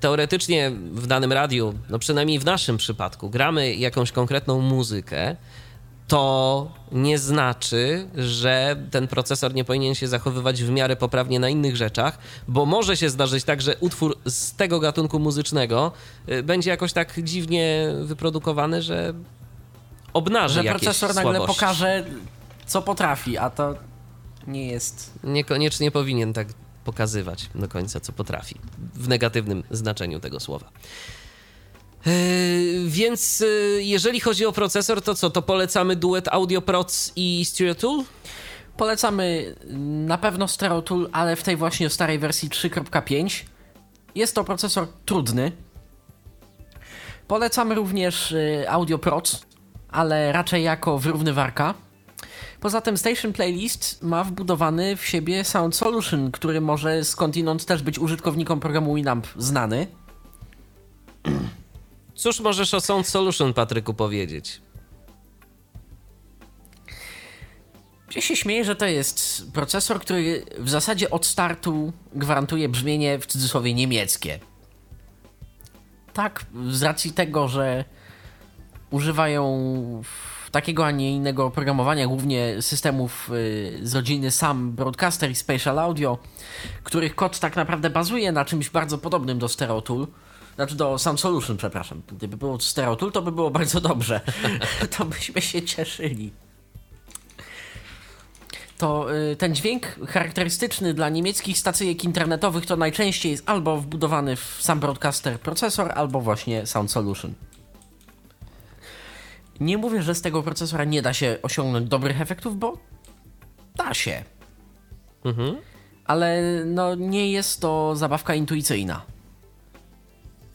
[0.00, 5.36] teoretycznie w danym radiu, no przynajmniej w naszym przypadku, gramy jakąś konkretną muzykę,
[6.08, 11.76] to nie znaczy, że ten procesor nie powinien się zachowywać w miarę poprawnie na innych
[11.76, 12.18] rzeczach,
[12.48, 15.92] bo może się zdarzyć tak, że utwór z tego gatunku muzycznego
[16.28, 19.14] y, będzie jakoś tak dziwnie wyprodukowany, że
[20.12, 22.04] obnaży że procesor nagle pokaże,
[22.66, 23.74] co potrafi, a to
[24.46, 25.12] nie jest.
[25.24, 26.48] Niekoniecznie powinien tak
[26.90, 28.54] pokazywać do końca, co potrafi.
[28.94, 30.70] W negatywnym znaczeniu tego słowa.
[32.06, 32.12] Yy,
[32.86, 35.30] więc yy, jeżeli chodzi o procesor, to co?
[35.30, 38.04] To polecamy duet Audio Proc i Stereo Tool?
[38.76, 39.54] Polecamy
[40.06, 43.44] na pewno Stereo Tool, ale w tej właśnie starej wersji 3.5.
[44.14, 45.52] Jest to procesor trudny.
[47.28, 49.46] Polecamy również yy, Audio Proc,
[49.88, 51.74] ale raczej jako wyrównywarka.
[52.60, 57.98] Poza tym Station Playlist ma wbudowany w siebie Sound Solution, który może skądinąd też być
[57.98, 59.86] użytkownikom programu Winamp znany.
[62.14, 64.60] Cóż możesz o Sound Solution, Patryku, powiedzieć?
[68.14, 73.26] Ja się śmieję, że to jest procesor, który w zasadzie od startu gwarantuje brzmienie w
[73.26, 74.40] cudzysłowie niemieckie.
[76.12, 77.84] Tak, z racji tego, że
[78.90, 80.02] używają
[80.52, 86.18] takiego, a nie innego oprogramowania, głównie systemów y, z rodziny SAM Broadcaster i Spatial Audio,
[86.82, 90.06] których kod tak naprawdę bazuje na czymś bardzo podobnym do StereoTool.
[90.54, 92.02] Znaczy do Sound Solution, przepraszam.
[92.08, 94.20] Gdyby było StereoTool, to by było bardzo dobrze.
[94.98, 96.32] to byśmy się cieszyli.
[98.78, 104.58] To y, ten dźwięk charakterystyczny dla niemieckich stacyjek internetowych to najczęściej jest albo wbudowany w
[104.60, 107.34] sam broadcaster procesor, albo właśnie Sound Solution.
[109.60, 112.78] Nie mówię, że z tego procesora nie da się osiągnąć dobrych efektów, bo
[113.74, 114.24] da się.
[115.24, 115.56] Mhm.
[116.04, 119.02] Ale no, nie jest to zabawka intuicyjna.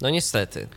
[0.01, 0.67] No niestety.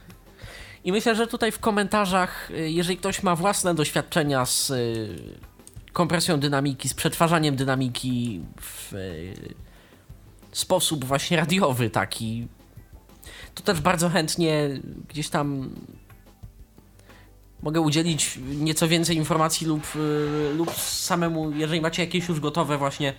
[0.84, 5.18] I myślę, że tutaj w komentarzach, y, jeżeli ktoś ma własne doświadczenia z y,
[5.92, 9.34] kompresją dynamiki, z przetwarzaniem dynamiki w y,
[10.52, 12.48] sposób właśnie radiowy taki,
[13.55, 15.70] to też bardzo chętnie gdzieś tam
[17.62, 23.14] mogę udzielić nieco więcej informacji lub, y, lub samemu, jeżeli macie jakieś już gotowe właśnie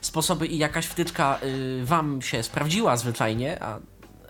[0.00, 3.78] sposoby i jakaś wtyczka y, Wam się sprawdziła zwyczajnie, a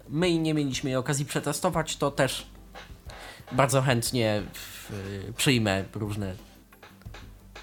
[0.09, 2.47] my nie mieliśmy jej okazji przetestować, to też
[3.52, 4.43] bardzo chętnie
[5.28, 6.35] y, przyjmę różne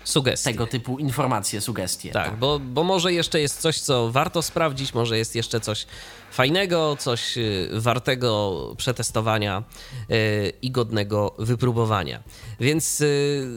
[0.03, 0.51] sugestie.
[0.51, 2.11] Tego typu informacje, sugestie.
[2.11, 5.85] Tak, tak, Bo, bo może jeszcze jest coś, co warto sprawdzić, może jest jeszcze coś
[6.31, 9.63] fajnego, coś y, wartego przetestowania
[10.09, 10.17] yy,
[10.61, 12.23] i godnego wypróbowania.
[12.59, 13.47] Więc yy,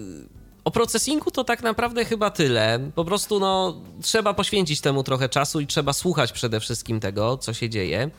[0.65, 2.91] o procesingu to tak naprawdę chyba tyle.
[2.95, 7.55] Po prostu no, trzeba poświęcić temu trochę czasu i trzeba słuchać przede wszystkim tego, co
[7.55, 8.11] się dzieje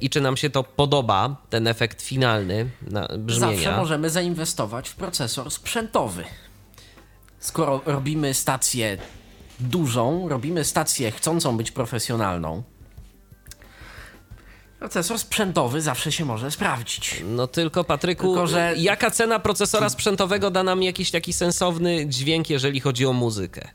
[0.00, 3.56] i czy nam się to podoba, ten efekt finalny na brzmienia.
[3.56, 6.24] Zawsze możemy zainwestować w procesor sprzętowy
[7.46, 8.98] skoro robimy stację
[9.60, 12.62] dużą, robimy stację chcącą być profesjonalną,
[14.78, 17.22] procesor sprzętowy zawsze się może sprawdzić.
[17.24, 18.74] No tylko Patryku, tylko, że...
[18.76, 23.68] jaka cena procesora sprzętowego da nam jakiś taki sensowny dźwięk, jeżeli chodzi o muzykę?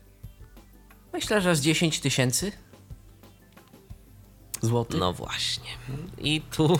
[1.12, 2.52] Myślę, że z 10 tysięcy
[4.62, 5.00] złotych.
[5.00, 5.70] No właśnie.
[6.18, 6.68] I tu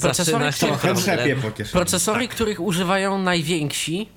[0.00, 4.08] procesory, zaczyna się Procesory, których używają najwięksi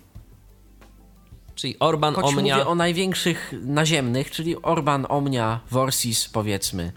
[1.58, 2.56] Czyli Orban, Choć Omnia.
[2.58, 6.92] mówię o największych naziemnych, czyli Orban, Omnia, Vorsis powiedzmy.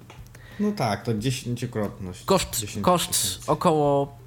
[0.61, 2.25] No tak, to dziesięciokrotność.
[2.25, 4.19] Koszt, 10 koszt około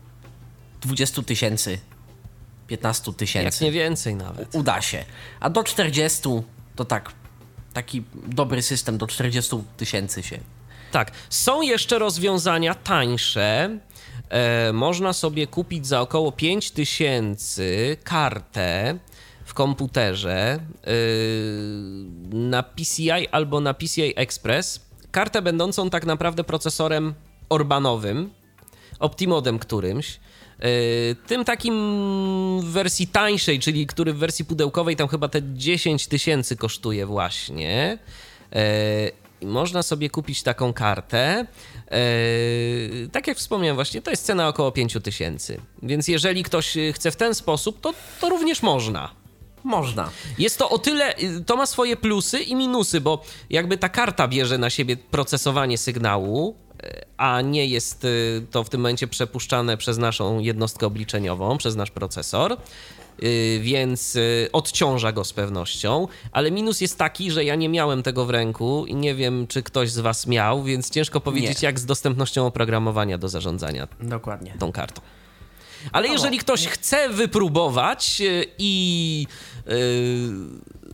[0.81, 1.79] 20 tysięcy,
[2.67, 3.45] 15 tysięcy.
[3.45, 4.55] Jak nie więcej nawet.
[4.55, 5.05] Uda się.
[5.39, 6.21] A do 40
[6.75, 7.11] to tak,
[7.73, 10.39] taki dobry system do 40 tysięcy się.
[10.91, 11.11] Tak.
[11.29, 13.77] Są jeszcze rozwiązania tańsze.
[14.29, 18.99] E, można sobie kupić za około 5 tysięcy kartę
[19.45, 20.93] w komputerze yy,
[22.39, 24.79] na PCI albo na PCI Express
[25.13, 27.13] kartę będącą tak naprawdę procesorem
[27.49, 28.29] Orbanowym,
[28.99, 30.19] Optimodem którymś,
[30.59, 30.67] yy,
[31.27, 31.75] tym takim
[32.61, 37.97] w wersji tańszej, czyli który w wersji pudełkowej tam chyba te 10 tysięcy kosztuje właśnie.
[38.51, 41.45] Yy, można sobie kupić taką kartę.
[41.91, 45.59] Yy, tak jak wspomniałem właśnie, to jest cena około 5 tysięcy.
[45.83, 49.22] Więc jeżeli ktoś chce w ten sposób, to, to również można.
[49.63, 50.09] Można.
[50.37, 54.27] Jest to o tyle, y, to ma swoje plusy i minusy, bo jakby ta karta
[54.27, 59.77] bierze na siebie procesowanie sygnału, y, a nie jest y, to w tym momencie przepuszczane
[59.77, 62.57] przez naszą jednostkę obliczeniową, przez nasz procesor,
[63.59, 64.17] więc
[64.53, 68.85] odciąża go z pewnością, ale minus jest taki, że ja nie miałem tego w ręku
[68.85, 71.65] i nie wiem, czy ktoś z Was miał, więc ciężko powiedzieć, nie.
[71.65, 74.55] jak z dostępnością oprogramowania do zarządzania Dokładnie.
[74.59, 75.01] tą kartą.
[75.91, 78.21] Ale jeżeli ktoś chce wypróbować
[78.57, 79.27] i
[79.65, 79.73] yy,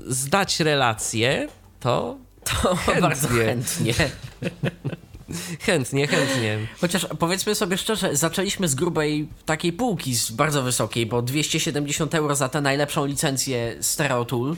[0.07, 1.47] zdać relację,
[1.79, 3.01] to, to chętnie.
[3.09, 3.93] bardzo chętnie.
[5.59, 6.57] chętnie, chętnie.
[6.81, 12.35] Chociaż powiedzmy sobie szczerze, zaczęliśmy z grubej takiej półki, z bardzo wysokiej, bo 270 euro
[12.35, 14.55] za tę najlepszą licencję Stereo Tool,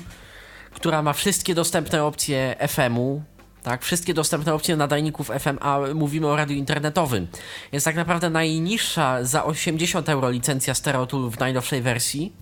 [0.73, 3.23] która ma wszystkie dostępne opcje FM-u,
[3.63, 7.27] tak, wszystkie dostępne opcje nadajników FM, a mówimy o radiu internetowym.
[7.71, 12.33] Jest tak naprawdę najniższa za 80 euro licencja Stereotool w najnowszej wersji.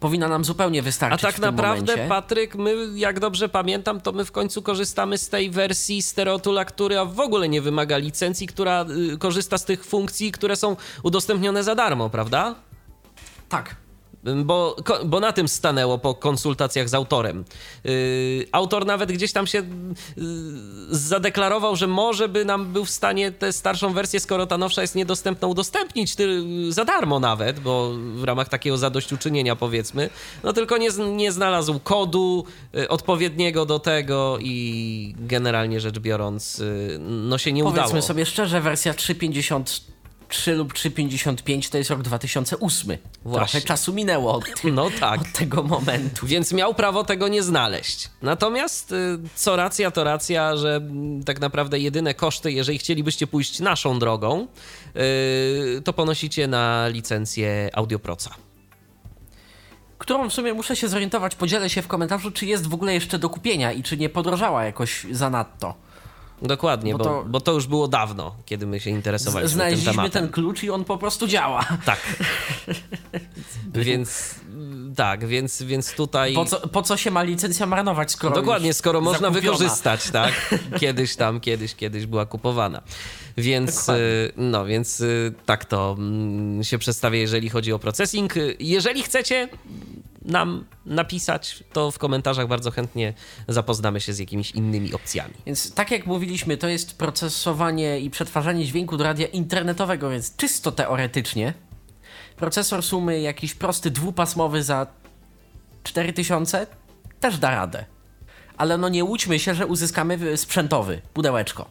[0.00, 1.24] Powinna nam zupełnie wystarczyć.
[1.24, 2.08] A tak naprawdę, momencie.
[2.08, 7.04] Patryk, my, jak dobrze pamiętam, to my w końcu korzystamy z tej wersji Stereotula, która
[7.04, 8.84] w ogóle nie wymaga licencji, która
[9.14, 12.54] y, korzysta z tych funkcji, które są udostępnione za darmo, prawda?
[13.48, 13.76] Tak.
[14.44, 17.44] Bo, bo na tym stanęło po konsultacjach z autorem.
[17.84, 20.24] Yy, autor nawet gdzieś tam się yy,
[20.90, 24.94] zadeklarował, że może by nam był w stanie tę starszą wersję, skoro ta nowsza jest
[24.94, 30.10] niedostępna, udostępnić ty, za darmo nawet, bo w ramach takiego zadośćuczynienia powiedzmy.
[30.44, 36.98] No tylko nie, nie znalazł kodu yy, odpowiedniego do tego i generalnie rzecz biorąc, yy,
[37.00, 38.02] no się nie Powiedzmy udało.
[38.02, 38.94] sobie szczerze, wersja
[40.30, 42.96] 3.53 lub 3.55 to jest rok 2008.
[43.24, 43.60] Właśnie.
[43.60, 45.20] Trochę czasu minęło od, No tak.
[45.20, 46.26] od tego momentu.
[46.26, 48.10] Więc miał prawo tego nie znaleźć.
[48.22, 53.60] Natomiast y, co racja, to racja, że mm, tak naprawdę jedyne koszty, jeżeli chcielibyście pójść
[53.60, 54.46] naszą drogą,
[54.96, 58.34] y, to ponosicie na licencję Audioproca.
[59.98, 63.18] Którą w sumie muszę się zorientować, podzielę się w komentarzu, czy jest w ogóle jeszcze
[63.18, 65.74] do kupienia i czy nie podrożała jakoś zanadto.
[66.42, 69.92] Dokładnie, Bo bo, to- bo to już było dawno, kiedy my się interesowaliśmy tym Znaleźliśmy
[69.92, 70.10] tematem.
[70.22, 71.66] ten klucz i on po prostu działa.
[71.84, 72.00] Tak.
[73.74, 74.34] więc
[74.96, 76.34] tak, więc, więc tutaj...
[76.34, 79.40] Po co, po co się ma licencja marnować, skoro Dokładnie, skoro można zakupiona?
[79.58, 80.54] wykorzystać, tak?
[80.80, 82.82] Kiedyś tam, kiedyś, kiedyś była kupowana.
[83.36, 84.04] Więc, Dokładnie.
[84.04, 88.36] y, no, więc y, tak to mm, się przedstawia, jeżeli chodzi o processing.
[88.36, 89.48] Y, Jeżeli chcecie
[90.22, 93.14] nam napisać, to w komentarzach bardzo chętnie
[93.48, 95.34] zapoznamy się z jakimiś innymi opcjami.
[95.46, 100.72] Więc tak jak mówiliśmy, to jest procesowanie i przetwarzanie dźwięku do radia internetowego, więc czysto
[100.72, 101.54] teoretycznie.
[102.36, 104.86] Procesor sumy jakiś prosty dwupasmowy za
[105.82, 106.66] 4000
[107.20, 107.84] też da radę.
[108.56, 111.68] Ale no nie łudźmy się, że uzyskamy sprzętowy, pudełeczko.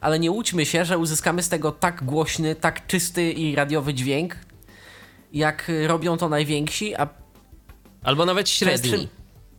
[0.00, 4.36] Ale nie łudźmy się, że uzyskamy z tego tak głośny, tak czysty i radiowy dźwięk,
[5.32, 7.23] jak robią to najwięksi, a
[8.04, 8.90] Albo nawet średni.
[8.90, 9.08] Częstszym,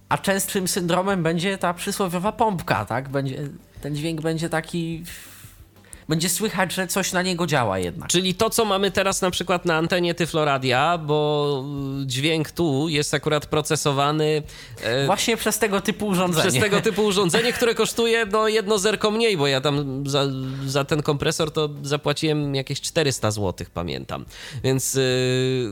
[0.10, 3.10] a częstszym syndromem będzie ta przysłowiowa pompka, tak?
[3.10, 3.50] Będzie,
[3.82, 5.04] ten dźwięk będzie taki.
[6.10, 8.10] Będzie słychać, że coś na niego działa jednak.
[8.10, 11.64] Czyli to, co mamy teraz na przykład na antenie Tyfloradia, bo
[12.04, 14.44] y, dźwięk tu jest akurat procesowany
[14.82, 16.50] e, Właśnie przez tego typu urządzenie.
[16.50, 20.26] przez tego typu urządzenie, które kosztuje no jedno zerko mniej, bo ja tam za,
[20.66, 24.26] za ten kompresor to zapłaciłem jakieś 400 zł, pamiętam.
[24.64, 25.02] Więc yy,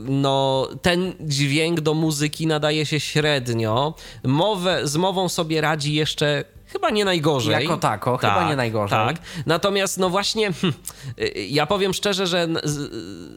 [0.08, 3.94] no ten dźwięk do muzyki nadaje się średnio.
[4.24, 7.62] Mowę, z mową sobie radzi jeszcze chyba nie najgorzej.
[7.62, 8.98] Jako tako, chyba nie najgorzej.
[8.98, 9.16] Tak.
[9.46, 10.72] Natomiast no właśnie hm,
[11.18, 12.48] y, ja powiem szczerze, że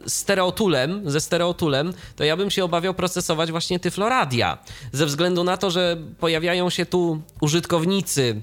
[0.06, 4.58] stereotulem, ze stereotulem, to ja bym się obawiał procesować właśnie Tyfloradia.
[4.92, 8.42] Ze względu na to, że pojawiają się tu użytkownicy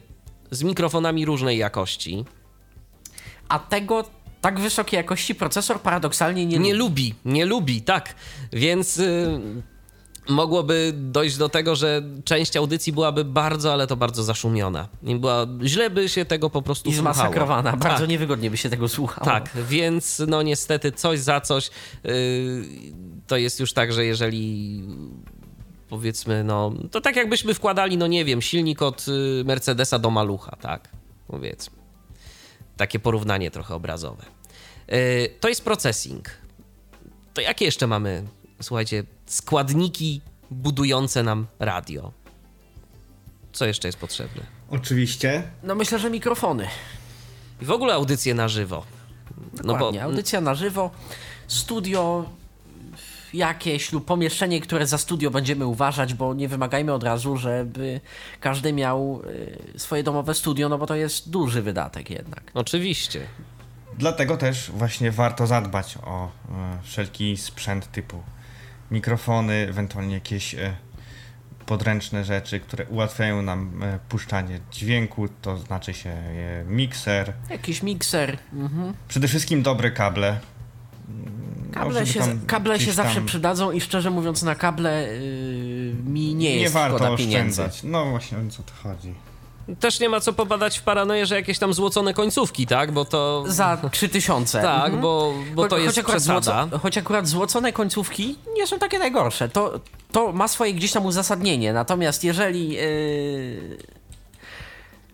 [0.52, 2.26] z mikrofonami różnej jakości.
[3.50, 4.04] A tego
[4.42, 7.04] tak wysokiej jakości procesor paradoksalnie nie, Nie lubi.
[7.04, 8.16] lubi, nie lubi, tak.
[8.54, 9.40] Więc y,
[10.30, 14.88] mogłoby dojść do tego, że część audycji byłaby bardzo, ale to bardzo zaszumiona.
[15.04, 17.14] I była, źle by się tego po prostu I słuchało.
[17.16, 17.72] zmasakrowana.
[17.78, 18.10] Bardzo Tak.
[18.10, 19.26] niewygodnie by się tego słuchało.
[19.26, 21.70] Tak, więc no niestety coś za coś
[22.04, 22.12] yy,
[23.28, 24.84] to jest już tak, że jeżeli
[25.90, 30.56] powiedzmy, no to tak jakbyśmy wkładali, no nie wiem, silnik od y, Mercedesa do malucha,
[30.62, 30.90] tak,
[31.28, 31.76] powiedzmy.
[32.78, 34.24] Takie porównanie trochę obrazowe.
[34.88, 34.98] Yy,
[35.40, 36.30] to jest processing.
[37.34, 38.24] To jakie jeszcze mamy,
[38.62, 40.22] słuchajcie, składniki
[40.52, 42.12] budujące nam radio?
[43.54, 44.44] Co jeszcze jest potrzebne?
[44.70, 45.44] Oczywiście.
[45.64, 46.68] No myślę, że mikrofony.
[47.62, 48.86] I w ogóle audycje na żywo.
[49.64, 50.04] No Dokładnie.
[50.04, 50.92] Audycja na żywo,
[51.48, 52.26] studio
[53.34, 58.02] jakieś lub pomieszczenie, które za studio będziemy uważać, bo nie wymagajmy od razu, żeby
[58.40, 59.22] każdy miał
[59.76, 62.52] y, swoje domowe studio, no bo to jest duży wydatek jednak.
[62.54, 63.28] Oczywiście.
[63.98, 66.30] Dlatego też właśnie warto zadbać o e,
[66.84, 68.24] wszelki sprzęt typu
[68.92, 70.76] mikrofony, ewentualnie jakieś e,
[71.66, 77.34] podręczne rzeczy, które ułatwiają nam e, puszczanie dźwięku, to znaczy się e, mikser.
[77.50, 78.38] Jakiś mikser.
[78.54, 78.94] Mhm.
[79.08, 80.40] Przede wszystkim dobre kable.
[81.10, 85.96] No, Kable, żeby się, kable się zawsze tam przydadzą i szczerze mówiąc na kable y,
[86.06, 87.62] mi nie jest Nie warto szkoda pieniędzy.
[87.64, 87.84] oszczędzać.
[87.84, 89.14] No właśnie o co to chodzi.
[89.80, 92.92] Też nie ma co popadać w paranoję, że jakieś tam złocone końcówki, tak?
[92.92, 93.44] Bo to.
[93.48, 94.62] Za 3000.
[94.62, 95.02] Tak, Mhm.
[95.02, 96.42] bo, bo to jest akurat przesada.
[96.64, 99.50] Złoco, choć akurat złocone końcówki nie są takie najgorsze.
[99.50, 99.80] To,
[100.12, 101.74] to ma swoje gdzieś tam uzasadnienie.
[101.74, 103.78] Natomiast jeżeli yy,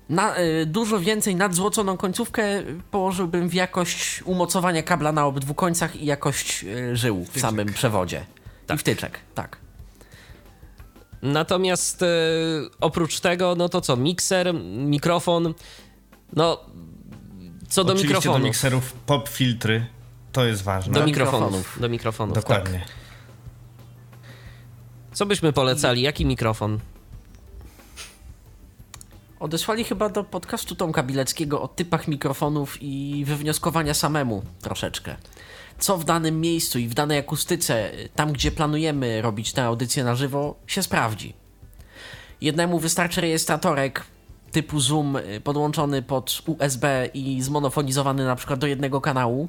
[0.10, 2.44] na, yy, dużo więcej nad złoconą końcówkę
[2.92, 8.26] położyłbym w jakość umocowania kabla na obydwu końcach i jakość yy, żył w samym przewodzie.
[8.74, 9.58] I wtyczek, tak.
[11.22, 12.08] Natomiast e,
[12.82, 15.54] oprócz tego, no to co, mikser, mikrofon,
[16.34, 16.58] no
[17.70, 18.40] co do Oczywiście mikrofonu.
[18.40, 19.86] do mikserów pop filtry,
[20.32, 20.94] to jest ważne.
[20.94, 21.42] Do mikrofonów.
[21.50, 21.82] mikrofonów.
[21.82, 22.80] Do mikrofonów, Dokładnie.
[22.80, 22.88] tak.
[25.14, 26.02] Co byśmy polecali?
[26.02, 26.80] Jaki mikrofon?
[29.40, 35.16] Odesłali chyba do podcastu Tomka Bileckiego o typach mikrofonów i wywnioskowania samemu troszeczkę.
[35.82, 40.16] Co w danym miejscu i w danej akustyce, tam gdzie planujemy robić tę audycję na
[40.16, 41.34] żywo, się sprawdzi.
[42.42, 44.04] Jednemu wystarczy rejestratorek
[44.52, 49.48] typu Zoom y, podłączony pod USB i zmonofonizowany na przykład do jednego kanału.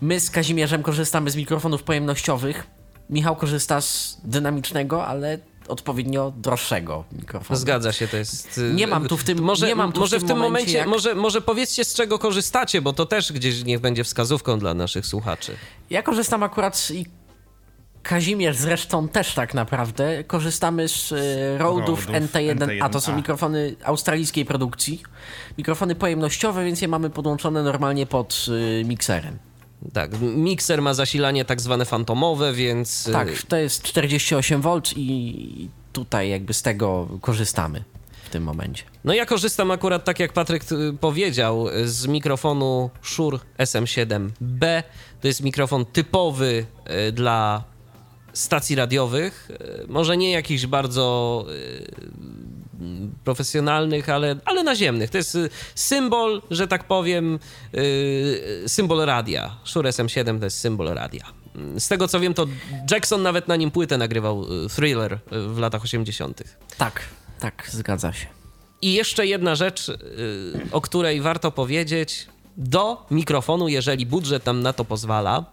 [0.00, 2.66] My z Kazimierzem korzystamy z mikrofonów pojemnościowych.
[3.10, 5.38] Michał korzysta z dynamicznego, ale
[5.70, 7.60] odpowiednio droższego mikrofonu.
[7.60, 8.58] Zgadza się, to jest.
[8.58, 10.38] y, Nie mam tu w tym- Może, nie mam tu w może tym w tym
[10.38, 14.04] momencie momencie, jak- może, może powiedzcie, z czego korzystacie, bo to też gdzieś niech będzie
[14.04, 15.56] wskazówką dla naszych słuchaczy.
[15.90, 17.06] Ja korzystam akurat i
[18.02, 20.24] Kazimierz zresztą też tak naprawdę.
[20.24, 21.16] Korzystamy z y,
[21.58, 23.16] Rode'ów Rode'ów NT1, a to są NT1A.
[23.16, 25.02] mikrofony australijskiej produkcji.
[25.58, 28.46] Mikrofony pojemnościowe, więc je mamy podłączone normalnie pod
[28.80, 29.38] y, mikserem.
[29.92, 33.06] Tak, mikser ma zasilanie tak zwane fantomowe, więc.
[33.08, 37.84] y, Tak, to jest 48V i tutaj jakby z tego korzystamy
[38.24, 38.84] w tym momencie.
[39.04, 44.82] No ja korzystam akurat, tak jak Patryk y, powiedział, z mikrofonu Shure SM7B.
[45.20, 46.66] To jest mikrofon typowy
[47.08, 47.64] y, dla
[48.32, 49.48] stacji radiowych.
[49.88, 51.44] Może nie jakichś bardzo
[53.24, 55.10] profesjonalnych, ale, ale naziemnych.
[55.10, 57.38] To jest y, symbol, że tak powiem,
[57.74, 59.56] y, symbol radia.
[59.64, 61.24] Shure SM7 to jest symbol radia.
[61.78, 62.46] Z tego co wiem, to
[62.90, 66.42] Jackson nawet na nim płytę nagrywał y, Thriller w latach 80.
[66.78, 67.02] Tak,
[67.40, 68.26] tak, zgadza się.
[68.82, 69.92] I jeszcze jedna rzecz,
[70.72, 72.26] o której warto powiedzieć.
[72.56, 75.44] Do mikrofonu, jeżeli budżet nam na to pozwala,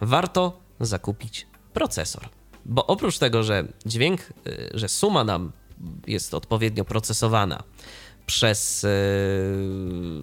[0.00, 2.28] warto zakupić procesor.
[2.64, 4.20] Bo oprócz tego, że dźwięk,
[4.74, 5.52] że suma nam
[6.06, 7.62] jest odpowiednio procesowana
[8.26, 8.88] przez y,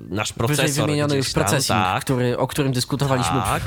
[0.10, 0.86] nasz Wyżej procesor.
[0.86, 3.64] wymieniony gdzieś już tam, procesing, tak, który, o którym dyskutowaliśmy tak.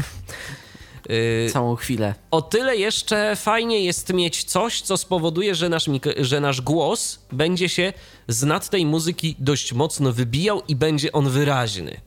[1.10, 2.14] Y, całą chwilę.
[2.31, 5.86] o tyle jeszcze fajnie jest mieć coś, co spowoduje, że nasz,
[6.16, 7.93] że nasz głos będzie się
[8.28, 12.01] z nad tej muzyki dość mocno wybijał i będzie on wyraźny.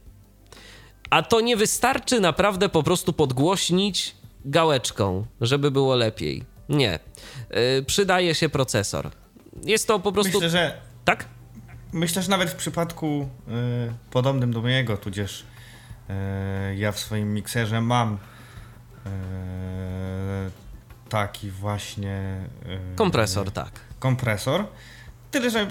[1.09, 6.43] A to nie wystarczy naprawdę po prostu podgłośnić gałeczką, żeby było lepiej.
[6.69, 6.99] Nie.
[7.49, 9.11] Yy, przydaje się procesor.
[9.63, 10.33] Jest to po prostu.
[10.33, 11.25] Myślę, że Tak?
[11.93, 15.45] Myślę, że nawet w przypadku y, podobnym do mojego, tudzież
[16.09, 19.09] y, ja w swoim mikserze mam y,
[21.09, 22.47] taki właśnie
[22.93, 23.71] y, Kompresor, tak.
[23.99, 24.65] kompresor.
[25.31, 25.67] Tyle, że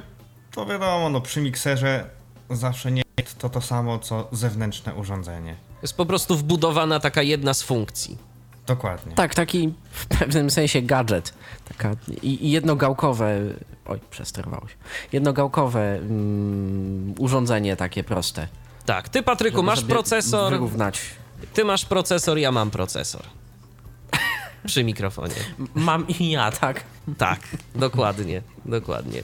[0.51, 2.11] to wiadomo, no, przy mikserze
[2.51, 5.57] zawsze nie jest to to samo, co zewnętrzne urządzenie.
[5.83, 8.19] Jest po prostu wbudowana taka jedna z funkcji.
[8.67, 9.15] Dokładnie.
[9.15, 11.35] Tak, taki w pewnym sensie gadżet.
[11.69, 11.91] Taka
[12.23, 13.41] i, i jednogałkowe.
[13.87, 14.75] Oj, przesterwało się.
[15.13, 18.49] Jednogałkowe mm, urządzenie takie proste.
[18.87, 19.09] Tak.
[19.09, 20.53] Ty, Patryku, żeby masz procesor.
[20.53, 21.01] Wyrównać.
[21.55, 23.23] Ty masz procesor, ja mam procesor.
[24.67, 25.35] Przy mikrofonie.
[25.75, 26.85] Mam i ja, tak.
[27.19, 27.41] Tak,
[27.75, 29.23] dokładnie, dokładnie.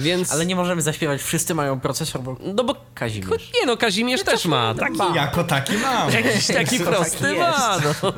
[0.00, 0.32] Więc.
[0.32, 1.22] Ale nie możemy zaśpiewać.
[1.22, 2.76] Wszyscy mają procesor, bo No bo.
[2.94, 3.50] Kazimierz.
[3.60, 4.74] Nie no, Kazimierz też ma.
[4.74, 5.12] Taki, ma.
[5.16, 6.10] Jako taki mam.
[6.12, 7.38] jakiś taki Tak prosty jest.
[7.58, 7.78] ma.
[8.02, 8.12] No.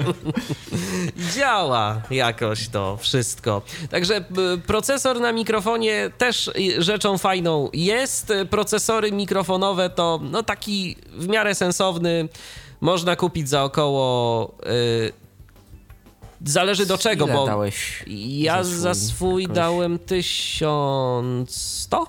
[1.36, 3.62] Działa jakoś to wszystko.
[3.90, 4.16] Także
[4.54, 8.32] y, procesor na mikrofonie też y, rzeczą fajną jest.
[8.50, 12.28] Procesory mikrofonowe to no taki w miarę sensowny.
[12.80, 14.54] Można kupić za około.
[14.66, 15.27] y,
[16.44, 19.56] Zależy do czego, Ile bo dałeś ja za swój za swój jakoś?
[19.56, 22.06] dałem 1100,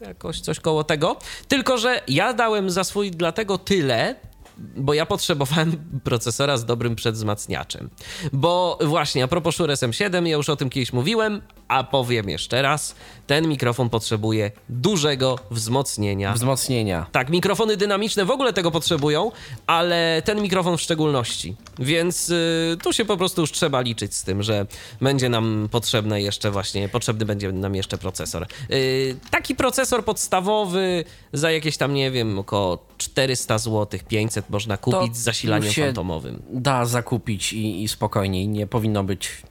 [0.00, 1.16] jakoś coś koło tego.
[1.48, 4.14] Tylko, że ja dałem za swój dlatego tyle,
[4.58, 7.90] bo ja potrzebowałem procesora z dobrym przedwzmacniaczem.
[8.32, 12.62] Bo właśnie, a propos Shure SM7, ja już o tym kiedyś mówiłem, a powiem jeszcze
[12.62, 12.94] raz,
[13.26, 16.32] ten mikrofon potrzebuje dużego wzmocnienia.
[16.32, 17.06] wzmocnienia.
[17.12, 19.32] Tak, mikrofony dynamiczne w ogóle tego potrzebują,
[19.66, 21.56] ale ten mikrofon w szczególności.
[21.78, 24.66] Więc y, tu się po prostu już trzeba liczyć z tym, że
[25.00, 28.46] będzie nam potrzebne jeszcze właśnie, potrzebny będzie nam jeszcze procesor.
[28.70, 35.16] Y, taki procesor podstawowy za jakieś tam, nie wiem, około 400 zł, 500 można kupić
[35.16, 36.42] z zasilaniem fantomowym.
[36.50, 38.48] Da zakupić i, i spokojniej.
[38.48, 39.42] Nie powinno być.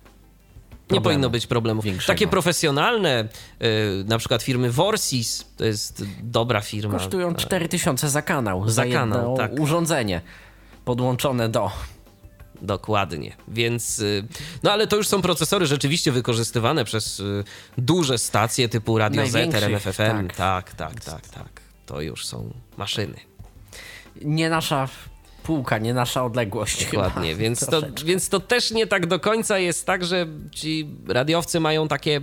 [0.92, 1.86] Nie problemu powinno być problemów.
[1.86, 2.14] większego.
[2.14, 3.28] Takie profesjonalne,
[3.62, 6.94] y, na przykład firmy Vorsys, to jest dobra firma.
[6.98, 7.42] Kosztują Tak.
[7.42, 8.70] 4000 za kanał.
[8.70, 9.60] Za Za, kanał, tak.
[9.60, 10.22] urządzenie
[10.86, 11.72] podłączone do.
[12.62, 13.36] Dokładnie.
[13.48, 14.00] Więc.
[14.00, 14.28] y,
[14.64, 17.44] No ale to już są procesory rzeczywiście wykorzystywane przez y,
[17.78, 20.28] duże stacje typu Radio Z, RMFFM.
[20.28, 20.36] tak.
[20.36, 21.62] Tak, tak, tak, tak.
[21.86, 23.18] To już są maszyny.
[24.22, 24.88] Nie nasza
[25.44, 26.86] półka, nie nasza odległość.
[26.86, 27.30] Dokładnie.
[27.30, 31.60] chyba, Więc to, więc to też nie tak do końca jest tak, że ci radiowcy
[31.60, 32.22] mają takie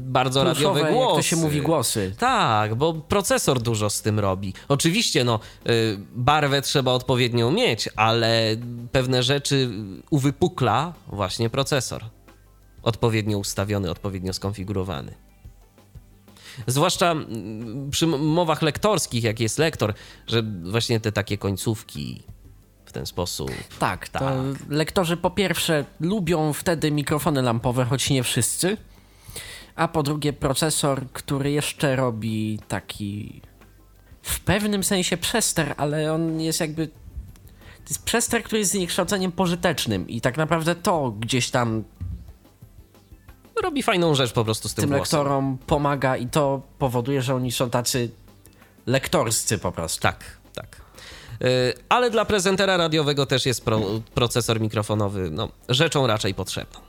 [0.00, 1.06] bardzo Pulsowe, radiowe głosy.
[1.06, 2.14] Jak to się mówi głosy.
[2.18, 4.54] Tak, bo procesor dużo z tym robi.
[4.68, 8.56] Oczywiście, no, y, barwę trzeba odpowiednio mieć, ale
[8.92, 9.70] pewne rzeczy
[10.10, 12.04] uwypukla właśnie procesor.
[12.82, 15.14] Odpowiednio ustawiony, odpowiednio skonfigurowany.
[16.66, 19.94] Zwłaszcza mm, przy mowach lektorskich, jak jest lektor,
[20.26, 22.22] że właśnie te takie końcówki
[22.84, 23.50] w ten sposób.
[23.78, 24.22] Tak, Tak.
[24.68, 28.76] lektorzy po pierwsze lubią wtedy mikrofony lampowe, choć nie wszyscy.
[29.76, 33.40] A po drugie procesor, który jeszcze robi taki
[34.22, 36.88] w pewnym sensie przester, ale on jest jakby
[37.84, 41.84] to jest przester, który jest zniekształceniem pożytecznym i tak naprawdę to gdzieś tam
[43.62, 45.00] Robi fajną rzecz po prostu z tym, tym głosem.
[45.02, 48.10] lektorom pomaga i to powoduje, że oni są tacy
[48.86, 50.00] lektorscy po prostu.
[50.00, 50.24] Tak,
[50.54, 50.80] tak.
[51.44, 53.80] Y, Ale dla prezentera radiowego też jest pro,
[54.14, 56.80] procesor mikrofonowy no, rzeczą raczej potrzebną.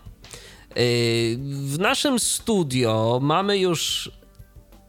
[0.78, 4.12] Y, W naszym studio mamy już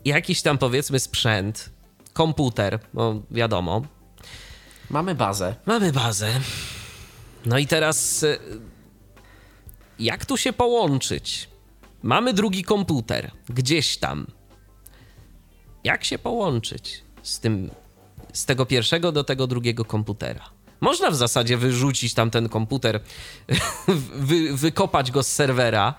[0.05, 1.71] jakiś tam powiedzmy sprzęt,
[2.13, 3.83] komputer, no wiadomo.
[4.91, 5.55] Mamy bazę.
[5.67, 6.29] Mamy bazę.
[7.47, 8.39] No i teraz y,
[9.99, 11.52] jak tu się połączyć?
[12.03, 14.27] Mamy drugi komputer gdzieś tam.
[15.85, 17.71] Jak się połączyć z tym
[18.33, 20.51] z tego pierwszego do tego drugiego komputera?
[20.81, 23.01] Można w zasadzie wyrzucić tam ten komputer,
[24.15, 25.95] wy, wykopać go z serwera.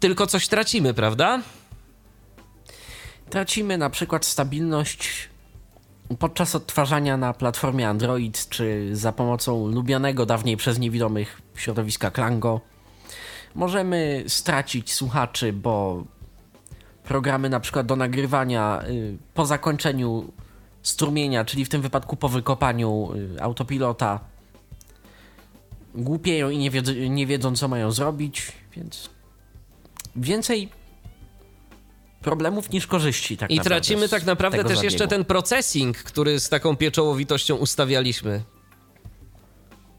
[0.00, 1.42] Tylko coś tracimy, prawda?
[3.30, 5.28] Tracimy na przykład stabilność
[6.18, 12.60] podczas odtwarzania na platformie Android, czy za pomocą lubianego dawniej przez niewidomych środowiska Klango.
[13.54, 16.04] Możemy stracić słuchaczy, bo
[17.04, 20.32] programy na przykład do nagrywania y, po zakończeniu
[20.82, 24.20] strumienia, czyli w tym wypadku po wykopaniu y, autopilota,
[25.94, 29.10] głupieją i nie, wiedzą, nie wiedzą, co mają zrobić, więc
[30.16, 30.68] więcej
[32.20, 33.36] problemów niż korzyści.
[33.36, 34.84] Tak I naprawdę tracimy tak naprawdę też zabiegu.
[34.84, 38.42] jeszcze ten processing, który z taką pieczołowitością ustawialiśmy.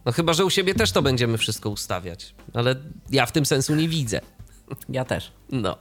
[0.05, 2.75] No chyba, że u siebie też to będziemy wszystko ustawiać, ale
[3.09, 4.21] ja w tym sensu nie widzę.
[4.89, 5.31] Ja też.
[5.49, 5.77] No,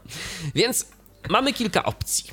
[0.55, 0.87] więc
[1.29, 2.25] mamy kilka opcji.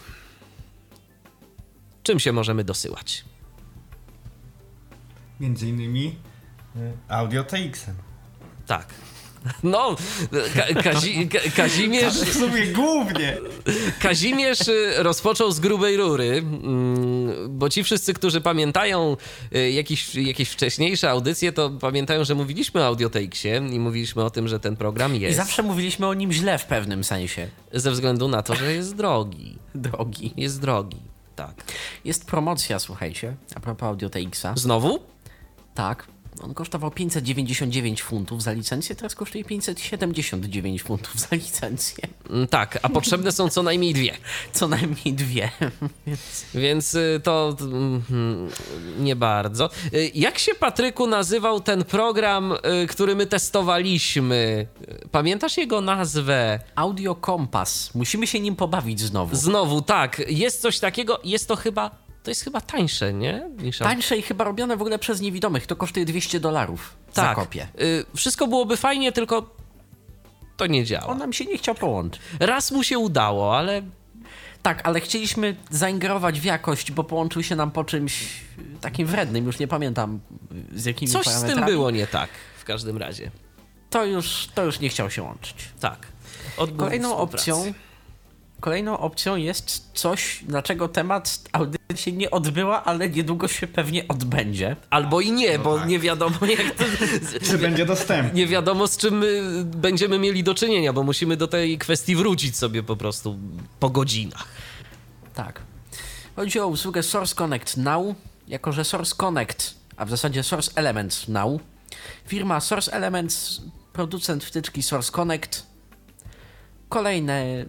[2.03, 3.26] Czym się możemy dosyłać?
[5.39, 6.15] Między innymi
[6.76, 7.95] y, Audio TX-em.
[8.68, 8.93] Tak.
[9.63, 9.95] No,
[10.55, 13.37] Ka- Kazi- Ka- Kazimierz, W sumie głównie.
[14.01, 19.17] Kazimierz y, rozpoczął z grubej rury, mm, bo ci wszyscy, którzy pamiętają
[19.55, 24.47] y, jakieś, jakieś wcześniejsze audycje, to pamiętają, że mówiliśmy o Audiotexie i mówiliśmy o tym,
[24.47, 27.47] że ten program I jest zawsze mówiliśmy o nim źle w pewnym sensie.
[27.73, 29.57] ze względu na to, że jest drogi.
[29.75, 30.33] Drogi.
[30.37, 30.97] Jest drogi,
[31.35, 31.53] tak.
[32.05, 34.53] Jest promocja, słuchajcie, a propos Audio TX-a.
[34.57, 34.99] Znowu?
[35.75, 36.07] Tak.
[36.43, 42.07] On kosztował 599 funtów za licencję, teraz kosztuje 579 funtów za licencję.
[42.30, 44.14] Mm, Tak, a potrzebne są co najmniej dwie.
[44.53, 45.49] Co najmniej dwie.
[46.53, 48.03] Więc y, to mm,
[48.99, 49.69] nie bardzo.
[49.93, 52.51] Y, Jak się, Patryku, nazywał ten program,
[52.84, 54.68] y, który my testowaliśmy?
[55.11, 56.59] Pamiętasz jego nazwę?
[56.76, 57.95] Audio Kompas.
[57.95, 59.35] Musimy się nim pobawić znowu.
[59.35, 63.49] Znowu, tak, jest coś takiego, jest to chyba, to jest chyba tańsze, nie?
[63.57, 65.67] Niż Tańsze i chyba robione w ogóle przez niewidomych.
[65.67, 67.35] To kosztuje 200 dolarów za tak.
[67.35, 67.67] kopię.
[67.81, 69.55] Y, Wszystko byłoby fajnie, tylko
[70.57, 71.07] to nie działa.
[71.07, 72.21] On nam się nie chciał połączyć.
[72.39, 73.81] Raz mu się udało, ale
[74.61, 78.29] Tak, ale chcieliśmy zaingerować w jakość, bo połączył się nam po czymś
[78.81, 80.19] takim wrednym, już nie pamiętam
[80.75, 82.29] z jakimi coś z tym było nie tak,
[82.59, 83.31] w każdym razie.
[83.89, 85.55] To już, to już nie chciał się łączyć.
[85.79, 86.07] Tak.
[86.57, 87.51] Odmówił Kolejną współpracy.
[87.51, 87.73] opcją,
[88.59, 94.75] kolejną opcją jest coś, dlaczego temat audycji się nie odbyła, ale niedługo się pewnie odbędzie.
[94.89, 95.88] Albo i nie, bo tak.
[95.88, 96.84] nie wiadomo jak to,
[97.49, 98.39] Czy będzie dostępny?
[98.39, 102.57] nie wiadomo z czym my będziemy mieli do czynienia, bo musimy do tej kwestii wrócić
[102.57, 103.38] sobie po prostu
[103.79, 104.47] po godzinach.
[105.34, 105.61] Tak.
[106.35, 108.15] Chodzi o usługę Source Connect Now,
[108.47, 111.61] jako że Source Connect, a w zasadzie Source Elements Now,
[112.27, 113.61] firma Source Elements,
[113.93, 115.65] producent wtyczki Source Connect,
[116.89, 117.65] kolejne,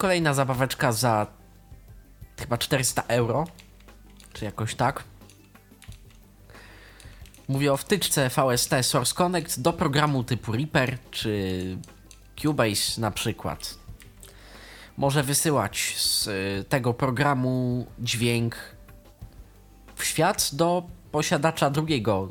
[0.00, 1.26] kolejna zabaweczka za
[2.38, 3.46] chyba 400 euro,
[4.32, 5.04] czy jakoś tak.
[7.48, 11.76] Mówię o wtyczce VST Source Connect do programu typu Reaper czy
[12.42, 13.78] Cubase na przykład
[14.96, 18.56] może wysyłać z y, tego programu dźwięk
[19.94, 20.82] w świat do
[21.12, 22.28] posiadacza drugiego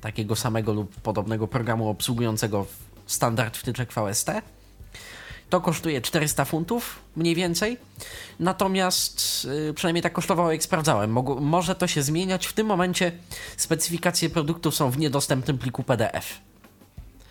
[0.00, 2.66] takiego samego lub podobnego programu obsługującego
[3.06, 4.30] standard wtyczek VST.
[5.52, 7.76] To kosztuje 400 funtów, mniej więcej.
[8.40, 11.10] Natomiast y, przynajmniej tak kosztowało, jak sprawdzałem.
[11.10, 12.46] Mogło, może to się zmieniać.
[12.46, 13.12] W tym momencie
[13.56, 16.38] specyfikacje produktów są w niedostępnym pliku PDF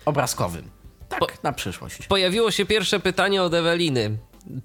[0.04, 0.70] obrazkowym.
[1.08, 2.06] Tak Tak, po, na przyszłość.
[2.06, 4.16] Pojawiło się pierwsze pytanie od Eweliny.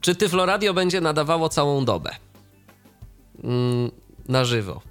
[0.02, 2.12] Czy Tyfloradio będzie nadawało całą dobę?
[3.44, 3.92] Mm,
[4.28, 4.82] na żywo.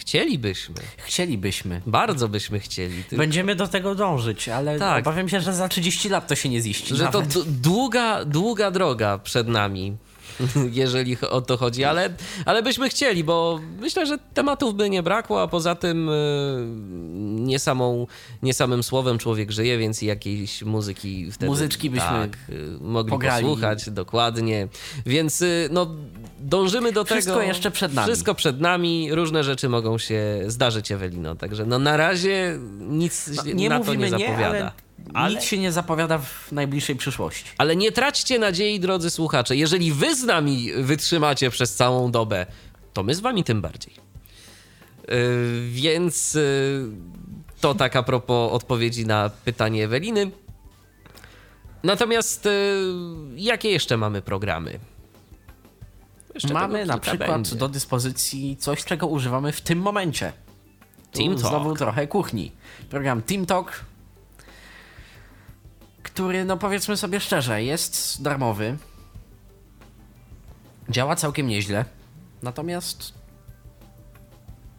[0.00, 0.74] Chcielibyśmy.
[0.96, 1.80] Chcielibyśmy.
[1.86, 3.04] Bardzo byśmy chcieli.
[3.04, 3.16] Tylko...
[3.16, 5.06] Będziemy do tego dążyć, ale tak.
[5.06, 6.96] obawiam się, że za 30 lat to się nie ziści.
[6.96, 7.32] Że nawet.
[7.32, 9.96] to długa, długa droga przed nami.
[10.82, 12.10] jeżeli o to chodzi, ale,
[12.44, 16.12] ale byśmy chcieli, bo myślę, że tematów by nie brakło, a poza tym e,
[17.40, 18.06] nie, samą,
[18.42, 23.10] nie samym słowem człowiek żyje, więc i jakiejś muzyki wtedy Muzyczki byśmy tak, e, mogli
[23.10, 23.44] pograli.
[23.44, 24.68] posłuchać, dokładnie.
[25.06, 25.94] Więc e, no,
[26.40, 27.40] dążymy do Wszystko tego.
[27.40, 28.06] Wszystko jeszcze przed nami.
[28.06, 33.42] Wszystko przed nami, różne rzeczy mogą się zdarzyć, Ewelino, także no na razie nic no,
[33.52, 34.38] nie na to nie zapowiada.
[34.38, 34.72] Nie, ale
[35.14, 35.34] ale...
[35.34, 37.44] Nic się nie zapowiada w najbliższej przyszłości.
[37.58, 39.56] Ale nie traćcie nadziei, drodzy słuchacze.
[39.56, 42.46] Jeżeli wy z nami wytrzymacie przez całą dobę,
[42.92, 43.94] to my z wami tym bardziej.
[45.08, 45.16] Yy,
[45.68, 46.88] więc yy,
[47.60, 50.30] to tak a propos odpowiedzi na pytanie Eweliny.
[51.82, 52.52] Natomiast yy,
[53.36, 54.78] jakie jeszcze mamy programy?
[56.34, 57.56] Jeszcze mamy na przykład będzie.
[57.56, 60.32] do dyspozycji coś, czego używamy w tym momencie.
[61.12, 61.38] Team Talk.
[61.38, 62.52] Znowu trochę kuchni.
[62.90, 63.84] Program Team Talk
[66.02, 68.76] który, no powiedzmy sobie szczerze, jest darmowy.
[70.88, 71.84] Działa całkiem nieźle.
[72.42, 73.14] Natomiast.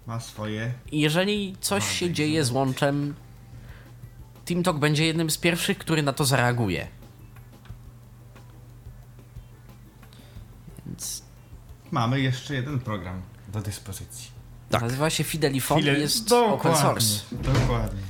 [0.08, 0.74] Ma swoje.
[0.92, 3.16] Jeżeli coś się dzieje z łączem,
[4.46, 6.88] TeamTalk będzie jednym z pierwszych, który na to zareaguje.
[11.92, 14.32] Mamy jeszcze jeden program do dyspozycji.
[14.70, 14.82] Tak.
[14.82, 16.00] Nazywa się Fidelifon Fidel...
[16.00, 17.22] jest dokładnie, open source.
[17.32, 18.02] Dokładnie.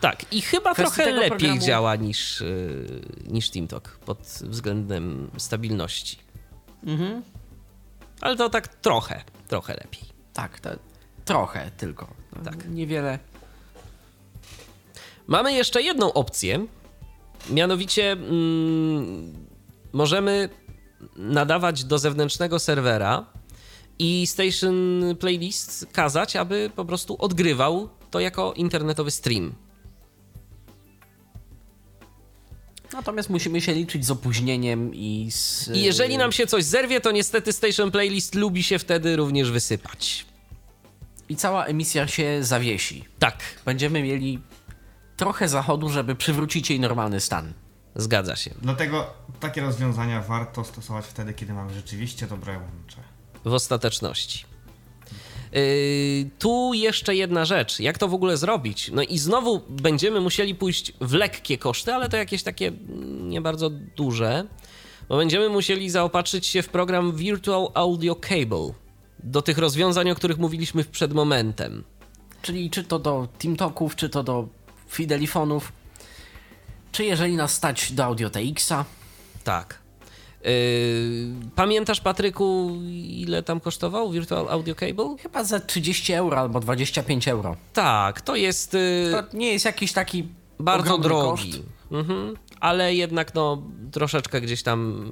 [0.00, 1.60] Tak, i chyba trochę lepiej programu...
[1.60, 6.18] działa niż, yy, niż TeamTalk pod względem stabilności.
[6.86, 7.22] Mhm.
[8.20, 10.02] Ale to tak trochę, trochę lepiej.
[10.32, 10.70] Tak, to
[11.24, 12.14] trochę tylko.
[12.36, 12.68] No, tak.
[12.68, 13.18] Niewiele.
[15.26, 16.66] Mamy jeszcze jedną opcję.
[17.50, 19.46] Mianowicie mm,
[19.92, 20.48] możemy
[21.16, 23.26] nadawać do zewnętrznego serwera
[23.98, 29.54] i Station Playlist kazać, aby po prostu odgrywał to jako internetowy stream.
[32.92, 35.68] Natomiast musimy się liczyć z opóźnieniem i z.
[35.74, 40.26] I jeżeli nam się coś zerwie, to niestety Station Playlist lubi się wtedy również wysypać.
[41.28, 43.04] I cała emisja się zawiesi.
[43.18, 43.42] Tak.
[43.64, 44.38] Będziemy mieli
[45.16, 47.52] trochę zachodu, żeby przywrócić jej normalny stan.
[47.96, 48.50] Zgadza się.
[48.62, 49.06] Dlatego
[49.40, 52.96] takie rozwiązania warto stosować wtedy, kiedy mamy rzeczywiście dobre łącze.
[53.44, 54.44] W ostateczności.
[55.52, 58.90] Yy, tu jeszcze jedna rzecz, jak to w ogóle zrobić?
[58.94, 62.72] No i znowu będziemy musieli pójść w lekkie koszty, ale to jakieś takie
[63.20, 64.46] nie bardzo duże,
[65.08, 68.72] bo będziemy musieli zaopatrzyć się w program Virtual Audio Cable
[69.18, 71.84] do tych rozwiązań, o których mówiliśmy przed momentem.
[72.42, 74.48] Czyli czy to do TeamTalków, czy to do
[74.88, 75.72] Fidelifonów,
[76.92, 78.84] czy jeżeli nas stać do Audio TX-a.
[79.44, 79.78] Tak.
[80.44, 80.50] Yy,
[81.54, 85.16] pamiętasz, Patryku, ile tam kosztował Virtual Audio Cable?
[85.22, 87.56] Chyba za 30 euro albo 25 euro.
[87.72, 88.74] Tak, to jest.
[88.74, 90.28] Yy, to nie jest jakiś taki.
[90.58, 91.62] Bardzo drogi.
[91.90, 92.36] Mhm.
[92.60, 93.62] Ale jednak, no,
[93.92, 95.10] troszeczkę gdzieś tam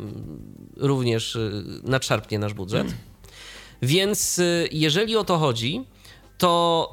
[0.76, 2.86] również yy, nadszarpnie nasz budżet.
[2.86, 2.98] Mm.
[3.82, 4.40] Więc
[4.72, 5.84] jeżeli o to chodzi,
[6.38, 6.92] to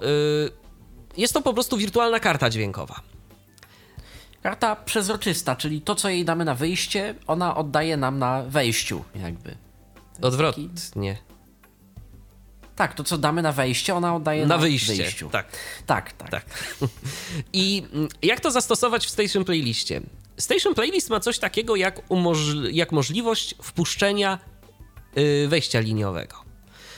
[1.18, 3.02] jest to po prostu wirtualna karta dźwiękowa.
[4.46, 9.56] Karta przezroczysta, czyli to, co jej damy na wyjście, ona oddaje nam na wejściu, jakby.
[10.22, 11.18] Odwrotnie.
[12.76, 14.94] Tak, to co damy na wejście, ona oddaje na, na wyjście.
[14.96, 15.30] wyjściu.
[15.30, 15.48] Tak.
[15.86, 16.30] Tak, tak.
[16.30, 16.46] tak.
[17.54, 20.02] I mm, jak to zastosować w Station Playlistie?
[20.38, 22.02] Station Playlist ma coś takiego jak,
[22.72, 24.40] jak możliwość wpuszczenia
[25.16, 26.36] yy, wejścia liniowego.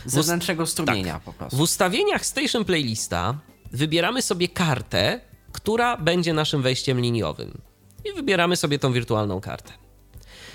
[0.05, 1.21] Zewnętrznego strumienia tak.
[1.21, 1.57] po prostu.
[1.57, 3.35] W ustawieniach Station Playlista
[3.71, 5.26] wybieramy sobie kartę,
[5.57, 7.61] która będzie naszym wejściem liniowym.
[8.05, 9.73] I wybieramy sobie tą wirtualną kartę.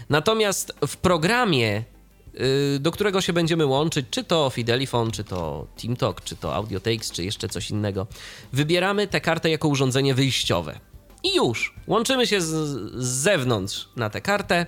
[0.08, 1.84] Natomiast w programie,
[2.74, 7.10] y, do którego się będziemy łączyć, czy to Fidelifon, czy to TeamTalk, czy to AudioTakes,
[7.12, 8.06] czy jeszcze coś innego,
[8.52, 10.80] wybieramy tę kartę jako urządzenie wyjściowe.
[11.22, 12.46] I już, łączymy się z,
[12.94, 14.66] z zewnątrz na tę kartę,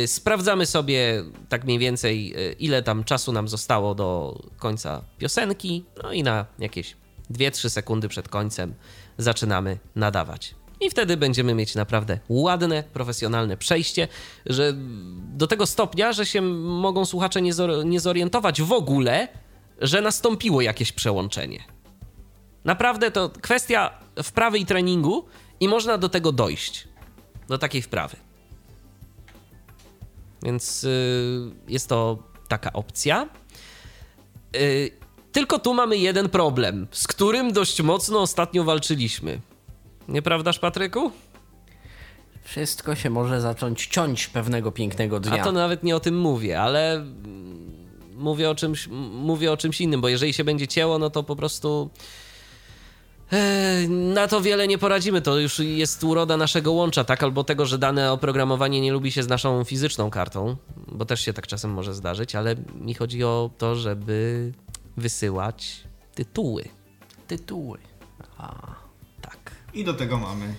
[0.00, 5.84] Yy, sprawdzamy sobie tak mniej więcej, yy, ile tam czasu nam zostało do końca piosenki,
[6.02, 6.96] no i na jakieś
[7.32, 8.74] 2-3 sekundy przed końcem
[9.18, 10.54] zaczynamy nadawać.
[10.80, 14.08] I wtedy będziemy mieć naprawdę ładne, profesjonalne przejście,
[14.46, 14.72] że
[15.34, 17.52] do tego stopnia, że się mogą słuchacze nie,
[17.84, 19.28] nie zorientować w ogóle,
[19.80, 21.64] że nastąpiło jakieś przełączenie.
[22.64, 23.90] Naprawdę to kwestia
[24.22, 25.24] wprawy i treningu,
[25.60, 26.88] i można do tego dojść.
[27.48, 28.16] Do takiej wprawy.
[30.42, 33.28] Więc yy, jest to taka opcja.
[34.52, 34.90] Yy,
[35.32, 39.40] tylko tu mamy jeden problem, z którym dość mocno ostatnio walczyliśmy.
[40.08, 41.12] Nieprawdaż, Patryku?
[42.42, 45.40] Wszystko się może zacząć ciąć pewnego pięknego dnia.
[45.40, 47.04] A to nawet nie o tym mówię, ale
[48.16, 51.36] mówię o czymś, mówię o czymś innym, bo jeżeli się będzie cięło, no to po
[51.36, 51.90] prostu
[53.32, 55.22] e, na to wiele nie poradzimy.
[55.22, 57.22] To już jest uroda naszego łącza, tak?
[57.22, 60.56] Albo tego, że dane oprogramowanie nie lubi się z naszą fizyczną kartą,
[60.88, 64.52] bo też się tak czasem może zdarzyć, ale mi chodzi o to, żeby
[65.00, 66.64] wysyłać tytuły.
[67.26, 67.78] Tytuły.
[68.38, 68.74] A,
[69.20, 70.54] Tak, I do tego mamy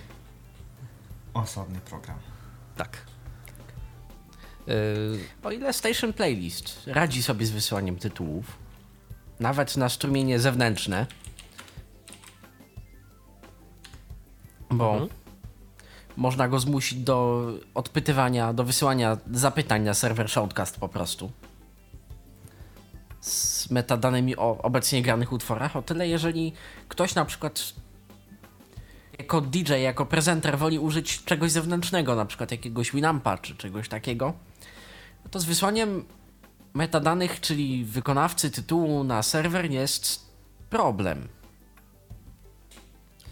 [1.34, 2.18] osobny program.
[2.76, 3.06] tak.
[4.68, 8.44] E, o ile Station Playlist radzi sobie z wysyłaniem tytułów,
[9.40, 11.06] nawet na strumienie zewnętrzne,
[14.70, 15.10] bo Mhm.
[16.16, 21.32] można go zmusić do odpytywania, do wysyłania zapytań na serwer Shoutcast po prostu.
[23.20, 25.76] Z metadanymi o obecnie granych utworach.
[25.76, 26.52] O tyle, jeżeli
[26.88, 27.72] ktoś na przykład
[29.18, 34.32] jako DJ, jako prezenter woli użyć czegoś zewnętrznego, na przykład jakiegoś Winampa czy czegoś takiego,
[35.24, 36.04] no to z wysłaniem
[36.74, 40.26] metadanych, czyli wykonawcy tytułu na serwer jest
[40.70, 41.28] problem.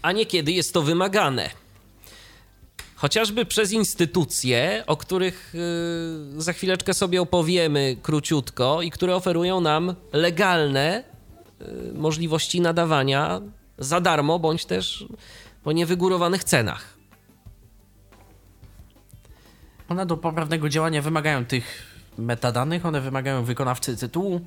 [0.01, 1.49] a niekiedy jest to wymagane.
[3.01, 5.53] Chociażby przez instytucje, o których
[6.33, 11.03] yy, za chwileczkę sobie opowiemy króciutko i które oferują nam legalne
[11.59, 13.41] yy, możliwości nadawania
[13.77, 15.05] za darmo bądź też
[15.63, 16.97] po niewygórowanych cenach.
[19.89, 21.83] One do poprawnego działania wymagają tych
[22.17, 24.41] metadanych, one wymagają wykonawcy tytułu,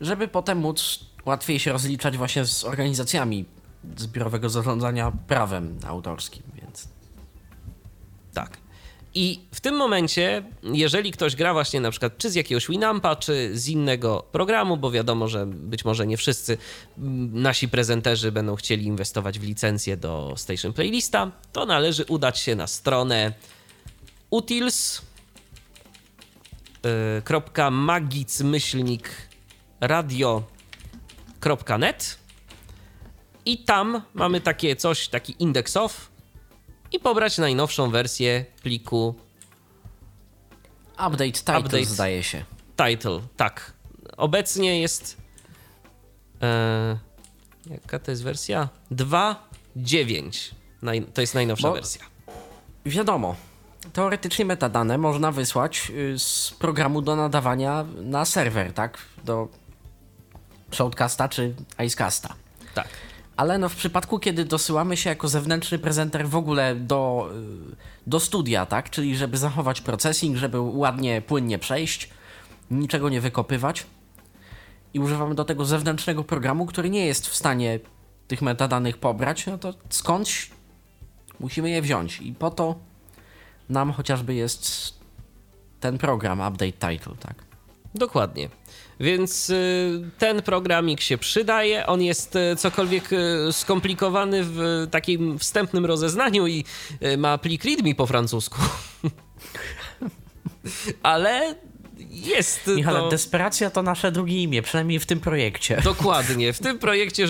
[0.00, 3.44] żeby potem móc łatwiej się rozliczać właśnie z organizacjami
[3.96, 6.99] zbiorowego zarządzania prawem autorskim, więc
[8.34, 8.58] Tak.
[9.14, 13.58] I w tym momencie, jeżeli ktoś gra właśnie na przykład czy z jakiegoś Winampa, czy
[13.58, 16.58] z innego programu, bo wiadomo, że być może nie wszyscy
[16.98, 22.56] mm, nasi prezenterzy będą chcieli inwestować w licencję do Station Playlista, to należy udać się
[22.56, 23.32] na stronę
[24.30, 25.02] utils y,
[33.44, 36.09] i tam mamy takie coś, taki indeks off
[36.92, 39.14] i pobrać najnowszą wersję pliku
[41.06, 41.84] update title Update.
[41.84, 42.44] zdaje się.
[42.76, 43.20] title.
[43.36, 43.72] Tak.
[44.16, 45.16] Obecnie jest.
[46.42, 46.98] E,
[47.70, 48.68] jaka to jest wersja?
[48.92, 50.54] 2.9.
[50.82, 52.02] Naj, to jest najnowsza Bo- wersja.
[52.86, 53.36] Wiadomo,
[53.92, 58.98] teoretycznie metadane można wysłać y, z programu do nadawania na serwer, tak?
[59.24, 59.48] Do
[60.72, 61.54] Shoutcasta czy
[61.86, 62.34] Icecasta.
[62.74, 62.88] Tak.
[63.40, 67.30] Ale no w przypadku, kiedy dosyłamy się jako zewnętrzny prezenter w ogóle do,
[67.72, 67.76] y,
[68.06, 68.90] do studia, tak?
[68.90, 72.10] Czyli żeby zachować processing, żeby ładnie, płynnie przejść,
[72.70, 73.86] niczego nie wykopywać
[74.94, 77.80] i używamy do tego zewnętrznego programu, który nie jest w stanie
[78.28, 80.50] tych metadanych pobrać, no to skądś
[81.38, 82.74] musimy je wziąć i po to
[83.68, 84.94] nam chociażby jest
[85.80, 87.34] ten program Update Title, tak?
[87.94, 88.48] Dokładnie.
[89.00, 91.86] Więc y, ten programik się przydaje.
[91.86, 96.64] On jest y, cokolwiek y, skomplikowany w takim wstępnym rozeznaniu i
[97.18, 98.58] ma plik README po francusku.
[101.02, 101.54] Ale
[102.10, 103.08] jest Michale, to...
[103.08, 105.80] desperacja to nasze drugie imię, przynajmniej w tym projekcie.
[105.84, 106.52] Dokładnie.
[106.52, 107.26] W tym projekcie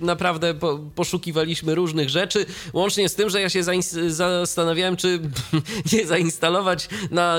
[0.00, 3.62] naprawdę po, poszukiwaliśmy różnych rzeczy, łącznie z tym, że ja się
[4.08, 5.20] zastanawiałem, czy
[5.92, 7.38] nie zainstalować na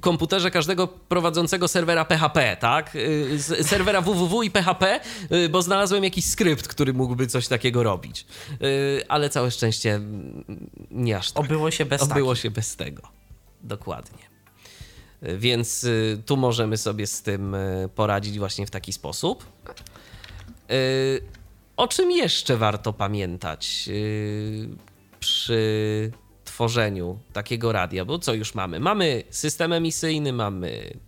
[0.00, 2.96] komputerze każdego prowadzącego serwera PHP, tak?
[2.96, 5.00] Y, Serwera www i PHP,
[5.32, 8.26] y, bo znalazłem jakiś skrypt, który mógłby coś takiego robić.
[8.62, 10.44] Y, Ale całe szczęście mm,
[10.90, 11.44] nie aż tak.
[11.44, 13.02] Obyło się bez Obyło się bez tego.
[13.62, 14.27] Dokładnie.
[15.22, 19.46] Więc y, tu możemy sobie z tym y, poradzić właśnie w taki sposób.
[20.70, 21.22] Y,
[21.76, 23.88] O czym jeszcze warto pamiętać
[25.20, 26.12] przy
[26.44, 28.04] tworzeniu takiego radia?
[28.04, 28.80] Bo co już mamy?
[28.80, 30.98] Mamy system emisyjny, mamy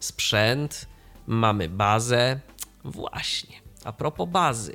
[0.00, 0.86] sprzęt,
[1.26, 2.40] mamy bazę.
[2.84, 4.74] Właśnie, a propos bazy.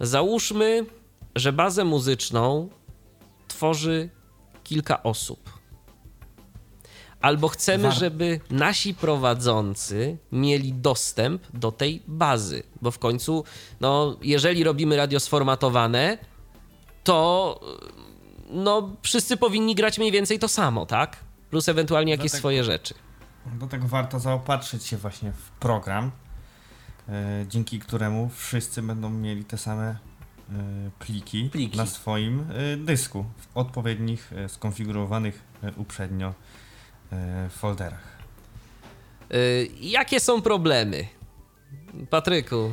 [0.00, 0.86] Załóżmy,
[1.34, 2.68] że bazę muzyczną
[3.48, 4.08] tworzy
[4.64, 5.59] kilka osób.
[7.20, 13.44] Albo chcemy, War- żeby nasi prowadzący mieli dostęp do tej bazy, bo w końcu,
[13.80, 16.18] no, jeżeli robimy radio sformatowane,
[17.04, 17.60] to
[18.50, 21.16] no, wszyscy powinni grać mniej więcej to samo, tak?
[21.50, 22.94] Plus ewentualnie jakieś tak- swoje rzeczy.
[23.46, 26.10] Do tego warto zaopatrzyć się właśnie w program,
[27.08, 29.96] e, dzięki któremu wszyscy będą mieli te same e,
[30.98, 31.76] pliki, Pliki.
[31.76, 35.42] na swoim e, dysku w odpowiednich skonfigurowanych
[35.76, 36.34] uprzednio
[37.12, 38.10] e, folderach.
[39.34, 41.06] Y, jakie są problemy?
[42.10, 42.70] Patryku,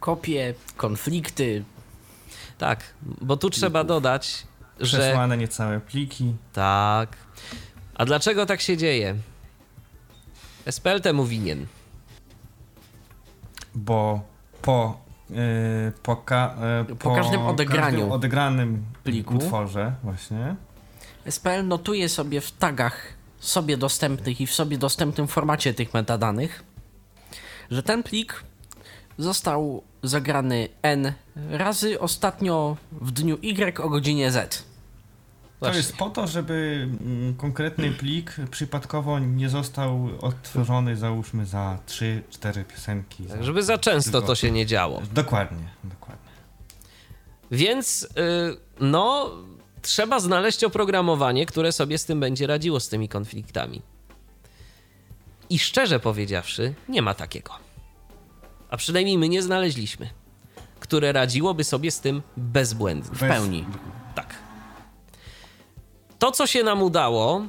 [0.00, 1.64] Kopie, konflikty,
[2.58, 4.46] Tak, bo tu trzeba dodać,
[4.80, 4.98] że...
[4.98, 6.34] Przesłane niecałe pliki.
[6.52, 7.16] Tak.
[7.94, 9.14] A dlaczego tak się dzieje?
[10.70, 11.66] SPL temu winien.
[13.74, 14.20] Bo
[14.62, 15.00] po,
[15.30, 15.36] yy,
[16.02, 16.56] po, ka,
[16.88, 19.34] yy, Po każdym odegraniu każdym odegranym pliku.
[19.34, 20.56] utworze właśnie
[21.30, 26.64] SPL notuje sobie w tagach sobie dostępnych i w sobie dostępnym formacie tych metadanych,
[27.70, 28.44] że ten plik
[29.18, 31.12] został zagrany N
[31.50, 34.64] razy ostatnio w dniu Y o godzinie Z.
[35.60, 42.64] To jest po to, żeby mm, konkretny plik przypadkowo nie został odtworzony, załóżmy, za 3-4
[42.64, 43.28] piosenki.
[43.28, 43.34] Za...
[43.34, 45.02] Tak, żeby za często Tylko- to się nie działo.
[45.12, 46.32] Dokładnie, dokładnie.
[47.50, 48.06] Więc, y,
[48.80, 49.30] no,
[49.82, 53.82] trzeba znaleźć oprogramowanie, które sobie z tym będzie radziło, z tymi konfliktami.
[55.50, 57.52] I szczerze powiedziawszy, nie ma takiego.
[58.70, 60.10] A przynajmniej my nie znaleźliśmy,
[60.80, 63.16] które radziłoby sobie z tym bezbłędnie.
[63.16, 63.64] W pełni.
[64.14, 64.34] Tak.
[66.18, 67.46] To, co się nam udało,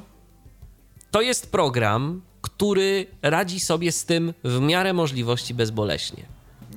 [1.10, 6.22] to jest program, który radzi sobie z tym w miarę możliwości bezboleśnie.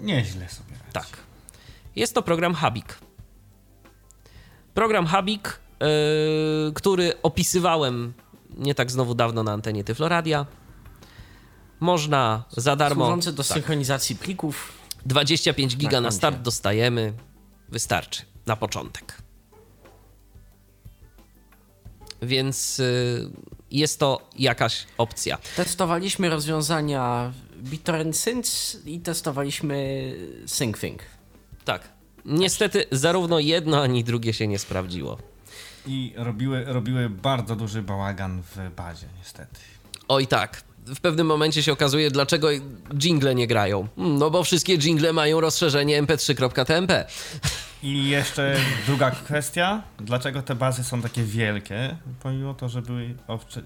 [0.01, 0.91] Nieźle sobie radzi.
[0.93, 1.07] Tak.
[1.95, 2.99] Jest to program Habik.
[4.77, 5.87] Program Habik, yy,
[6.73, 8.13] który opisywałem
[8.57, 10.45] nie tak znowu dawno na antenie Tyfloradia.
[11.79, 13.05] Można za darmo.
[13.05, 14.73] Służący do tak, synchronizacji plików.
[15.05, 16.17] 25 giga Na na koncie.
[16.17, 17.13] start dostajemy.
[17.69, 19.17] Wystarczy na początek.
[22.21, 23.31] Więc yy,
[23.71, 25.37] jest to jakaś opcja.
[25.55, 28.49] Testowaliśmy rozwiązania BitTorrent Synth
[28.85, 30.13] i testowaliśmy
[30.45, 30.99] SyncThing.
[31.65, 31.96] Tak.
[32.27, 35.17] Niestety zarówno jedno ani drugie się nie sprawdziło.
[35.85, 39.59] I robiły, robiły bardzo duży bałagan w bazie, niestety.
[40.07, 40.63] Oj tak.
[40.85, 42.47] W pewnym momencie się okazuje, dlaczego
[42.93, 43.87] jingle nie grają.
[43.97, 47.05] No bo wszystkie jingle mają rozszerzenie mp3.tmp.
[47.83, 48.55] I jeszcze
[48.85, 53.15] druga kwestia, dlaczego te bazy są takie wielkie, pomimo to, że były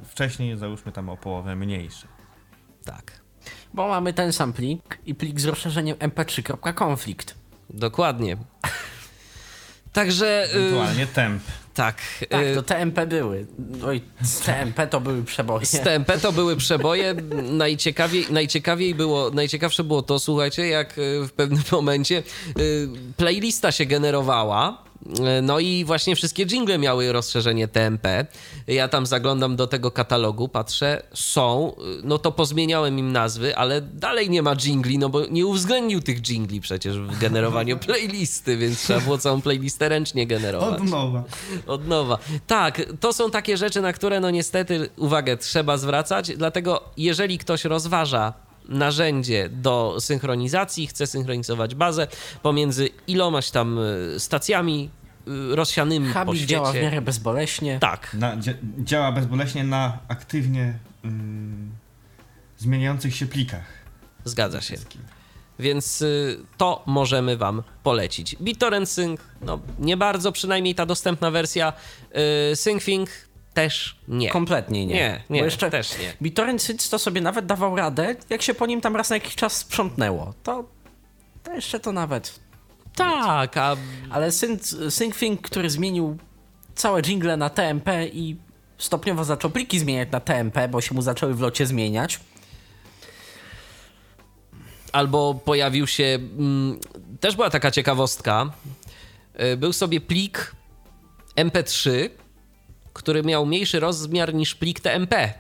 [0.06, 2.08] wcześniej, załóżmy tam o połowę mniejsze.
[2.86, 3.22] Tak.
[3.74, 7.41] Bo mamy ten sam plik i plik z rozszerzeniem mp3.conflict.
[7.74, 8.38] Dokładnie.
[9.94, 10.48] Także.
[10.56, 11.44] y, Ewentualnie temp.
[11.74, 11.98] tak.
[12.30, 13.46] Tak, y, to TMP były.
[13.86, 15.66] Oj, z TMP to były przeboje.
[15.66, 17.14] Z TMP to były przeboje.
[17.44, 22.24] Najciekawiej, najciekawiej było, najciekawsze było to, słuchajcie, jak y, w pewnym momencie
[22.60, 24.84] y, playlista się generowała.
[25.38, 28.26] Y, No i właśnie wszystkie jingle miały rozszerzenie TMP.
[28.68, 33.82] Ja tam zaglądam do tego katalogu, patrzę, są, y, no to pozmieniałem im nazwy, ale
[33.82, 38.82] dalej nie ma jingli, no bo nie uwzględnił tych jingli przecież w generowaniu playlisty, więc
[38.84, 40.82] trzeba było całą playlistę ręcznie generować.
[40.92, 41.24] nowa.
[41.68, 42.18] Od nowa.
[42.48, 47.66] Tak, to są takie rzeczy, na które no niestety uwagę trzeba zwracać, dlatego jeżeli ktoś
[47.66, 48.34] rozważa
[48.72, 52.08] narzędzie do synchronizacji, chce synchronizować bazę
[52.44, 54.90] pomiędzy ilomaś tam y, stacjami
[55.52, 56.52] y, rozsianymi po Habit świecie.
[56.56, 57.80] działa w miarę bezboleśnie.
[57.80, 60.74] Tak, Na, dzia, działa bezboleśnie na aktywnie
[61.06, 61.72] ym,
[62.58, 63.64] zmieniających się plikach.
[64.26, 64.76] zgadza się.
[65.60, 68.36] Więc y, to możemy wam polecić.
[68.42, 71.74] BitTorrent Sync, no nie bardzo, przynajmniej ta dostępna wersja.
[72.52, 73.10] Y, SyncThing
[73.54, 74.30] też nie.
[74.30, 74.96] Kompletnie nie.
[74.96, 76.14] Nie, nie, Bo jeszcze też nie.
[76.22, 79.36] BitTorrent Synth to sobie nawet dawał radę, jak się po nim tam raz na jakiś
[79.36, 80.34] czas sprzątnęło.
[80.44, 80.64] To,
[81.44, 82.40] to jeszcze to nawet.
[82.96, 83.76] Tak, a
[84.10, 84.32] Ale
[84.90, 86.18] SyncThing, który zmienił
[86.76, 88.36] całe jingle na TMP i
[88.78, 92.20] stopniowo zaczął pliki zmieniać na TMP, bo się mu zaczęły w locie zmieniać.
[94.92, 96.04] albo pojawił się.
[96.04, 96.80] Mm,
[97.20, 98.52] też była taka ciekawostka.
[99.54, 100.56] Y, Był sobie plik
[101.36, 102.10] MP3,
[102.94, 105.34] który miał mniejszy rozmiar niż plik TMP.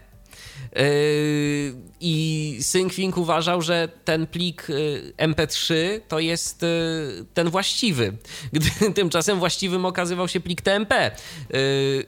[0.76, 5.74] Yy, I SyncThing uważał, że ten plik y, MP3
[6.08, 8.14] to jest y, ten właściwy,
[8.54, 11.12] gdy tymczasem właściwym okazywał się plik TMP.
[11.50, 12.06] Yy,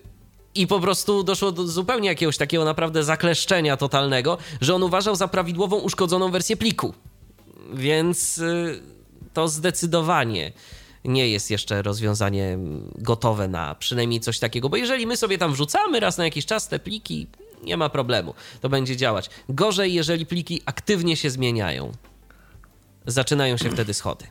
[0.56, 5.28] I po prostu doszło do zupełnie jakiegoś takiego naprawdę zakleszczenia totalnego, że on uważał za
[5.28, 6.94] prawidłową uszkodzoną wersję pliku.
[7.74, 8.42] Więc
[9.34, 10.52] to zdecydowanie
[11.06, 12.58] nie jest jeszcze rozwiązanie
[12.96, 16.68] gotowe na przynajmniej coś takiego, bo jeżeli my sobie tam wrzucamy raz na jakiś czas
[16.68, 17.28] te pliki,
[17.64, 19.30] nie ma problemu, to będzie działać.
[19.50, 21.92] Gorzej, jeżeli pliki aktywnie się zmieniają.
[23.06, 24.26] Zaczynają się wtedy schody.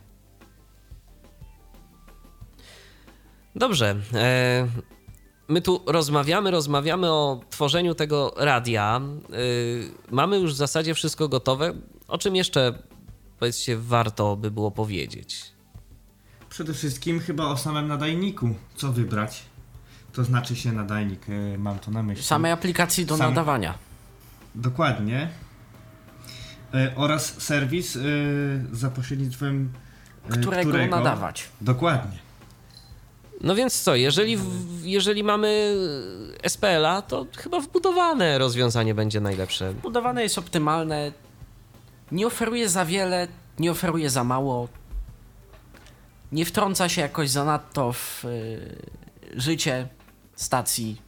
[3.55, 3.95] Dobrze.
[4.13, 4.67] E,
[5.47, 9.01] my tu rozmawiamy, rozmawiamy o tworzeniu tego radia.
[9.33, 11.73] Y, mamy już w zasadzie wszystko gotowe.
[12.07, 12.83] O czym jeszcze,
[13.39, 15.52] powiedzcie, warto by było powiedzieć?
[16.53, 18.55] Przede wszystkim chyba o samym nadajniku.
[18.75, 19.43] Co wybrać?
[20.13, 22.23] To znaczy się nadajnik, y, mam to na myśli.
[22.23, 23.73] Samej aplikacji do Sam- nadawania.
[24.55, 25.29] Dokładnie.
[26.75, 29.69] Y, oraz serwis y, za pośrednictwem
[30.35, 31.49] y, Którego, nadawać.
[31.61, 32.19] Dokładnie.
[33.41, 34.37] No więc co, jeżeli,
[34.83, 35.75] jeżeli mamy
[36.47, 39.73] SPL-a, to chyba wbudowane rozwiązanie będzie najlepsze.
[39.73, 41.11] Wbudowane jest optymalne,
[42.11, 43.27] nie oferuje za wiele,
[43.59, 44.67] nie oferuje za mało,
[46.33, 48.77] nie wtrąca się jakoś zanadto w y,
[49.35, 49.87] życie
[50.35, 51.01] stacji,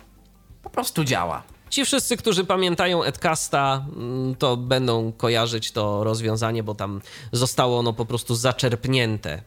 [0.64, 1.44] po prostu działa.
[1.70, 7.94] Ci wszyscy, którzy pamiętają Edcasta, mm, to będą kojarzyć to rozwiązanie, bo tam zostało ono
[7.94, 9.42] po prostu zaczerpnięte.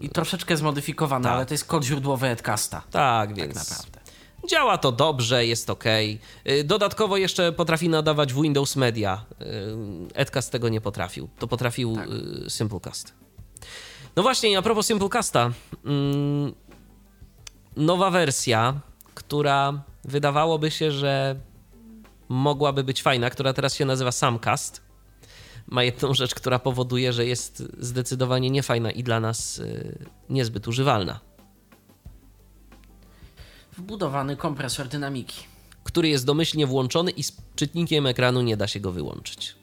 [0.00, 1.32] I troszeczkę zmodyfikowane, tak.
[1.32, 2.82] ale to jest kod źródłowy Edcasta.
[2.90, 4.00] Tak, więc tak naprawdę.
[4.48, 5.84] Działa to dobrze, jest ok.
[6.64, 9.24] Dodatkowo jeszcze potrafi nadawać Windows Media.
[9.42, 9.46] Y,
[10.14, 11.28] Edcast tego nie potrafił.
[11.38, 12.08] To potrafił tak.
[12.46, 13.19] Y, Simplecast.
[14.16, 15.50] No właśnie, a propos Simplecasta.
[15.84, 16.52] Mm,
[17.76, 18.80] nowa wersja,
[19.14, 21.36] która wydawałoby się, że
[22.28, 24.82] mogłaby być fajna, która teraz się nazywa Samcast,
[25.66, 31.20] ma jedną rzecz, która powoduje, że jest zdecydowanie niefajna i dla nas y, niezbyt używalna.
[33.76, 35.42] Wbudowany kompresor dynamiki.
[35.84, 39.54] Który jest domyślnie włączony i z czytnikiem ekranu nie da się go wyłączyć.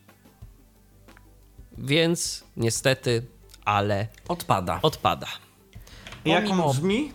[1.78, 3.26] Więc niestety,
[3.68, 4.08] ale.
[4.28, 4.80] Odpada.
[4.82, 5.28] Odpada.
[6.26, 7.12] Jak on brzmi?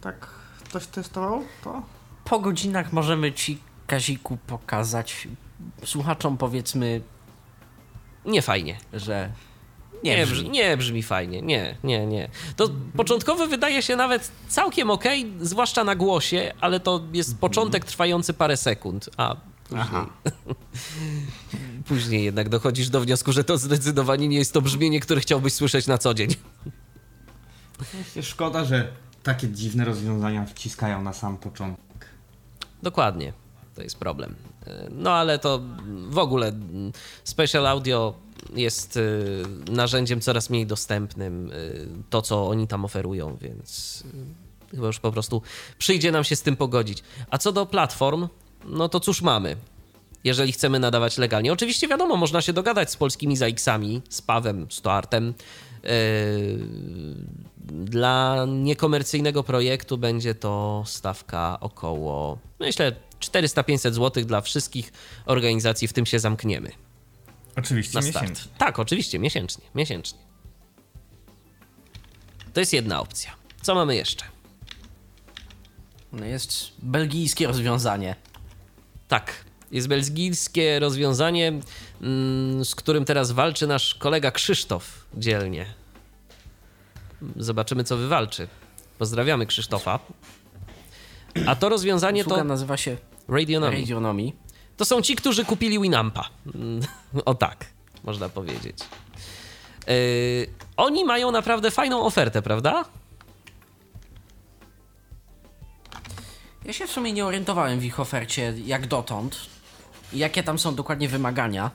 [0.00, 0.28] Tak
[0.64, 1.82] ktoś testował to?
[2.24, 5.28] Po godzinach możemy ci Kaziku pokazać
[5.84, 7.00] słuchaczom powiedzmy
[8.24, 9.30] nie fajnie, że
[10.04, 10.50] nie, nie, brzmi.
[10.50, 12.28] nie brzmi fajnie, nie, nie, nie.
[12.56, 15.04] To początkowo wydaje się nawet całkiem ok,
[15.40, 19.36] zwłaszcza na głosie, ale to jest początek trwający parę sekund, a
[19.68, 20.06] później,
[21.90, 25.86] później jednak dochodzisz do wniosku, że to zdecydowanie nie jest to brzmienie, które chciałbyś słyszeć
[25.86, 26.28] na co dzień.
[28.22, 28.88] Szkoda, że
[29.22, 32.06] takie dziwne rozwiązania wciskają na sam początek.
[32.82, 33.32] Dokładnie
[33.74, 34.34] to jest problem.
[34.90, 35.60] No ale to
[36.08, 36.52] w ogóle
[37.24, 38.14] Special Audio
[38.54, 44.02] jest y, narzędziem coraz mniej dostępnym, y, to co oni tam oferują, więc
[44.70, 45.42] chyba już po prostu
[45.78, 47.02] przyjdzie nam się z tym pogodzić.
[47.30, 48.28] A co do platform,
[48.64, 49.56] no to cóż mamy?
[50.24, 51.52] Jeżeli chcemy nadawać legalnie.
[51.52, 55.34] Oczywiście wiadomo, można się dogadać z polskimi ZAX-ami, z Pawem, z Toartem.
[57.66, 64.92] Dla niekomercyjnego projektu będzie to stawka około, myślę, 400-500 zł dla wszystkich
[65.26, 66.70] organizacji, w tym się zamkniemy.
[67.56, 68.52] Oczywiście miesięcznie.
[68.58, 70.18] Tak, oczywiście, miesięcznie, miesięcznie.
[72.52, 73.30] To jest jedna opcja.
[73.62, 74.24] Co mamy jeszcze?
[76.12, 78.16] No jest belgijskie rozwiązanie.
[79.08, 81.52] Tak, jest belgijskie rozwiązanie,
[82.02, 85.66] mm, z którym teraz walczy nasz kolega Krzysztof dzielnie.
[87.36, 88.48] Zobaczymy, co wywalczy.
[88.98, 89.98] Pozdrawiamy Krzysztofa.
[91.46, 92.44] A to rozwiązanie Usługa to.
[92.44, 92.96] nazywa się
[93.28, 93.76] Radionomy.
[93.76, 94.32] Radionomy.
[94.76, 96.28] To są ci, którzy kupili Winampa.
[97.24, 97.66] o tak,
[98.04, 98.78] można powiedzieć.
[99.86, 99.94] Yy,
[100.76, 102.84] oni mają naprawdę fajną ofertę, prawda?
[106.64, 109.38] Ja się w sumie nie orientowałem w ich ofercie jak dotąd.
[110.12, 111.70] Jakie tam są dokładnie wymagania.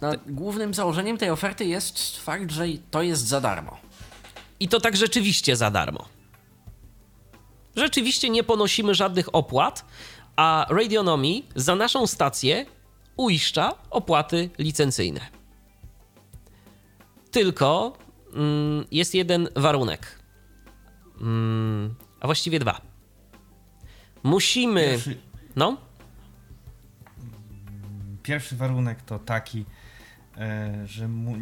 [0.00, 3.76] No, głównym założeniem tej oferty jest fakt, że to jest za darmo.
[4.60, 6.08] I to tak rzeczywiście za darmo.
[7.76, 9.84] Rzeczywiście nie ponosimy żadnych opłat,
[10.36, 12.66] a Radionomy za naszą stację
[13.16, 15.20] uiszcza opłaty licencyjne.
[17.30, 17.92] Tylko
[18.34, 20.18] mm, jest jeden warunek.
[21.20, 22.80] Mm, a właściwie dwa.
[24.22, 24.84] Musimy.
[24.90, 25.16] Pierwszy,
[25.56, 25.76] no?
[28.22, 29.64] Pierwszy warunek to taki,
[30.38, 31.36] e, że mu,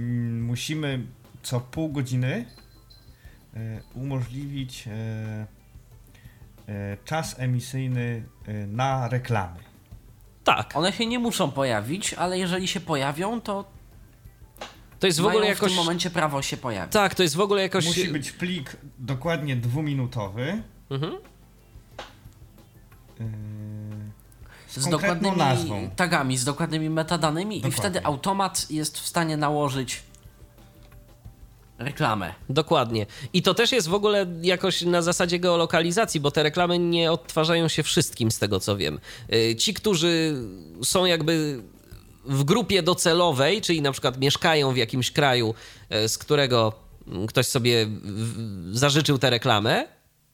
[0.47, 1.07] musimy
[1.43, 2.45] co pół godziny
[3.55, 5.47] e, umożliwić e,
[7.05, 8.25] czas emisyjny
[8.69, 9.61] na reklamy.
[10.45, 10.77] Tak.
[10.77, 13.65] One się nie muszą pojawić, ale jeżeli się pojawią, to
[15.01, 15.73] to jest w ogóle jakoś.
[15.73, 16.93] w tym momencie prawo się pojawi.
[16.93, 17.87] Tak, to jest w ogóle jakoś.
[17.87, 20.63] Musi być plik dokładnie dwuminutowy.
[20.91, 21.13] Mhm.
[24.71, 25.91] Z, z dokładnymi nazwą.
[25.97, 27.77] tagami, z dokładnymi metadanymi Dokładnie.
[27.77, 30.03] i wtedy automat jest w stanie nałożyć
[31.79, 32.35] reklamę.
[32.49, 33.07] Dokładnie.
[33.33, 37.69] I to też jest w ogóle jakoś na zasadzie geolokalizacji, bo te reklamy nie odtwarzają
[37.69, 39.01] się wszystkim, z tego co wiem.
[39.35, 40.35] Y, ci, którzy
[40.85, 41.63] są jakby
[42.25, 45.55] w grupie docelowej, czyli na przykład mieszkają w jakimś kraju,
[46.05, 46.73] y, z którego
[47.29, 47.87] ktoś sobie
[48.73, 49.87] zażyczył tę reklamę,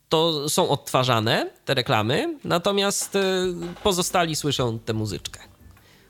[0.08, 3.20] to są odtwarzane te reklamy, natomiast y,
[3.82, 5.40] pozostali słyszą tę muzyczkę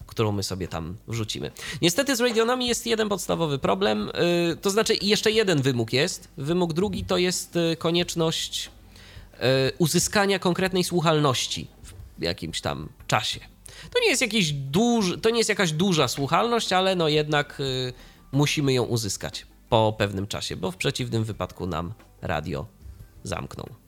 [0.06, 1.50] którą my sobie tam wrzucimy.
[1.82, 4.10] Niestety z radionami jest jeden podstawowy problem,
[4.48, 6.28] yy, to znaczy jeszcze jeden wymóg jest.
[6.36, 8.70] Wymóg drugi to jest yy, konieczność
[9.78, 11.66] uzyskania konkretnej słuchalności
[12.18, 13.40] w jakimś tam czasie.
[13.94, 17.92] To nie jest jakiś duży, to nie jest jakaś duża słuchalność, ale no jednak y,
[18.32, 21.92] musimy ją uzyskać po pewnym czasie, bo w przeciwnym wypadku nam
[22.22, 22.66] radio
[23.22, 23.85] zamkną.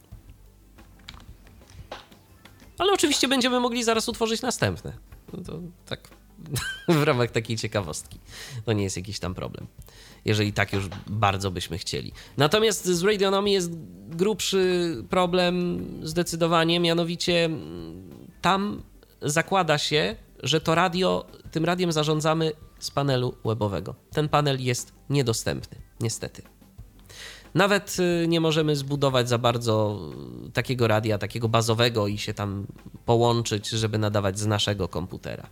[2.78, 4.92] Ale oczywiście będziemy mogli zaraz utworzyć następne.
[5.32, 6.08] No to tak
[6.88, 8.18] w ramach takiej ciekawostki.
[8.64, 9.66] To nie jest jakiś tam problem.
[10.24, 12.12] Jeżeli tak już bardzo byśmy chcieli.
[12.36, 13.70] Natomiast z Radionomy jest
[14.08, 18.10] grubszy problem zdecydowanie, mianowicie mm,
[18.40, 18.82] tam
[19.22, 23.94] zakłada się, że to radio, tym radiem zarządzamy z panelu webowego.
[24.12, 26.57] Ten panel jest niedostępny, niestety.
[27.54, 30.00] Nawet y, nie możemy zbudować za bardzo
[30.52, 32.66] takiego radia, takiego bazowego i się tam
[33.04, 35.46] połączyć, żeby nadawać z naszego komputera.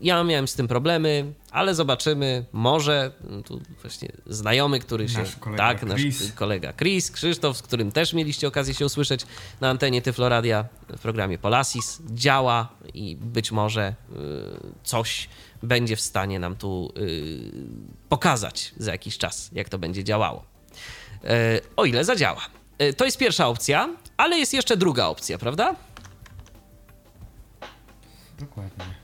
[0.00, 2.44] Ja miałem z tym problemy, ale zobaczymy.
[2.52, 3.12] Może
[3.44, 5.18] tu właśnie znajomy, który się.
[5.18, 6.32] Nasz kolega tak, nasz Chris.
[6.32, 9.26] kolega Chris, Krzysztof, z którym też mieliście okazję się usłyszeć
[9.60, 14.14] na antenie Tyfloradia w programie Polasis, działa i być może y,
[14.84, 15.28] coś
[15.62, 17.52] będzie w stanie nam tu y,
[18.08, 20.44] pokazać za jakiś czas, jak to będzie działało.
[21.24, 21.28] Y,
[21.76, 22.40] o ile zadziała.
[22.82, 25.74] Y, to jest pierwsza opcja, ale jest jeszcze druga opcja, prawda?
[28.40, 28.97] Dokładnie.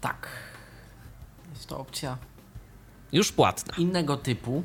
[0.00, 0.28] Tak.
[1.54, 2.18] Jest to opcja
[3.12, 3.74] Już płatna.
[3.76, 4.62] innego typu.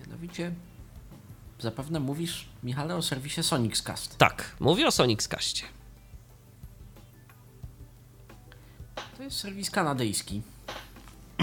[0.00, 0.52] Mianowicie,
[1.58, 4.18] zapewne mówisz, Michale, o serwisie Sonicscast.
[4.18, 5.64] Tak, mówię o Sonicscaście.
[9.16, 10.42] To jest serwis kanadyjski,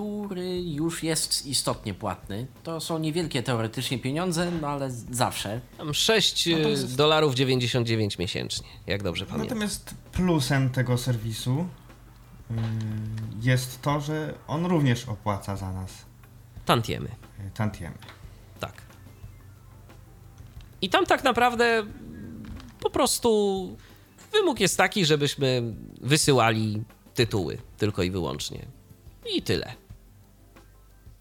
[0.00, 2.46] który już jest istotnie płatny.
[2.62, 5.60] To są niewielkie teoretycznie pieniądze, no ale zawsze.
[5.78, 9.48] Tam 6 Natomiast- dolarów 99 miesięcznie, jak dobrze pamiętam.
[9.48, 11.60] Natomiast plusem tego serwisu
[12.50, 12.54] y,
[13.42, 15.90] jest to, że on również opłaca za nas
[16.64, 17.98] Tantiemy, y, tantiemy.
[18.60, 18.82] tak.
[20.82, 21.86] I tam tak naprawdę
[22.80, 23.76] po prostu
[24.32, 25.62] wymóg jest taki, żebyśmy
[26.00, 26.82] wysyłali
[27.14, 28.66] tytuły tylko i wyłącznie.
[29.34, 29.85] I tyle.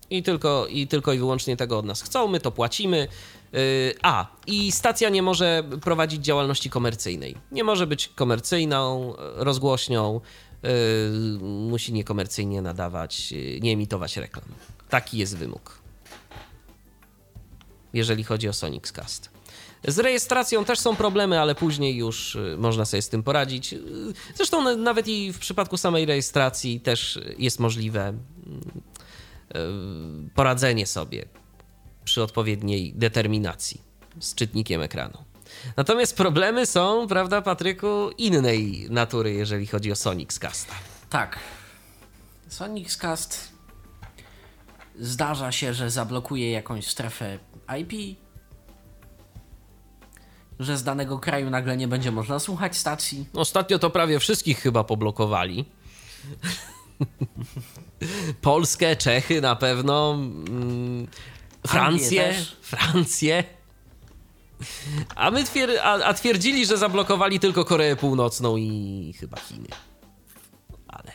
[0.09, 3.07] I tylko, I tylko i wyłącznie tego od nas chcą, my to płacimy.
[3.53, 3.59] Yy,
[4.01, 7.35] A, i stacja nie może prowadzić działalności komercyjnej.
[7.51, 10.21] Nie może być komercyjną rozgłośnią,
[10.63, 10.69] yy,
[11.43, 14.45] musi niekomercyjnie nadawać, yy, nie emitować reklam.
[14.89, 15.79] Taki jest wymóg.
[17.93, 19.29] Jeżeli chodzi o Sonic's Cast.
[19.87, 23.73] Z rejestracją też są problemy, ale później już y, można sobie z tym poradzić.
[23.73, 23.79] Y,
[24.35, 28.15] Zresztą na- nawet i w przypadku samej rejestracji też jest możliwe y,
[30.35, 31.25] poradzenie sobie
[32.03, 33.81] przy odpowiedniej determinacji
[34.19, 35.23] z czytnikiem ekranu.
[35.77, 40.73] Natomiast problemy są, prawda, Patryku, innej natury, jeżeli chodzi o Sonic's Casta.
[41.09, 41.39] Tak.
[42.47, 43.51] Sonicscast
[44.99, 47.39] zdarza się, że zablokuje jakąś strefę
[47.79, 48.17] IP,
[50.59, 53.25] że z danego kraju nagle nie będzie można słuchać stacji.
[53.33, 55.65] Ostatnio to prawie wszystkich chyba poblokowali.
[58.41, 61.07] Polskę, Czechy na pewno, mm,
[61.67, 62.33] Francję.
[62.61, 63.43] Francję.
[65.15, 69.67] A my twier a, a twierdzili, że zablokowali tylko Koreę Północną i chyba Chiny.
[70.87, 71.11] Ale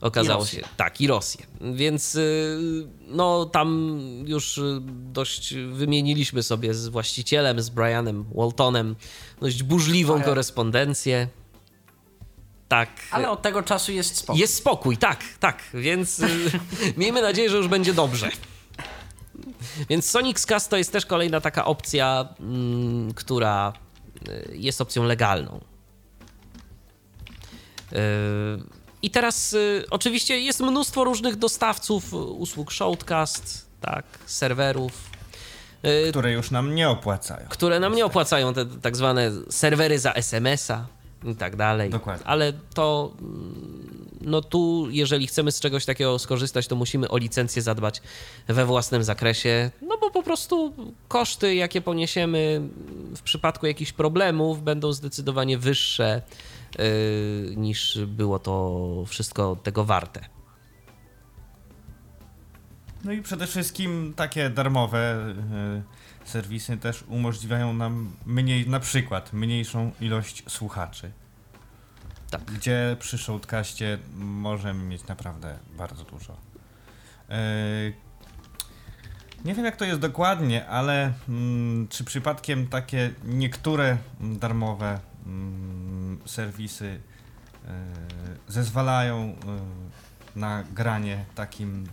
[0.00, 1.46] okazało się, tak, i Rosję.
[1.74, 8.96] Więc y, no tam już dość wymieniliśmy sobie z właścicielem, z Brianem Waltonem,
[9.40, 11.28] dość burzliwą korespondencję.
[12.68, 12.88] Tak.
[13.10, 14.40] Ale od tego czasu jest spokój.
[14.40, 16.26] Jest spokój, tak, tak, więc y,
[16.96, 18.30] miejmy nadzieję, że już będzie dobrze.
[19.88, 23.72] Więc Sonic's Cast to jest też kolejna taka opcja, mm, która
[24.28, 25.60] y, jest opcją legalną.
[27.92, 27.96] Y,
[29.02, 34.92] I teraz y, oczywiście jest mnóstwo różnych dostawców usług Shoutcast, tak, serwerów,
[36.10, 37.46] Które już nam nie opłacają.
[37.48, 40.86] które nam nie opłacają, te tak zwane serwery za SMS-a
[41.24, 41.90] i tak dalej.
[41.90, 42.26] Dokładnie.
[42.26, 47.62] Ale to, mm, no tu, jeżeli chcemy z czegoś takiego skorzystać, to musimy o licencję
[47.62, 48.02] zadbać
[48.46, 50.72] we własnym zakresie, no bo po prostu
[51.08, 52.60] koszty, jakie poniesiemy
[53.16, 56.22] w przypadku jakichś problemów, będą zdecydowanie wyższe
[56.78, 56.84] yy,
[57.56, 60.34] niż było to wszystko tego warte.
[63.04, 65.34] No i przede wszystkim takie darmowe
[65.78, 71.12] y, serwisy też umożliwiają nam mniej, na przykład mniejszą ilość słuchaczy.
[72.30, 72.44] Tak.
[72.44, 76.36] Gdzie przy Shoutcaście możemy mieć naprawdę bardzo dużo.
[77.28, 77.36] Yy,
[79.44, 86.18] nie wiem jak to jest dokładnie, ale mm, czy przypadkiem takie niektóre mm, darmowe mm,
[86.26, 87.00] serwisy
[87.64, 87.70] yy,
[88.48, 89.36] zezwalają yy,
[90.40, 91.86] na granie takim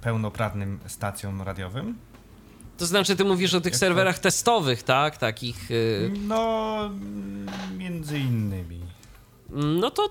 [0.00, 1.98] pełnoprawnym stacjom radiowym?
[2.78, 3.78] To znaczy, ty mówisz o tych Jak to?
[3.78, 5.16] serwerach testowych, tak?
[5.16, 5.70] Takich.
[5.70, 6.90] Yy, No,
[7.78, 8.80] między innymi.
[9.50, 10.08] No to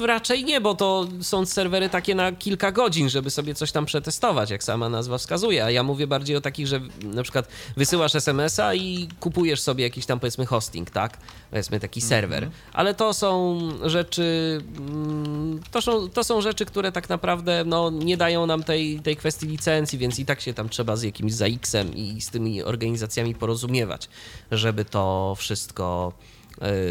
[0.00, 4.50] Raczej nie, bo to są serwery takie na kilka godzin, żeby sobie coś tam przetestować,
[4.50, 5.64] jak sama nazwa wskazuje.
[5.64, 10.06] A ja mówię bardziej o takich, że na przykład wysyłasz SMS-a i kupujesz sobie jakiś
[10.06, 11.18] tam powiedzmy hosting, tak?
[11.50, 12.50] Powiedzmy taki serwer.
[12.72, 18.16] Ale to są rzeczy, mm, to są, to są rzeczy, które tak naprawdę no, nie
[18.16, 21.94] dają nam tej, tej kwestii licencji, więc i tak się tam trzeba z jakimś ZAX-em
[21.94, 24.08] i z tymi organizacjami porozumiewać,
[24.50, 26.12] żeby to wszystko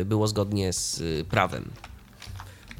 [0.01, 1.71] y, było zgodnie z y, prawem.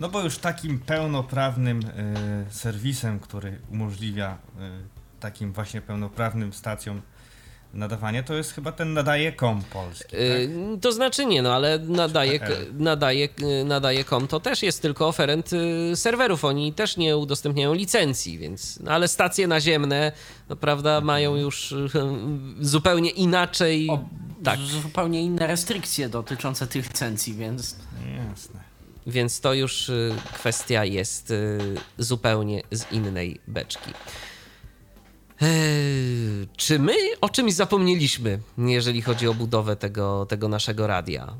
[0.03, 7.01] No bo już takim pełnoprawnym y, serwisem, który umożliwia y, takim właśnie pełnoprawnym stacjom
[7.73, 10.03] nadawanie, to jest chyba ten nadaje.com polski.
[10.03, 10.19] Tak?
[10.19, 10.49] Y,
[10.81, 12.39] to znaczy nie, no ale nadaje,
[12.73, 13.29] nadaje,
[13.65, 15.51] nadaje kom to też jest tylko oferent
[15.95, 16.45] serwerów.
[16.45, 18.79] Oni też nie udostępniają licencji, więc.
[18.79, 20.11] No ale stacje naziemne,
[20.49, 21.75] no prawda, mają już
[22.59, 23.89] zupełnie inaczej.
[23.89, 24.09] O,
[24.43, 24.59] tak.
[24.59, 27.75] Zupełnie inne restrykcje dotyczące tych licencji, więc.
[28.29, 28.72] Jasne.
[29.07, 29.91] Więc to już
[30.33, 31.33] kwestia jest
[31.97, 33.91] zupełnie z innej beczki.
[35.41, 41.33] Eee, czy my o czymś zapomnieliśmy, jeżeli chodzi o budowę tego, tego naszego radia?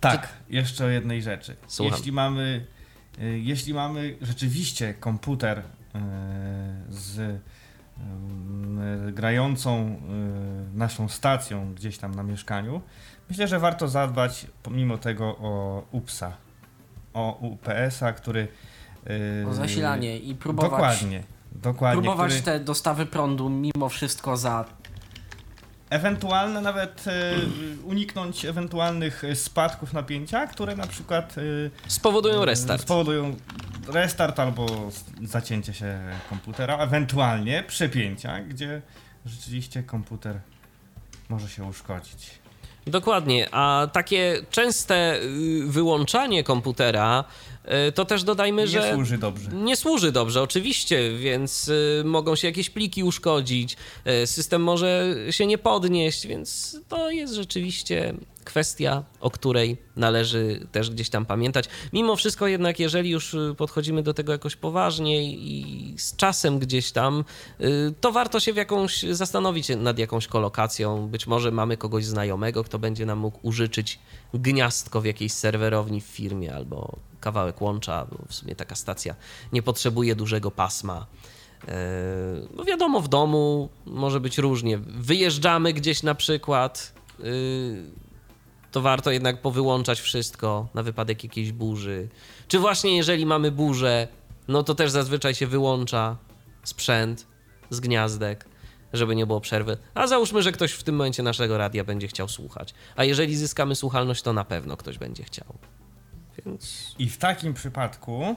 [0.00, 0.54] Tak, czy...
[0.54, 1.56] jeszcze o jednej rzeczy.
[1.66, 1.96] Słucham.
[1.96, 2.66] Jeśli mamy,
[3.42, 5.62] jeśli mamy rzeczywiście komputer
[6.88, 7.40] z
[9.12, 10.00] grającą
[10.74, 12.82] naszą stacją gdzieś tam na mieszkaniu,
[13.28, 16.32] myślę, że warto zadbać pomimo tego o UPS-a,
[17.14, 18.48] o UPS-a, który...
[19.50, 20.70] O zasilanie i próbować...
[20.70, 21.22] Dokładnie
[21.62, 22.02] Dokładnie.
[22.02, 22.44] Próbować który...
[22.44, 24.64] te dostawy prądu mimo wszystko za
[25.90, 27.12] ewentualne nawet e,
[27.92, 32.82] uniknąć ewentualnych spadków napięcia, które na przykład e, spowodują restart.
[32.82, 33.36] Spowodują
[33.88, 34.66] restart albo
[35.22, 35.98] zacięcie się
[36.30, 38.82] komputera, ewentualnie przepięcia, gdzie
[39.26, 40.40] rzeczywiście komputer
[41.28, 42.30] może się uszkodzić.
[42.86, 47.24] Dokładnie, a takie częste y, wyłączanie komputera
[47.94, 48.80] to też dodajmy, nie że.
[48.80, 49.50] Nie służy dobrze.
[49.50, 53.76] Nie służy dobrze, oczywiście, więc y, mogą się jakieś pliki uszkodzić,
[54.24, 58.14] system może się nie podnieść, więc to jest rzeczywiście
[58.44, 61.64] kwestia, o której należy też gdzieś tam pamiętać.
[61.92, 67.24] Mimo wszystko jednak, jeżeli już podchodzimy do tego jakoś poważnie i z czasem gdzieś tam,
[68.00, 71.08] to warto się w jakąś zastanowić nad jakąś kolokacją.
[71.08, 73.98] Być może mamy kogoś znajomego, kto będzie nam mógł użyczyć
[74.34, 79.14] gniazdko w jakiejś serwerowni w firmie albo kawałek łącza, w sumie taka stacja
[79.52, 81.06] nie potrzebuje dużego pasma.
[81.62, 81.68] Y,
[82.56, 84.78] no wiadomo, w domu może być różnie.
[84.78, 86.92] Wyjeżdżamy gdzieś na przykład,
[88.72, 92.08] to warto jednak powyłączać wszystko na wypadek jakiejś burzy.
[92.48, 94.08] Czy właśnie jeżeli mamy burzę,
[94.48, 96.16] no to też zazwyczaj się wyłącza
[96.62, 97.26] sprzęt
[97.70, 98.46] z gniazdek,
[98.92, 99.76] żeby nie było przerwy.
[99.94, 102.74] A załóżmy, że ktoś w tym momencie naszego radia będzie chciał słuchać.
[102.96, 105.58] A jeżeli zyskamy słuchalność, to na pewno ktoś będzie chciał.
[106.46, 106.94] Więc...
[106.98, 108.36] I w takim przypadku,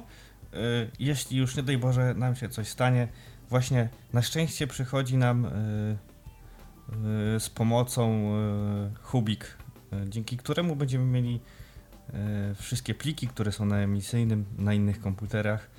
[0.53, 0.59] yy,
[0.99, 3.07] jeśli już nie daj Boże nam się coś stanie,
[3.49, 5.49] właśnie na szczęście przychodzi nam yy,
[7.33, 8.31] yy, z pomocą
[9.01, 9.57] Hubik
[10.07, 11.39] dzięki któremu będziemy mieli
[12.55, 15.69] wszystkie pliki, które są na emisyjnym, na innych komputerach,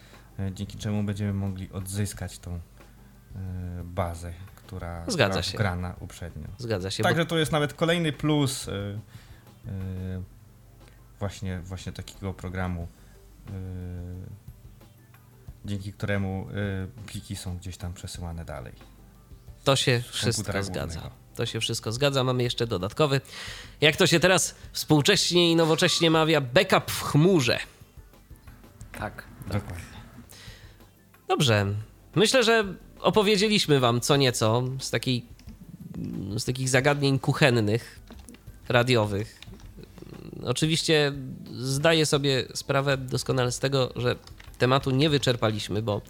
[0.52, 2.60] dzięki czemu będziemy mogli odzyskać tą
[3.84, 5.58] bazę, która Zgadza się.
[5.58, 6.48] grana uprzednio.
[6.58, 7.02] Zgadza się.
[7.02, 7.28] Także bo...
[7.28, 8.70] to jest nawet kolejny plus
[11.20, 12.88] właśnie, właśnie takiego programu,
[15.64, 16.46] dzięki któremu
[17.06, 18.72] pliki są gdzieś tam przesyłane dalej.
[19.64, 21.10] To się wszystko zgadza.
[21.34, 22.24] To się wszystko zgadza.
[22.24, 23.20] Mamy jeszcze dodatkowy,
[23.80, 27.58] jak to się teraz współcześnie i nowocześnie mawia, backup w chmurze.
[28.92, 29.24] Tak.
[29.46, 29.84] Dokładnie.
[31.28, 31.66] Dobrze.
[32.14, 35.26] Myślę, że opowiedzieliśmy wam co nieco z, takiej,
[36.36, 38.00] z takich zagadnień kuchennych,
[38.68, 39.39] radiowych.
[40.44, 41.12] Oczywiście
[41.52, 44.16] zdaję sobie sprawę doskonale z tego, że
[44.58, 46.02] tematu nie wyczerpaliśmy, bo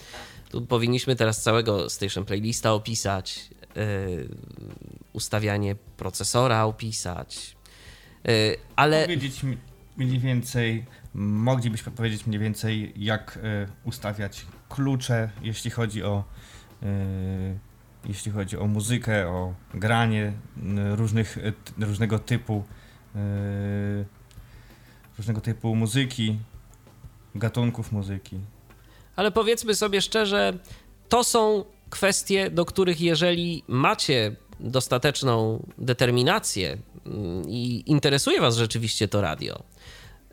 [0.51, 4.29] tu powinniśmy teraz całego station playlista opisać, Y,
[5.13, 7.57] ustawianie procesora opisać,
[8.29, 9.03] y, ale...
[9.03, 9.43] Powiedzieć
[9.97, 10.85] mniej więcej,
[11.15, 16.25] moglibyśmy powiedzieć mniej więcej, jak y, ustawiać klucze, jeśli chodzi o
[18.05, 20.33] jeśli chodzi o muzykę, o granie
[20.91, 21.39] różnych,
[21.79, 22.65] różnego typu
[25.21, 26.39] różnego typu muzyki,
[27.35, 28.37] gatunków muzyki.
[29.17, 30.59] Ale powiedzmy sobie szczerze,
[31.09, 39.21] to są kwestie, do których jeżeli macie dostateczną determinację mm, i interesuje Was rzeczywiście to
[39.21, 39.63] radio,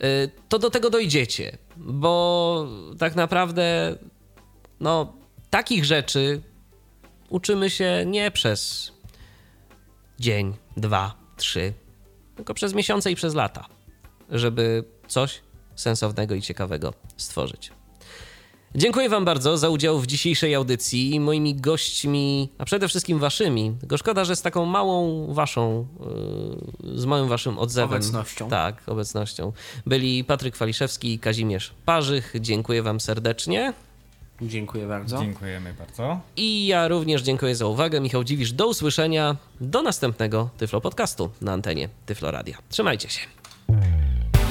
[0.03, 2.67] y, to do tego dojdziecie, bo
[2.99, 3.95] tak naprawdę
[4.79, 5.13] no,
[5.49, 6.41] takich rzeczy
[7.29, 8.91] uczymy się nie przez
[10.19, 11.73] dzień, dwa, trzy,
[12.35, 13.76] tylko przez miesiące i przez lata,
[14.29, 15.41] żeby coś
[15.75, 17.71] sensownego i ciekawego stworzyć.
[18.75, 21.19] Dziękuję Wam bardzo za udział w dzisiejszej audycji.
[21.19, 25.87] Moimi gośćmi, a przede wszystkim Waszymi, tylko szkoda, że z taką małą Waszą,
[26.83, 27.89] yy, z małym Waszym odzewem.
[27.89, 28.49] Obecnością.
[28.49, 29.51] Tak, obecnością.
[29.85, 32.33] Byli Patryk Waliszewski i Kazimierz Parzych.
[32.39, 33.73] Dziękuję Wam serdecznie.
[34.41, 35.19] Dziękuję bardzo.
[35.19, 36.19] Dziękujemy bardzo.
[36.35, 38.01] I ja również dziękuję za uwagę.
[38.01, 39.35] Michał Dziwisz, do usłyszenia.
[39.61, 42.57] Do następnego Tyflo Podcastu na antenie Tyflo Radia.
[42.69, 43.19] Trzymajcie się.